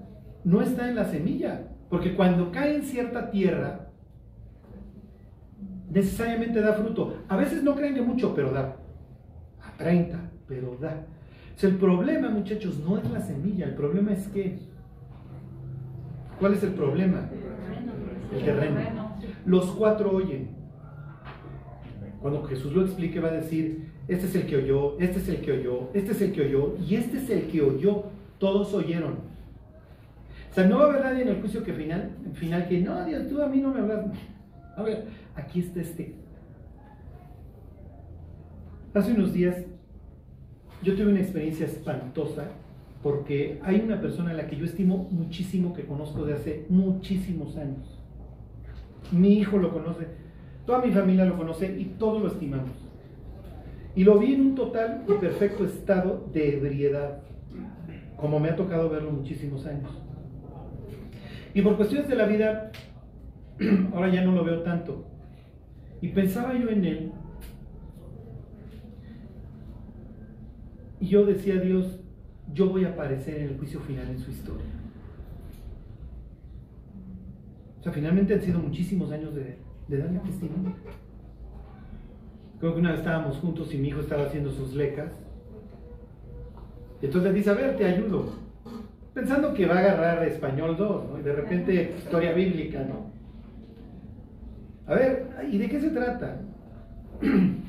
no 0.43 0.63
está 0.63 0.89
en 0.89 0.97
la 0.97 1.05
semilla, 1.05 1.69
porque 1.89 2.17
cuando 2.17 2.51
cae 2.51 2.75
en 2.75 2.83
cierta 2.83 3.31
tierra, 3.31 3.91
necesariamente 5.91 6.61
da 6.61 6.75
fruto. 6.75 7.19
A 7.29 7.37
veces 7.37 7.63
no 7.63 7.77
creen 7.77 7.95
que 7.95 8.03
mucho, 8.03 8.35
pero 8.35 8.51
da. 8.51 8.77
A 9.63 9.77
30, 9.77 10.19
pero 10.49 10.77
da. 10.81 11.07
el 11.63 11.77
problema, 11.77 12.31
muchachos, 12.31 12.81
no 12.81 12.99
es 12.99 13.09
la 13.11 13.21
semilla, 13.21 13.67
el 13.67 13.75
problema 13.75 14.13
es 14.13 14.27
que... 14.29 14.70
¿Cuál 16.41 16.55
es 16.55 16.63
el 16.63 16.73
problema? 16.73 17.29
El 18.35 18.45
terreno. 18.45 18.81
Los 19.45 19.67
cuatro 19.73 20.11
oyen. 20.11 20.49
Cuando 22.21 22.43
Jesús 22.45 22.73
lo 22.73 22.83
explique 22.83 23.21
va 23.21 23.29
a 23.29 23.33
decir, 23.33 23.91
este 24.09 24.27
es 24.27 24.35
el 24.35 24.47
que 24.47 24.57
oyó, 24.57 24.99
este 24.99 25.19
es 25.19 25.29
el 25.29 25.41
que 25.41 25.53
oyó, 25.53 25.91
este 25.95 26.13
es 26.13 26.21
el 26.23 26.33
que 26.33 26.43
oyó, 26.43 26.77
y 26.79 26.97
este 26.97 27.19
es 27.19 27.31
el 27.31 27.43
que 27.47 27.63
oyó 27.63 28.05
todos 28.39 28.75
oyeron. 28.75 29.19
O 30.51 30.55
sea, 30.55 30.67
no 30.67 30.79
va 30.79 30.87
a 30.87 30.89
haber 30.89 31.05
nadie 31.05 31.23
en 31.23 31.29
el 31.29 31.41
juicio 31.41 31.63
que 31.63 31.73
final, 31.73 32.11
final 32.35 32.69
que, 32.69 32.81
no, 32.81 33.05
Dios, 33.05 33.29
tú 33.29 33.41
a 33.41 33.47
mí 33.47 33.59
no 33.59 33.73
me 33.73 33.81
hablas. 33.81 34.07
A 34.77 34.83
ver, 34.83 35.05
aquí 35.37 35.61
está 35.61 35.81
este. 35.81 36.15
Hace 38.93 39.13
unos 39.13 39.33
días 39.33 39.57
yo 40.83 40.95
tuve 40.95 41.09
una 41.09 41.21
experiencia 41.21 41.67
espantosa 41.67 42.49
porque 43.03 43.59
hay 43.63 43.81
una 43.81 44.01
persona 44.01 44.31
a 44.31 44.35
la 44.35 44.47
que 44.47 44.57
yo 44.57 44.65
estimo 44.65 45.09
muchísimo 45.11 45.73
que 45.73 45.87
conozco 45.87 46.25
de 46.25 46.35
hace 46.35 46.67
muchísimos 46.69 47.57
años. 47.57 47.99
Mi 49.11 49.39
hijo 49.39 49.59
lo 49.59 49.73
conoce, 49.73 50.07
toda 50.67 50.85
mi 50.85 50.93
familia 50.93 51.25
lo 51.25 51.37
conoce 51.37 51.79
y 51.79 51.85
todos 51.99 52.21
lo 52.21 52.29
estimamos. 52.29 52.71
Y 53.97 54.05
lo 54.05 54.19
vi 54.19 54.35
en 54.35 54.43
un 54.43 54.55
total 54.55 55.05
y 55.09 55.13
perfecto 55.15 55.65
estado 55.65 56.29
de 56.33 56.59
ebriedad, 56.59 57.23
como 58.17 58.39
me 58.39 58.51
ha 58.51 58.57
tocado 58.57 58.91
verlo 58.91 59.11
muchísimos 59.11 59.67
años. 59.67 59.91
Y 61.55 61.63
por 61.63 61.77
cuestiones 61.77 62.09
de 62.09 62.15
la 62.15 62.27
vida, 62.27 62.71
ahora 63.95 64.11
ya 64.11 64.23
no 64.23 64.33
lo 64.33 64.45
veo 64.45 64.63
tanto. 64.63 65.07
Y 66.01 66.09
pensaba 66.09 66.57
yo 66.57 66.69
en 66.69 66.85
él. 66.85 67.13
Y 71.01 71.09
yo 71.09 71.25
decía 71.25 71.55
a 71.55 71.61
Dios, 71.61 72.00
yo 72.53 72.69
voy 72.69 72.85
a 72.85 72.91
aparecer 72.91 73.37
en 73.39 73.49
el 73.49 73.59
juicio 73.59 73.81
final 73.81 74.09
en 74.09 74.19
su 74.19 74.31
historia. 74.31 74.67
O 77.79 77.83
sea, 77.83 77.93
finalmente 77.93 78.35
han 78.35 78.43
sido 78.43 78.59
muchísimos 78.59 79.11
años 79.11 79.35
de, 79.35 79.57
de 79.89 79.99
darle 79.99 80.19
testimonio. 80.21 80.75
Creo 82.59 82.75
que 82.75 82.81
una 82.81 82.91
vez 82.91 83.01
estábamos 83.01 83.39
juntos 83.39 83.73
y 83.73 83.79
mi 83.79 83.89
hijo 83.89 84.01
estaba 84.01 84.25
haciendo 84.25 84.51
sus 84.51 84.75
lecas. 84.75 85.13
Y 87.01 87.07
entonces 87.07 87.33
le 87.33 87.39
dice, 87.39 87.51
a 87.51 87.55
ver, 87.55 87.77
te 87.77 87.87
ayudo. 87.87 88.35
Pensando 89.15 89.55
que 89.55 89.67
va 89.67 89.77
a 89.77 89.79
agarrar 89.79 90.29
español 90.29 90.77
2, 90.77 91.11
¿no? 91.11 91.19
Y 91.19 91.23
de 91.23 91.33
repente 91.33 91.95
historia 91.99 92.33
bíblica, 92.33 92.85
¿no? 92.85 93.11
A 94.87 94.95
ver, 94.95 95.31
¿y 95.51 95.57
de 95.57 95.69
qué 95.69 95.81
se 95.81 95.91
trata? 95.91 96.41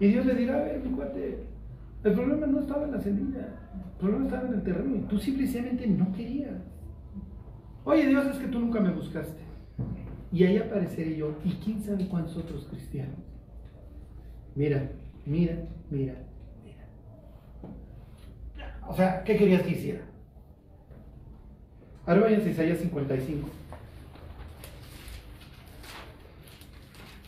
Y 0.00 0.08
Dios 0.08 0.26
le 0.26 0.34
dirá, 0.34 0.58
a 0.58 0.64
ver, 0.64 0.80
mi 0.80 0.96
cuate, 0.96 1.44
el 2.04 2.12
problema 2.14 2.46
no 2.46 2.60
estaba 2.60 2.84
en 2.84 2.92
la 2.92 3.00
semilla, 3.00 3.40
el 3.40 3.98
problema 3.98 4.24
estaba 4.24 4.48
en 4.48 4.54
el 4.54 4.62
terreno 4.62 4.96
y 4.96 5.00
tú 5.02 5.18
simplemente 5.18 5.86
no 5.86 6.12
querías. 6.12 6.56
Oye 7.84 8.06
Dios, 8.06 8.26
es 8.26 8.38
que 8.38 8.48
tú 8.48 8.58
nunca 8.58 8.80
me 8.80 8.90
buscaste. 8.90 9.40
Y 10.32 10.44
ahí 10.44 10.56
apareceré 10.56 11.16
yo 11.16 11.36
y 11.44 11.50
quién 11.64 11.82
sabe 11.82 12.06
cuántos 12.08 12.36
otros 12.36 12.66
cristianos. 12.70 13.18
Mira, 14.54 14.90
mira, 15.26 15.56
mira, 15.90 16.14
mira. 16.64 16.86
O 18.88 18.94
sea, 18.94 19.22
¿qué 19.24 19.36
querías 19.36 19.62
que 19.62 19.70
hiciera? 19.70 20.00
Ahora 22.06 22.22
vayan 22.22 22.40
a 22.40 22.48
Isaías 22.48 22.78
55. 22.78 23.48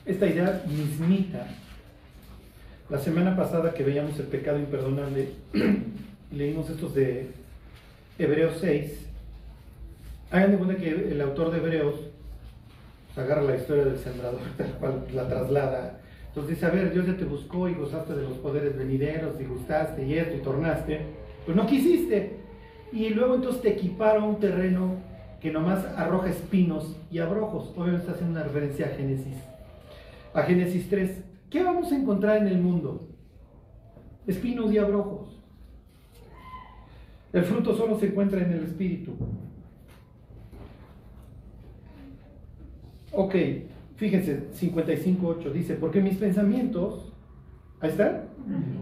Esta 0.06 0.26
idea 0.26 0.62
mismita 0.66 1.46
la 2.90 2.98
semana 2.98 3.34
pasada 3.36 3.72
que 3.72 3.82
veíamos 3.82 4.18
el 4.18 4.26
pecado 4.26 4.58
imperdonable, 4.58 5.28
leímos 6.32 6.68
estos 6.68 6.94
de 6.94 7.28
Hebreos 8.18 8.58
6. 8.60 9.06
Hagan 10.30 10.50
de 10.50 10.58
cuenta 10.58 10.76
que 10.76 10.90
el 10.90 11.20
autor 11.20 11.50
de 11.50 11.58
Hebreos 11.58 11.94
agarra 13.16 13.42
la 13.42 13.56
historia 13.56 13.84
del 13.84 13.98
sembrador, 13.98 14.40
tal 14.58 14.72
cual 14.78 15.06
la 15.14 15.28
traslada. 15.28 16.00
Entonces 16.28 16.56
dice, 16.56 16.66
a 16.66 16.70
ver, 16.70 16.92
Dios 16.92 17.06
ya 17.06 17.16
te 17.16 17.24
buscó 17.24 17.68
y 17.68 17.74
gozaste 17.74 18.14
de 18.14 18.22
los 18.22 18.36
poderes 18.38 18.76
venideros 18.76 19.40
y 19.40 19.44
gustaste 19.44 20.04
y 20.04 20.18
esto 20.18 20.36
y 20.36 20.40
tornaste, 20.40 21.00
pues 21.44 21.56
no 21.56 21.66
quisiste. 21.66 22.38
Y 22.92 23.10
luego 23.10 23.36
entonces 23.36 23.62
te 23.62 23.70
equiparon 23.70 24.24
un 24.24 24.40
terreno 24.40 24.96
que 25.40 25.50
nomás 25.50 25.84
arroja 25.96 26.30
espinos 26.30 26.96
y 27.10 27.18
abrojos. 27.18 27.72
Obviamente 27.76 28.00
está 28.00 28.12
haciendo 28.12 28.38
una 28.38 28.46
referencia 28.46 28.86
a 28.86 28.90
Génesis. 28.90 29.36
A 30.32 30.42
Génesis 30.42 30.88
3. 30.88 31.33
¿Qué 31.54 31.62
vamos 31.62 31.92
a 31.92 31.96
encontrar 31.96 32.38
en 32.38 32.48
el 32.48 32.58
mundo? 32.60 33.06
Espinos 34.26 34.72
y 34.72 34.78
abrojos. 34.78 35.40
El 37.32 37.44
fruto 37.44 37.76
solo 37.76 37.96
se 37.96 38.06
encuentra 38.06 38.42
en 38.42 38.50
el 38.50 38.64
espíritu. 38.64 39.12
Ok, 43.12 43.36
fíjense, 43.94 44.50
55.8 44.50 45.52
dice, 45.52 45.74
porque 45.76 46.00
mis 46.00 46.16
pensamientos, 46.16 47.12
ahí 47.78 47.90
está, 47.90 48.24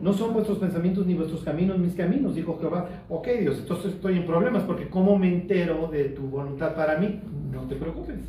no 0.01 0.15
son 0.15 0.33
vuestros 0.33 0.57
pensamientos 0.57 1.07
ni 1.07 1.13
vuestros 1.13 1.45
caminos 1.45 1.79
mis 1.79 1.95
caminos, 1.95 2.35
dijo 2.35 2.59
Jehová. 2.59 2.89
Ok, 3.11 3.29
Dios, 3.39 3.59
entonces 3.59 3.93
estoy 3.93 4.17
en 4.17 4.25
problemas 4.25 4.63
porque 4.63 4.89
¿cómo 4.89 5.19
me 5.19 5.31
entero 5.31 5.89
de 5.89 6.05
tu 6.05 6.23
voluntad 6.23 6.75
para 6.75 6.97
mí? 6.97 7.21
No 7.53 7.69
te 7.69 7.77
preocupes, 7.77 8.21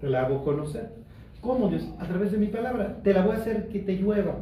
te 0.00 0.08
la 0.08 0.22
hago 0.22 0.42
conocer. 0.42 1.01
¿Cómo 1.42 1.68
Dios? 1.68 1.92
A 1.98 2.06
través 2.06 2.30
de 2.30 2.38
mi 2.38 2.46
palabra. 2.46 3.02
Te 3.02 3.12
la 3.12 3.26
voy 3.26 3.34
a 3.34 3.38
hacer 3.38 3.68
que 3.68 3.80
te 3.80 3.96
llueva. 3.96 4.36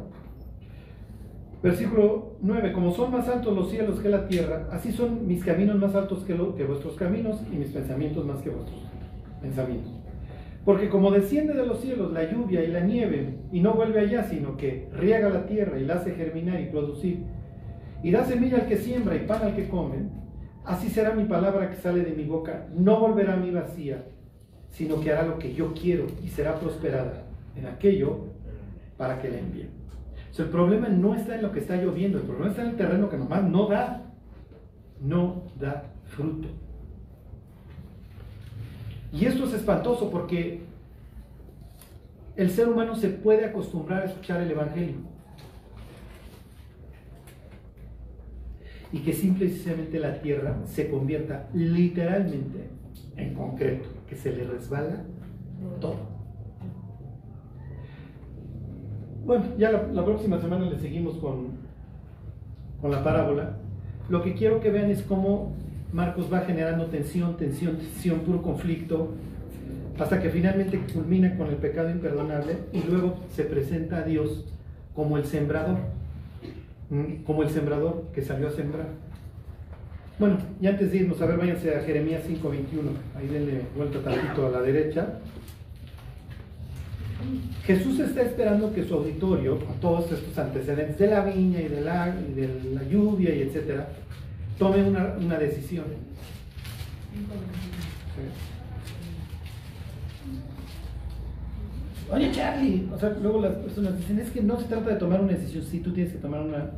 Versículo 1.63 2.37
9. 2.41 2.71
Como 2.73 2.93
son 2.93 3.11
más 3.11 3.27
altos 3.27 3.55
los 3.55 3.71
cielos 3.71 3.99
que 3.99 4.07
la 4.07 4.27
tierra, 4.27 4.67
así 4.71 4.91
son 4.91 5.27
mis 5.27 5.43
caminos 5.43 5.77
más 5.77 5.95
altos 5.95 6.23
que, 6.23 6.37
que 6.55 6.63
vuestros 6.63 6.95
caminos 6.95 7.41
y 7.51 7.55
mis 7.55 7.69
pensamientos 7.69 8.23
más 8.23 8.39
que 8.43 8.51
vuestros 8.51 8.79
pensamientos. 9.41 9.91
Porque 10.63 10.89
como 10.89 11.09
desciende 11.09 11.55
de 11.55 11.65
los 11.65 11.81
cielos 11.81 12.13
la 12.13 12.31
lluvia 12.31 12.63
y 12.63 12.67
la 12.67 12.81
nieve, 12.81 13.39
y 13.51 13.61
no 13.61 13.73
vuelve 13.73 14.01
allá, 14.01 14.23
sino 14.25 14.55
que 14.55 14.87
riega 14.93 15.29
la 15.29 15.47
tierra 15.47 15.79
y 15.79 15.85
la 15.85 15.95
hace 15.95 16.11
germinar 16.11 16.61
y 16.61 16.67
producir, 16.67 17.23
y 18.03 18.11
da 18.11 18.25
semilla 18.25 18.57
al 18.57 18.67
que 18.67 18.77
siembra 18.77 19.15
y 19.15 19.25
pan 19.25 19.41
al 19.41 19.55
que 19.55 19.67
come, 19.67 20.09
así 20.65 20.87
será 20.89 21.15
mi 21.15 21.25
palabra 21.25 21.71
que 21.71 21.77
sale 21.77 22.03
de 22.03 22.13
mi 22.13 22.25
boca, 22.25 22.67
no 22.75 22.99
volverá 22.99 23.33
a 23.33 23.37
mí 23.37 23.49
vacía, 23.49 24.05
sino 24.71 24.99
que 24.99 25.11
hará 25.11 25.23
lo 25.23 25.37
que 25.37 25.53
yo 25.53 25.73
quiero 25.73 26.07
y 26.23 26.29
será 26.29 26.59
prosperada 26.59 27.23
en 27.55 27.67
aquello 27.67 28.25
para 28.97 29.21
que 29.21 29.29
la 29.29 29.39
envíe. 29.39 29.69
el 30.37 30.45
problema 30.45 30.87
no 30.89 31.15
está 31.15 31.35
en 31.35 31.43
lo 31.43 31.51
que 31.51 31.59
está 31.59 31.75
lloviendo, 31.75 32.17
el 32.17 32.23
problema 32.23 32.49
está 32.49 32.63
en 32.63 32.69
el 32.69 32.75
terreno 32.77 33.09
que 33.09 33.17
nomás 33.17 33.43
no 33.43 33.67
da, 33.67 34.03
no 34.99 35.43
da 35.59 35.83
fruto. 36.05 36.47
Y 39.13 39.25
esto 39.25 39.43
es 39.45 39.53
espantoso 39.53 40.09
porque 40.09 40.61
el 42.35 42.49
ser 42.49 42.69
humano 42.69 42.95
se 42.95 43.09
puede 43.09 43.45
acostumbrar 43.45 44.03
a 44.03 44.05
escuchar 44.05 44.41
el 44.41 44.51
Evangelio. 44.51 44.95
Y 48.93 48.99
que 48.99 49.13
simplemente 49.13 49.99
la 49.99 50.21
tierra 50.21 50.55
se 50.65 50.89
convierta 50.89 51.49
literalmente 51.53 52.69
en 53.15 53.33
concreto, 53.33 53.89
que 54.11 54.17
se 54.17 54.33
le 54.33 54.43
resbala 54.43 55.03
todo. 55.79 55.95
Bueno, 59.25 59.45
ya 59.57 59.71
la, 59.71 60.03
próxima 60.03 60.37
semana 60.37 60.69
le 60.69 60.77
seguimos 60.77 61.15
con, 61.15 61.51
con 62.81 62.91
la 62.91 63.01
parábola. 63.05 63.55
Lo 64.09 64.21
que 64.21 64.33
quiero 64.33 64.59
que 64.59 64.69
vean 64.69 64.89
es 64.89 65.01
cómo 65.03 65.53
Marcos 65.93 66.31
va 66.31 66.41
generando 66.41 66.87
tensión, 66.87 67.37
tensión, 67.37 67.77
tensión, 67.77 68.19
puro 68.19 68.41
conflicto, 68.41 69.11
hasta 69.97 70.21
que 70.21 70.29
finalmente 70.29 70.77
culmina 70.93 71.37
con 71.37 71.47
el 71.47 71.55
pecado 71.55 71.89
imperdonable 71.89 72.57
y 72.73 72.83
luego 72.83 73.15
se 73.33 73.45
presenta 73.45 73.99
a 73.99 74.03
Dios 74.03 74.43
como 74.93 75.17
el 75.17 75.23
sembrador, 75.23 75.77
como 77.25 77.43
el 77.43 77.49
sembrador 77.49 78.09
que 78.13 78.23
salió 78.23 78.49
a 78.49 78.51
sembrar. 78.51 78.87
Bueno, 80.21 80.37
y 80.61 80.67
antes 80.67 80.91
de 80.91 80.97
irnos, 80.97 81.19
a 81.19 81.25
ver, 81.25 81.35
váyanse 81.35 81.75
a 81.75 81.81
Jeremías 81.81 82.21
5.21. 82.29 82.91
Ahí 83.17 83.25
denle 83.25 83.63
vuelta 83.75 83.97
tantito 84.03 84.45
a 84.45 84.51
la 84.51 84.61
derecha. 84.61 85.15
Jesús 87.63 87.99
está 87.99 88.21
esperando 88.21 88.71
que 88.71 88.83
su 88.83 88.93
auditorio, 88.93 89.57
con 89.57 89.79
todos 89.79 90.11
estos 90.11 90.37
antecedentes 90.37 90.99
de 90.99 91.07
la 91.07 91.25
viña 91.25 91.61
y 91.61 91.69
de 91.69 91.81
la, 91.81 92.11
de 92.11 92.47
la 92.71 92.83
lluvia 92.83 93.33
y 93.33 93.41
etcétera, 93.41 93.89
tome 94.59 94.83
una, 94.83 95.15
una 95.19 95.39
decisión. 95.39 95.85
Oye, 102.11 102.31
Charlie, 102.31 102.87
o 102.93 102.99
sea, 102.99 103.09
luego 103.19 103.41
las 103.41 103.55
personas 103.55 103.97
dicen, 103.97 104.19
es 104.19 104.29
que 104.29 104.43
no 104.43 104.59
se 104.59 104.67
trata 104.67 104.91
de 104.91 104.97
tomar 104.97 105.19
una 105.19 105.31
decisión, 105.31 105.63
sí, 105.63 105.79
tú 105.79 105.91
tienes 105.91 106.13
que 106.13 106.19
tomar 106.19 106.41
una, 106.41 106.69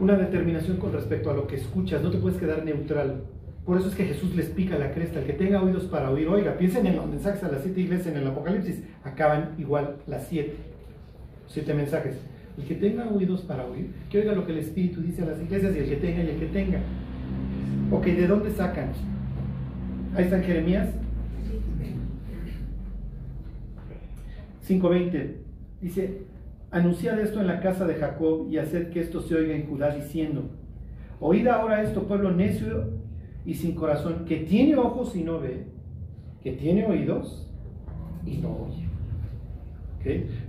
una 0.00 0.16
determinación 0.16 0.78
con 0.78 0.92
respecto 0.92 1.30
a 1.30 1.34
lo 1.34 1.46
que 1.46 1.56
escuchas, 1.56 2.02
no 2.02 2.10
te 2.10 2.18
puedes 2.18 2.38
quedar 2.38 2.64
neutral. 2.64 3.22
Por 3.64 3.78
eso 3.78 3.88
es 3.88 3.94
que 3.94 4.06
Jesús 4.06 4.34
les 4.34 4.46
pica 4.46 4.78
la 4.78 4.92
cresta, 4.92 5.20
el 5.20 5.26
que 5.26 5.34
tenga 5.34 5.62
oídos 5.62 5.84
para 5.84 6.10
oír, 6.10 6.26
oiga, 6.28 6.56
piensen 6.56 6.86
en 6.86 6.96
los 6.96 7.06
mensajes 7.06 7.44
a 7.44 7.52
las 7.52 7.62
siete 7.62 7.82
iglesias 7.82 8.08
en 8.08 8.16
el 8.16 8.26
Apocalipsis, 8.26 8.82
acaban 9.04 9.50
igual 9.58 9.96
las 10.06 10.26
siete, 10.26 10.54
siete 11.46 11.74
mensajes. 11.74 12.16
El 12.58 12.64
que 12.64 12.74
tenga 12.74 13.08
oídos 13.08 13.42
para 13.42 13.64
oír, 13.66 13.92
que 14.10 14.18
oiga 14.18 14.32
lo 14.32 14.46
que 14.46 14.52
el 14.52 14.58
Espíritu 14.58 15.02
dice 15.02 15.22
a 15.22 15.26
las 15.26 15.40
iglesias 15.40 15.76
y 15.76 15.78
el 15.78 15.88
que 15.88 15.96
tenga 15.96 16.24
y 16.24 16.30
el 16.30 16.38
que 16.38 16.46
tenga. 16.46 16.80
Ok, 17.92 18.06
¿de 18.06 18.26
dónde 18.26 18.50
sacan? 18.50 18.92
Ahí 20.14 20.24
está 20.24 20.40
Jeremías 20.40 20.88
5.20. 24.70 25.32
Dice, 25.80 26.22
Anunciad 26.70 27.18
esto 27.20 27.40
en 27.40 27.48
la 27.48 27.60
casa 27.60 27.86
de 27.86 27.94
Jacob 27.94 28.46
y 28.48 28.58
haced 28.58 28.90
que 28.90 29.00
esto 29.00 29.20
se 29.20 29.34
oiga 29.34 29.54
en 29.54 29.66
Judá 29.66 29.94
diciendo, 29.94 30.50
oíd 31.18 31.46
ahora 31.48 31.82
esto 31.82 32.04
pueblo 32.04 32.30
necio 32.30 32.90
y 33.44 33.54
sin 33.54 33.74
corazón, 33.74 34.24
que 34.24 34.36
tiene 34.38 34.76
ojos 34.76 35.16
y 35.16 35.24
no 35.24 35.40
ve, 35.40 35.64
que 36.42 36.52
tiene 36.52 36.86
oídos 36.86 37.50
y 38.24 38.38
no 38.38 38.50
oye. 38.50 38.90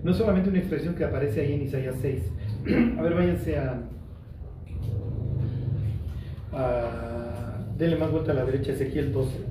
No 0.03 0.11
es 0.11 0.17
solamente 0.17 0.49
una 0.49 0.59
expresión 0.59 0.95
que 0.95 1.03
aparece 1.03 1.41
ahí 1.41 1.53
en 1.53 1.63
Isaías 1.63 1.95
6. 2.01 2.23
a 2.97 3.01
ver, 3.01 3.13
váyanse 3.13 3.57
a, 3.57 3.81
a... 6.53 7.65
Denle 7.77 7.97
más 7.97 8.11
vuelta 8.11 8.31
a 8.31 8.35
la 8.35 8.45
derecha, 8.45 8.71
Ezequiel 8.71 9.11
12. 9.11 9.50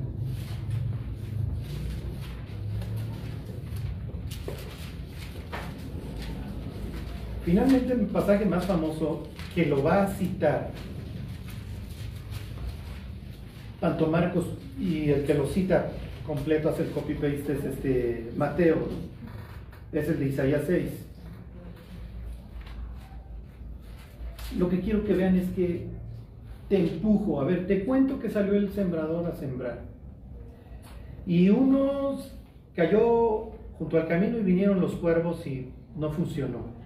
Finalmente, 7.50 7.94
el 7.94 8.06
pasaje 8.06 8.44
más 8.44 8.64
famoso 8.64 9.24
que 9.56 9.66
lo 9.66 9.82
va 9.82 10.04
a 10.04 10.06
citar 10.06 10.70
tanto 13.80 14.06
Marcos 14.06 14.46
y 14.78 15.10
el 15.10 15.24
que 15.24 15.34
lo 15.34 15.48
cita 15.48 15.90
completo, 16.24 16.68
hace 16.68 16.84
el 16.84 16.90
copy-paste, 16.90 17.54
es 17.54 17.64
este 17.64 18.30
Mateo, 18.36 18.76
es 19.92 20.08
el 20.08 20.20
de 20.20 20.28
Isaías 20.28 20.62
6. 20.64 20.90
Lo 24.56 24.68
que 24.68 24.78
quiero 24.78 25.04
que 25.04 25.14
vean 25.14 25.34
es 25.34 25.48
que 25.50 25.88
te 26.68 26.78
empujo, 26.78 27.40
a 27.40 27.46
ver, 27.46 27.66
te 27.66 27.84
cuento 27.84 28.20
que 28.20 28.30
salió 28.30 28.54
el 28.54 28.70
sembrador 28.70 29.26
a 29.26 29.34
sembrar. 29.34 29.80
Y 31.26 31.48
unos 31.48 32.32
cayó 32.76 33.50
junto 33.76 33.96
al 33.96 34.06
camino 34.06 34.38
y 34.38 34.42
vinieron 34.42 34.80
los 34.80 34.92
cuervos 34.92 35.44
y 35.48 35.72
no 35.96 36.12
funcionó. 36.12 36.79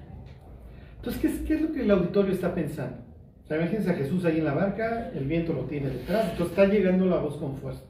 Entonces, 1.06 1.42
¿qué 1.46 1.54
es, 1.54 1.60
lo 1.60 1.70
que 1.70 1.82
el 1.82 1.90
auditorio 1.90 2.32
está 2.32 2.54
pensando? 2.54 2.96
O 3.44 3.46
sea, 3.46 3.58
imagínense 3.58 3.90
a 3.90 3.94
Jesús 3.94 4.24
ahí 4.24 4.38
en 4.38 4.46
la 4.46 4.54
barca, 4.54 5.10
el 5.14 5.26
viento 5.26 5.52
lo 5.52 5.64
tiene 5.64 5.90
detrás, 5.90 6.30
entonces 6.30 6.56
está 6.56 6.64
llegando 6.64 7.04
la 7.04 7.18
voz 7.18 7.36
con 7.36 7.58
fuerza. 7.58 7.82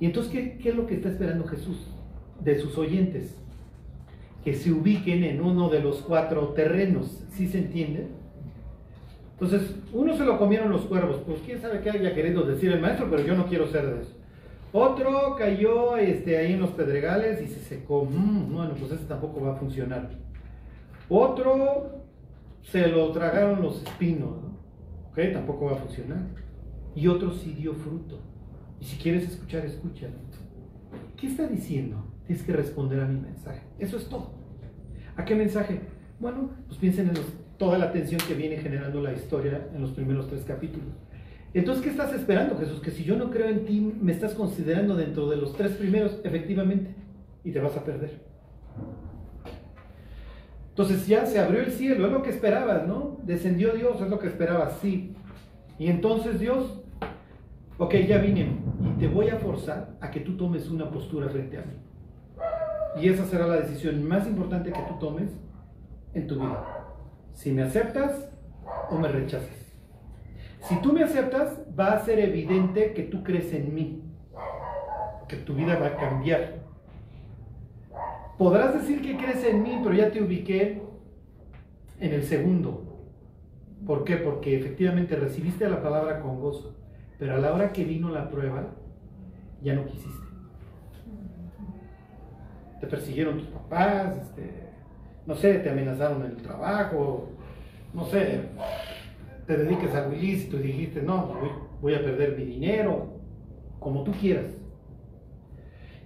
Y 0.00 0.06
entonces, 0.06 0.32
¿qué, 0.32 0.56
¿qué, 0.56 0.70
es 0.70 0.74
lo 0.74 0.86
que 0.86 0.94
está 0.94 1.10
esperando 1.10 1.46
Jesús 1.46 1.86
de 2.42 2.58
sus 2.58 2.78
oyentes? 2.78 3.36
Que 4.42 4.54
se 4.54 4.72
ubiquen 4.72 5.22
en 5.22 5.42
uno 5.42 5.68
de 5.68 5.80
los 5.80 5.98
cuatro 5.98 6.48
terrenos, 6.54 7.22
¿sí 7.32 7.46
se 7.46 7.58
entiende? 7.58 8.06
Entonces, 9.32 9.74
uno 9.92 10.16
se 10.16 10.24
lo 10.24 10.38
comieron 10.38 10.70
los 10.70 10.86
cuervos, 10.86 11.20
pues 11.26 11.42
quién 11.44 11.60
sabe 11.60 11.80
qué 11.82 11.90
haya 11.90 12.14
querido 12.14 12.44
decir 12.44 12.72
el 12.72 12.80
maestro, 12.80 13.08
pero 13.10 13.22
yo 13.22 13.34
no 13.34 13.44
quiero 13.44 13.66
ser 13.66 13.84
de 13.84 14.00
eso. 14.00 14.16
Otro 14.72 15.36
cayó 15.36 15.98
este, 15.98 16.38
ahí 16.38 16.54
en 16.54 16.60
los 16.60 16.70
pedregales 16.70 17.42
y 17.42 17.48
se 17.48 17.60
secó. 17.60 18.06
Mm, 18.06 18.54
bueno, 18.54 18.74
pues 18.78 18.92
ese 18.92 19.04
tampoco 19.04 19.42
va 19.42 19.52
a 19.52 19.56
funcionar. 19.56 20.08
Otro 21.12 22.04
se 22.62 22.86
lo 22.86 23.10
tragaron 23.10 23.60
los 23.62 23.82
espinos, 23.82 24.30
¿ok? 25.10 25.18
Tampoco 25.32 25.66
va 25.66 25.72
a 25.72 25.76
funcionar. 25.76 26.20
Y 26.94 27.08
otro 27.08 27.32
sí 27.32 27.52
dio 27.52 27.74
fruto. 27.74 28.20
Y 28.80 28.84
si 28.84 28.96
quieres 28.96 29.24
escuchar, 29.24 29.66
escucha. 29.66 30.06
¿Qué 31.16 31.26
está 31.26 31.48
diciendo? 31.48 32.04
Tienes 32.26 32.44
que 32.44 32.52
responder 32.52 33.00
a 33.00 33.06
mi 33.06 33.20
mensaje. 33.20 33.60
Eso 33.80 33.96
es 33.96 34.08
todo. 34.08 34.30
¿A 35.16 35.24
qué 35.24 35.34
mensaje? 35.34 35.80
Bueno, 36.20 36.50
pues 36.68 36.78
piensen 36.78 37.08
en 37.08 37.14
toda 37.58 37.76
la 37.76 37.86
atención 37.86 38.20
que 38.28 38.34
viene 38.34 38.58
generando 38.58 39.02
la 39.02 39.12
historia 39.12 39.68
en 39.74 39.82
los 39.82 39.90
primeros 39.90 40.28
tres 40.28 40.44
capítulos. 40.44 40.94
Entonces, 41.52 41.82
¿qué 41.82 41.90
estás 41.90 42.14
esperando, 42.14 42.56
Jesús? 42.56 42.80
Que 42.80 42.92
si 42.92 43.02
yo 43.02 43.16
no 43.16 43.30
creo 43.30 43.48
en 43.48 43.64
ti, 43.64 43.80
me 43.80 44.12
estás 44.12 44.34
considerando 44.34 44.94
dentro 44.94 45.28
de 45.28 45.38
los 45.38 45.56
tres 45.56 45.72
primeros, 45.72 46.20
efectivamente, 46.22 46.94
y 47.42 47.50
te 47.50 47.58
vas 47.58 47.76
a 47.76 47.84
perder. 47.84 48.29
Entonces 50.80 51.06
ya 51.06 51.26
se 51.26 51.38
abrió 51.38 51.60
el 51.60 51.72
cielo, 51.72 52.06
es 52.06 52.12
lo 52.12 52.22
que 52.22 52.30
esperabas, 52.30 52.86
¿no? 52.86 53.18
Descendió 53.24 53.74
Dios, 53.74 54.00
es 54.00 54.08
lo 54.08 54.18
que 54.18 54.28
esperabas, 54.28 54.78
sí. 54.80 55.14
Y 55.78 55.88
entonces 55.88 56.40
Dios, 56.40 56.82
ok, 57.76 57.96
ya 57.96 58.16
vine 58.16 58.56
y 58.86 58.98
te 58.98 59.06
voy 59.06 59.28
a 59.28 59.36
forzar 59.36 59.90
a 60.00 60.10
que 60.10 60.20
tú 60.20 60.38
tomes 60.38 60.70
una 60.70 60.90
postura 60.90 61.28
frente 61.28 61.58
a 61.58 61.60
mí. 61.60 61.74
Y 62.98 63.10
esa 63.10 63.26
será 63.26 63.46
la 63.46 63.56
decisión 63.56 64.02
más 64.08 64.26
importante 64.26 64.72
que 64.72 64.80
tú 64.88 64.94
tomes 64.98 65.28
en 66.14 66.26
tu 66.26 66.36
vida. 66.36 66.64
Si 67.34 67.52
me 67.52 67.64
aceptas 67.64 68.30
o 68.88 68.96
me 68.96 69.08
rechazas. 69.08 69.76
Si 70.62 70.80
tú 70.80 70.94
me 70.94 71.02
aceptas, 71.02 71.58
va 71.78 71.92
a 71.92 71.98
ser 71.98 72.20
evidente 72.20 72.94
que 72.94 73.02
tú 73.02 73.22
crees 73.22 73.52
en 73.52 73.74
mí, 73.74 74.02
que 75.28 75.36
tu 75.36 75.52
vida 75.52 75.78
va 75.78 75.88
a 75.88 75.96
cambiar. 75.98 76.59
Podrás 78.40 78.72
decir 78.72 79.02
que 79.02 79.18
crees 79.18 79.44
en 79.44 79.62
mí, 79.62 79.78
pero 79.84 79.94
ya 79.94 80.10
te 80.10 80.22
ubiqué 80.22 80.80
en 81.98 82.14
el 82.14 82.22
segundo. 82.22 82.86
¿Por 83.86 84.02
qué? 84.02 84.16
Porque 84.16 84.58
efectivamente 84.58 85.14
recibiste 85.14 85.68
la 85.68 85.82
palabra 85.82 86.20
con 86.20 86.40
gozo, 86.40 86.74
pero 87.18 87.34
a 87.34 87.36
la 87.36 87.52
hora 87.52 87.70
que 87.70 87.84
vino 87.84 88.08
la 88.08 88.30
prueba, 88.30 88.68
ya 89.60 89.74
no 89.74 89.84
quisiste. 89.84 90.26
Te 92.80 92.86
persiguieron 92.86 93.40
tus 93.40 93.48
papás, 93.48 94.16
este, 94.22 94.70
no 95.26 95.34
sé, 95.34 95.58
te 95.58 95.68
amenazaron 95.68 96.24
en 96.24 96.30
el 96.30 96.36
trabajo, 96.38 97.28
no 97.92 98.06
sé, 98.06 98.40
te 99.46 99.54
dediques 99.58 99.94
al 99.94 100.14
y 100.14 100.46
dijiste, 100.46 101.02
no, 101.02 101.34
voy 101.82 101.92
a 101.92 102.02
perder 102.02 102.38
mi 102.38 102.44
dinero, 102.44 103.20
como 103.78 104.02
tú 104.02 104.12
quieras. 104.12 104.59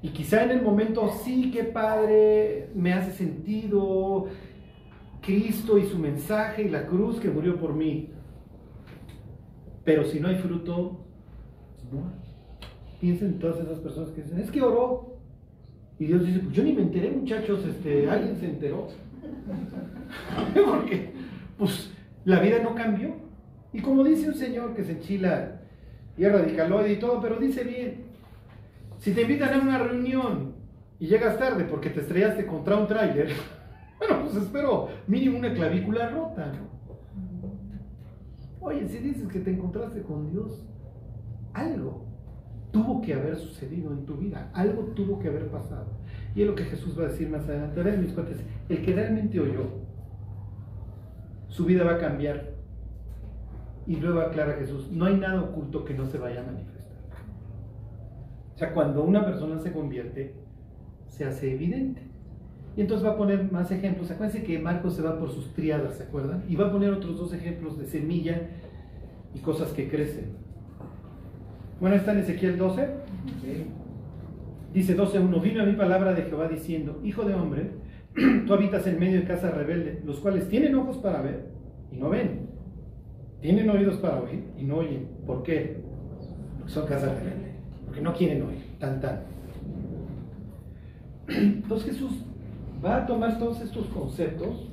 Y 0.05 0.11
quizá 0.11 0.45
en 0.45 0.51
el 0.51 0.61
momento, 0.61 1.11
sí, 1.25 1.51
qué 1.51 1.65
padre, 1.65 2.69
me 2.75 2.93
hace 2.93 3.13
sentido 3.13 4.27
Cristo 5.23 5.79
y 5.79 5.87
su 5.87 5.99
mensaje 5.99 6.65
y 6.65 6.69
la 6.69 6.87
cruz 6.87 7.19
que 7.19 7.31
murió 7.31 7.59
por 7.59 7.73
mí. 7.73 8.11
Pero 9.83 10.05
si 10.05 10.21
no 10.21 10.29
hay 10.29 10.37
fruto, 10.37 11.01
no. 11.91 12.13
Piensen 13.01 13.29
en 13.29 13.39
todas 13.39 13.61
esas 13.61 13.79
personas 13.79 14.11
que 14.11 14.21
dicen, 14.21 14.39
es 14.41 14.51
que 14.51 14.61
oró. 14.61 15.17
Y 15.99 16.05
Dios 16.05 16.27
dice, 16.27 16.41
pues 16.41 16.55
yo 16.55 16.63
ni 16.65 16.75
me 16.75 16.83
enteré, 16.83 17.11
muchachos, 17.11 17.65
este, 17.65 18.07
alguien 18.11 18.37
se 18.37 18.51
enteró. 18.51 18.89
Porque, 20.55 21.13
pues, 21.57 21.91
la 22.27 22.41
vida 22.41 22.59
no 22.63 22.75
cambió. 22.75 23.15
Y 23.73 23.81
como 23.81 24.05
dice 24.05 24.29
un 24.29 24.35
señor 24.35 24.75
que 24.75 24.85
se 24.85 24.93
enchila 24.93 25.63
y 26.19 26.25
es 26.25 26.31
radicaloide 26.31 26.93
y 26.93 26.99
todo, 26.99 27.23
pero 27.23 27.39
dice 27.39 27.65
bien, 27.65 28.13
si 29.05 29.13
te 29.13 29.21
invitan 29.21 29.53
a 29.53 29.63
una 29.63 29.77
reunión 29.77 30.55
y 30.99 31.09
llegas 31.09 31.39
tarde 31.39 31.65
porque 31.65 31.91
te 31.91 32.01
estrellaste 32.01 32.47
contra 32.47 32.79
un 32.79 32.87
tráiler, 32.87 33.29
bueno, 33.99 34.23
pues 34.23 34.37
espero 34.37 34.89
mínimo 35.07 35.39
una 35.39 35.53
clavícula 35.53 36.09
rota. 36.09 36.53
Oye, 38.61 38.89
si 38.89 38.97
dices 39.01 39.29
que 39.29 39.41
te 39.41 39.51
encontraste 39.51 40.01
con 40.01 40.31
Dios, 40.31 40.65
algo 41.53 42.07
tuvo 42.73 43.03
que 43.03 43.13
haber 43.13 43.37
sucedido 43.37 43.93
en 43.93 44.07
tu 44.07 44.17
vida, 44.17 44.51
algo 44.55 44.85
tuvo 44.95 45.19
que 45.19 45.29
haber 45.29 45.51
pasado. 45.51 45.99
Y 46.35 46.41
es 46.41 46.47
lo 46.47 46.55
que 46.55 46.65
Jesús 46.65 46.99
va 46.99 47.05
a 47.05 47.09
decir 47.09 47.29
más 47.29 47.47
adelante. 47.47 47.79
A 47.79 47.85
ver, 47.85 47.99
mis 47.99 48.13
cuates, 48.13 48.43
el 48.71 48.83
que 48.83 48.95
realmente 48.95 49.39
oyó, 49.39 49.67
su 51.49 51.67
vida 51.67 51.85
va 51.85 51.97
a 51.97 51.99
cambiar. 51.99 52.55
Y 53.87 53.97
luego 53.97 54.21
aclara 54.21 54.55
Jesús, 54.55 54.91
no 54.91 55.05
hay 55.05 55.19
nada 55.19 55.43
oculto 55.43 55.85
que 55.85 55.93
no 55.93 56.07
se 56.07 56.17
vaya 56.17 56.41
a 56.41 56.45
manifestar. 56.45 56.74
O 58.55 58.59
sea, 58.59 58.73
cuando 58.73 59.03
una 59.03 59.25
persona 59.25 59.59
se 59.59 59.73
convierte, 59.73 60.33
se 61.09 61.25
hace 61.25 61.53
evidente. 61.53 62.03
Y 62.77 62.81
entonces 62.81 63.07
va 63.07 63.13
a 63.13 63.17
poner 63.17 63.51
más 63.51 63.71
ejemplos. 63.71 64.11
Acuérdense 64.11 64.45
que 64.45 64.59
Marcos 64.59 64.95
se 64.95 65.03
va 65.03 65.19
por 65.19 65.31
sus 65.31 65.53
triadas, 65.55 65.97
¿se 65.97 66.05
acuerdan? 66.05 66.45
Y 66.49 66.57
va 66.57 66.69
a 66.69 66.73
poner 66.73 66.93
otros 66.93 67.19
dos 67.19 67.33
ejemplos 67.33 67.79
de 67.79 67.87
semilla 67.87 68.43
y 69.35 69.41
cosas 69.41 69.73
que 69.73 69.89
crecen. 69.89 70.37
Bueno, 71.81 71.97
está 71.97 72.13
en 72.13 72.19
Ezequiel 72.19 72.57
12. 72.57 72.89
Dice 74.73 74.97
12.1, 74.97 75.41
vino 75.41 75.63
a 75.63 75.67
mi 75.67 75.75
palabra 75.75 76.15
de 76.15 76.23
Jehová 76.23 76.49
diciendo, 76.49 77.01
Hijo 77.05 77.25
de 77.25 77.35
hombre, 77.35 77.71
tú 78.47 78.55
habitas 78.55 78.87
en 78.87 78.99
medio 78.99 79.21
de 79.21 79.27
casa 79.27 79.51
rebelde, 79.51 80.01
los 80.05 80.19
cuales 80.19 80.49
tienen 80.49 80.75
ojos 80.75 80.99
para 80.99 81.23
ver 81.23 81.47
y 81.93 81.97
no 81.97 82.11
ven. 82.11 82.49
Tienen 83.41 83.69
oídos 83.69 83.97
para 83.99 84.21
oír 84.21 84.45
y 84.57 84.65
no 84.65 84.77
oyen. 84.77 85.09
¿Por 85.27 85.43
qué? 85.43 85.83
Porque 86.59 86.73
son 86.73 86.87
casas 86.87 87.19
rebeldes 87.19 87.44
que 87.95 88.01
no 88.01 88.13
quieren 88.13 88.43
oír, 88.43 88.65
tan 88.79 89.01
tan. 89.01 89.21
Entonces 91.29 91.93
Jesús 91.93 92.13
va 92.85 92.99
a 92.99 93.07
tomar 93.07 93.39
todos 93.39 93.61
estos 93.61 93.87
conceptos, 93.87 94.69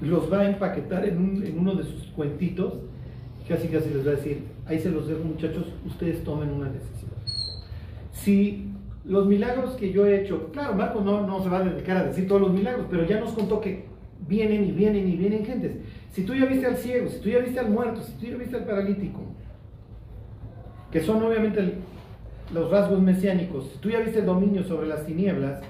los 0.00 0.32
va 0.32 0.40
a 0.40 0.50
empaquetar 0.50 1.06
en, 1.06 1.58
uno 1.58 1.74
de 1.74 1.84
sus 1.84 2.04
cuentitos, 2.08 2.74
casi 3.48 3.68
casi 3.68 3.90
les 3.90 4.06
va 4.06 4.12
a 4.12 4.14
decir, 4.14 4.44
ahí 4.66 4.78
se 4.78 4.90
los 4.90 5.08
dejo 5.08 5.24
muchachos, 5.24 5.66
ustedes 5.84 6.24
tomen 6.24 6.50
una 6.50 6.70
decisión. 6.70 7.10
Si 8.12 8.70
los 9.04 9.26
milagros 9.26 9.72
que 9.72 9.92
yo 9.92 10.06
he 10.06 10.22
hecho, 10.22 10.50
claro, 10.52 10.74
Marco 10.74 11.00
no, 11.00 11.26
no 11.26 11.42
se 11.42 11.48
va 11.48 11.58
a 11.58 11.64
dedicar 11.64 11.98
a 11.98 12.04
decir 12.04 12.26
todos 12.26 12.40
los 12.40 12.52
milagros, 12.52 12.86
pero 12.90 13.04
ya 13.04 13.20
nos 13.20 13.32
contó 13.32 13.60
que 13.60 13.84
vienen 14.26 14.64
y 14.64 14.72
vienen 14.72 15.08
y 15.08 15.16
vienen 15.16 15.44
gentes. 15.44 15.76
Si 16.12 16.24
tú 16.24 16.34
ya 16.34 16.46
viste 16.46 16.66
al 16.66 16.76
ciego, 16.76 17.08
si 17.08 17.20
tú 17.20 17.28
ya 17.28 17.38
viste 17.38 17.60
al 17.60 17.70
muerto, 17.70 18.00
si 18.00 18.12
tú 18.12 18.26
ya 18.26 18.36
viste 18.36 18.56
al 18.56 18.64
paralítico, 18.64 19.20
que 20.90 21.00
son 21.00 21.22
obviamente 21.22 21.74
los 22.52 22.70
rasgos 22.70 23.00
mesiánicos, 23.00 23.70
si 23.72 23.78
tú 23.78 23.90
ya 23.90 24.00
viste 24.00 24.20
el 24.20 24.26
dominio 24.26 24.64
sobre 24.64 24.86
las 24.86 25.04
tinieblas, 25.04 25.60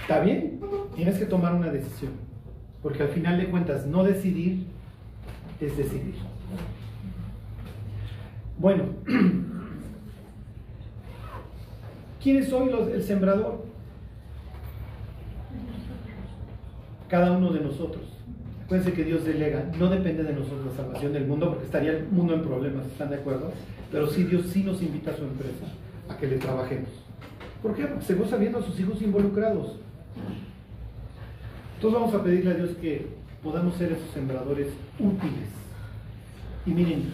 está 0.00 0.20
bien, 0.20 0.60
tienes 0.94 1.18
que 1.18 1.26
tomar 1.26 1.54
una 1.54 1.70
decisión. 1.70 2.12
Porque 2.82 3.02
al 3.02 3.08
final 3.08 3.38
de 3.38 3.48
cuentas, 3.50 3.86
no 3.86 4.04
decidir 4.04 4.66
es 5.60 5.76
decidir. 5.76 6.14
Bueno, 8.58 8.84
¿quién 12.22 12.38
es 12.38 12.52
hoy 12.52 12.70
los, 12.70 12.88
el 12.88 13.02
sembrador? 13.02 13.66
Cada 17.08 17.32
uno 17.32 17.52
de 17.52 17.60
nosotros. 17.60 18.17
Acuérdense 18.68 18.92
que 18.92 19.04
Dios 19.04 19.24
delega, 19.24 19.64
no 19.78 19.88
depende 19.88 20.22
de 20.22 20.34
nosotros 20.34 20.66
la 20.66 20.76
salvación 20.76 21.14
del 21.14 21.26
mundo, 21.26 21.48
porque 21.48 21.64
estaría 21.64 21.92
el 21.92 22.06
mundo 22.08 22.34
en 22.34 22.42
problemas, 22.42 22.84
¿están 22.84 23.08
de 23.08 23.16
acuerdo? 23.16 23.50
Pero 23.90 24.06
sí 24.08 24.24
Dios 24.24 24.44
sí 24.52 24.62
nos 24.62 24.82
invita 24.82 25.10
a 25.10 25.16
su 25.16 25.24
empresa 25.24 25.64
a 26.06 26.18
que 26.18 26.26
le 26.26 26.36
trabajemos. 26.36 26.90
¿Por 27.62 27.74
qué? 27.74 27.86
Porque 27.86 28.04
se 28.04 28.14
goza 28.14 28.36
viendo 28.36 28.58
a 28.58 28.62
sus 28.62 28.78
hijos 28.78 29.00
involucrados. 29.00 29.76
Entonces 31.76 31.98
vamos 31.98 32.14
a 32.14 32.22
pedirle 32.22 32.50
a 32.50 32.54
Dios 32.56 32.72
que 32.78 33.06
podamos 33.42 33.74
ser 33.76 33.92
esos 33.92 34.10
sembradores 34.10 34.66
útiles. 34.98 35.48
Y 36.66 36.70
miren, 36.72 37.04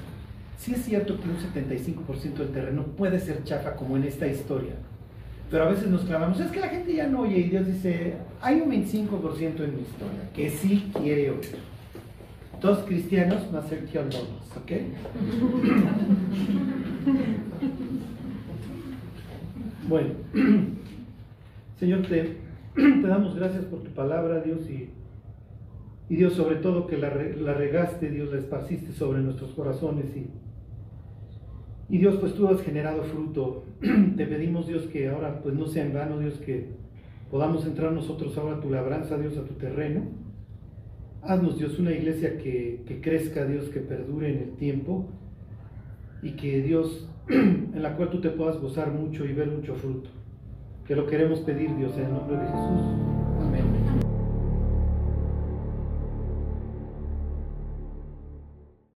sí 0.59 0.73
es 0.73 0.83
cierto 0.85 1.21
que 1.21 1.29
un 1.29 1.37
75% 1.37 2.35
del 2.35 2.49
terreno 2.49 2.83
puede 2.83 3.21
ser 3.21 3.45
chafa 3.45 3.77
como 3.77 3.97
en 3.97 4.03
esta 4.03 4.27
historia, 4.27 4.73
pero 5.53 5.67
a 5.67 5.69
veces 5.69 5.87
nos 5.87 6.01
clavamos, 6.01 6.41
es 6.41 6.51
que 6.51 6.59
la 6.59 6.69
gente 6.69 6.97
ya 6.97 7.07
no 7.07 7.21
oye 7.21 7.39
y 7.39 7.51
Dios 7.51 7.65
dice, 7.65 8.15
hay 8.45 8.61
un 8.61 8.70
25% 8.70 9.64
en 9.64 9.74
mi 9.74 9.82
historia 9.82 10.30
que 10.34 10.51
sí 10.51 10.90
quiere 10.92 11.30
oír. 11.30 11.57
Dos 12.61 12.80
cristianos 12.80 13.42
a 13.55 13.62
ser 13.62 13.86
killed 13.86 14.14
¿ok? 14.14 14.72
Bueno, 19.88 20.11
Señor, 21.78 22.03
te, 22.07 22.38
te, 22.74 23.07
damos 23.07 23.34
gracias 23.34 23.64
por 23.64 23.82
tu 23.82 23.90
palabra, 23.90 24.40
Dios, 24.40 24.68
y, 24.70 24.88
y 26.09 26.16
Dios, 26.16 26.32
sobre 26.34 26.57
todo 26.57 26.86
que 26.86 26.97
la, 26.97 27.14
la, 27.14 27.53
regaste, 27.53 28.11
Dios, 28.11 28.32
la 28.32 28.38
esparciste 28.38 28.92
sobre 28.92 29.20
nuestros 29.20 29.51
corazones. 29.53 30.07
Y, 30.16 30.30
y 31.95 31.99
Dios, 31.99 32.16
pues 32.16 32.34
tú 32.34 32.49
has 32.49 32.62
generado 32.62 33.03
fruto. 33.05 33.64
Te 34.16 34.26
pedimos, 34.26 34.66
Dios, 34.66 34.84
que 34.84 35.09
ahora 35.09 35.40
pues 35.42 35.55
no 35.55 35.66
sea 35.66 35.84
en 35.84 35.92
vano, 35.92 36.18
Dios, 36.18 36.38
que 36.38 36.84
podamos 37.35 37.66
entrar 37.66 37.91
nosotros 37.91 38.39
ahora 38.39 38.59
a 38.59 38.61
tu 38.61 38.70
labranza, 38.70 39.18
Dios, 39.18 39.37
a 39.37 39.43
tu 39.43 39.55
terreno. 39.55 40.03
Haznos, 41.20 41.59
Dios, 41.59 41.80
una 41.80 41.91
iglesia 41.91 42.39
que, 42.39 42.85
que 42.87 43.01
crezca, 43.01 43.45
Dios, 43.45 43.70
que 43.70 43.80
perdure 43.80 44.30
en 44.30 44.39
el 44.39 44.51
tiempo 44.53 45.09
y 46.22 46.37
que 46.37 46.62
Dios 46.62 47.11
en 47.28 47.82
la 47.82 47.97
cual 47.97 48.11
tú 48.11 48.20
te 48.20 48.30
puedas 48.30 48.61
gozar 48.61 48.93
mucho 48.93 49.24
y 49.24 49.32
ver 49.32 49.49
mucho 49.49 49.74
fruto. 49.74 50.11
Que 50.87 50.95
lo 50.95 51.09
queremos 51.09 51.41
pedir, 51.41 51.74
Dios, 51.76 51.97
en 51.97 52.05
el 52.05 52.12
nombre 52.12 52.37
de 52.37 52.47
Jesús. 52.47 53.74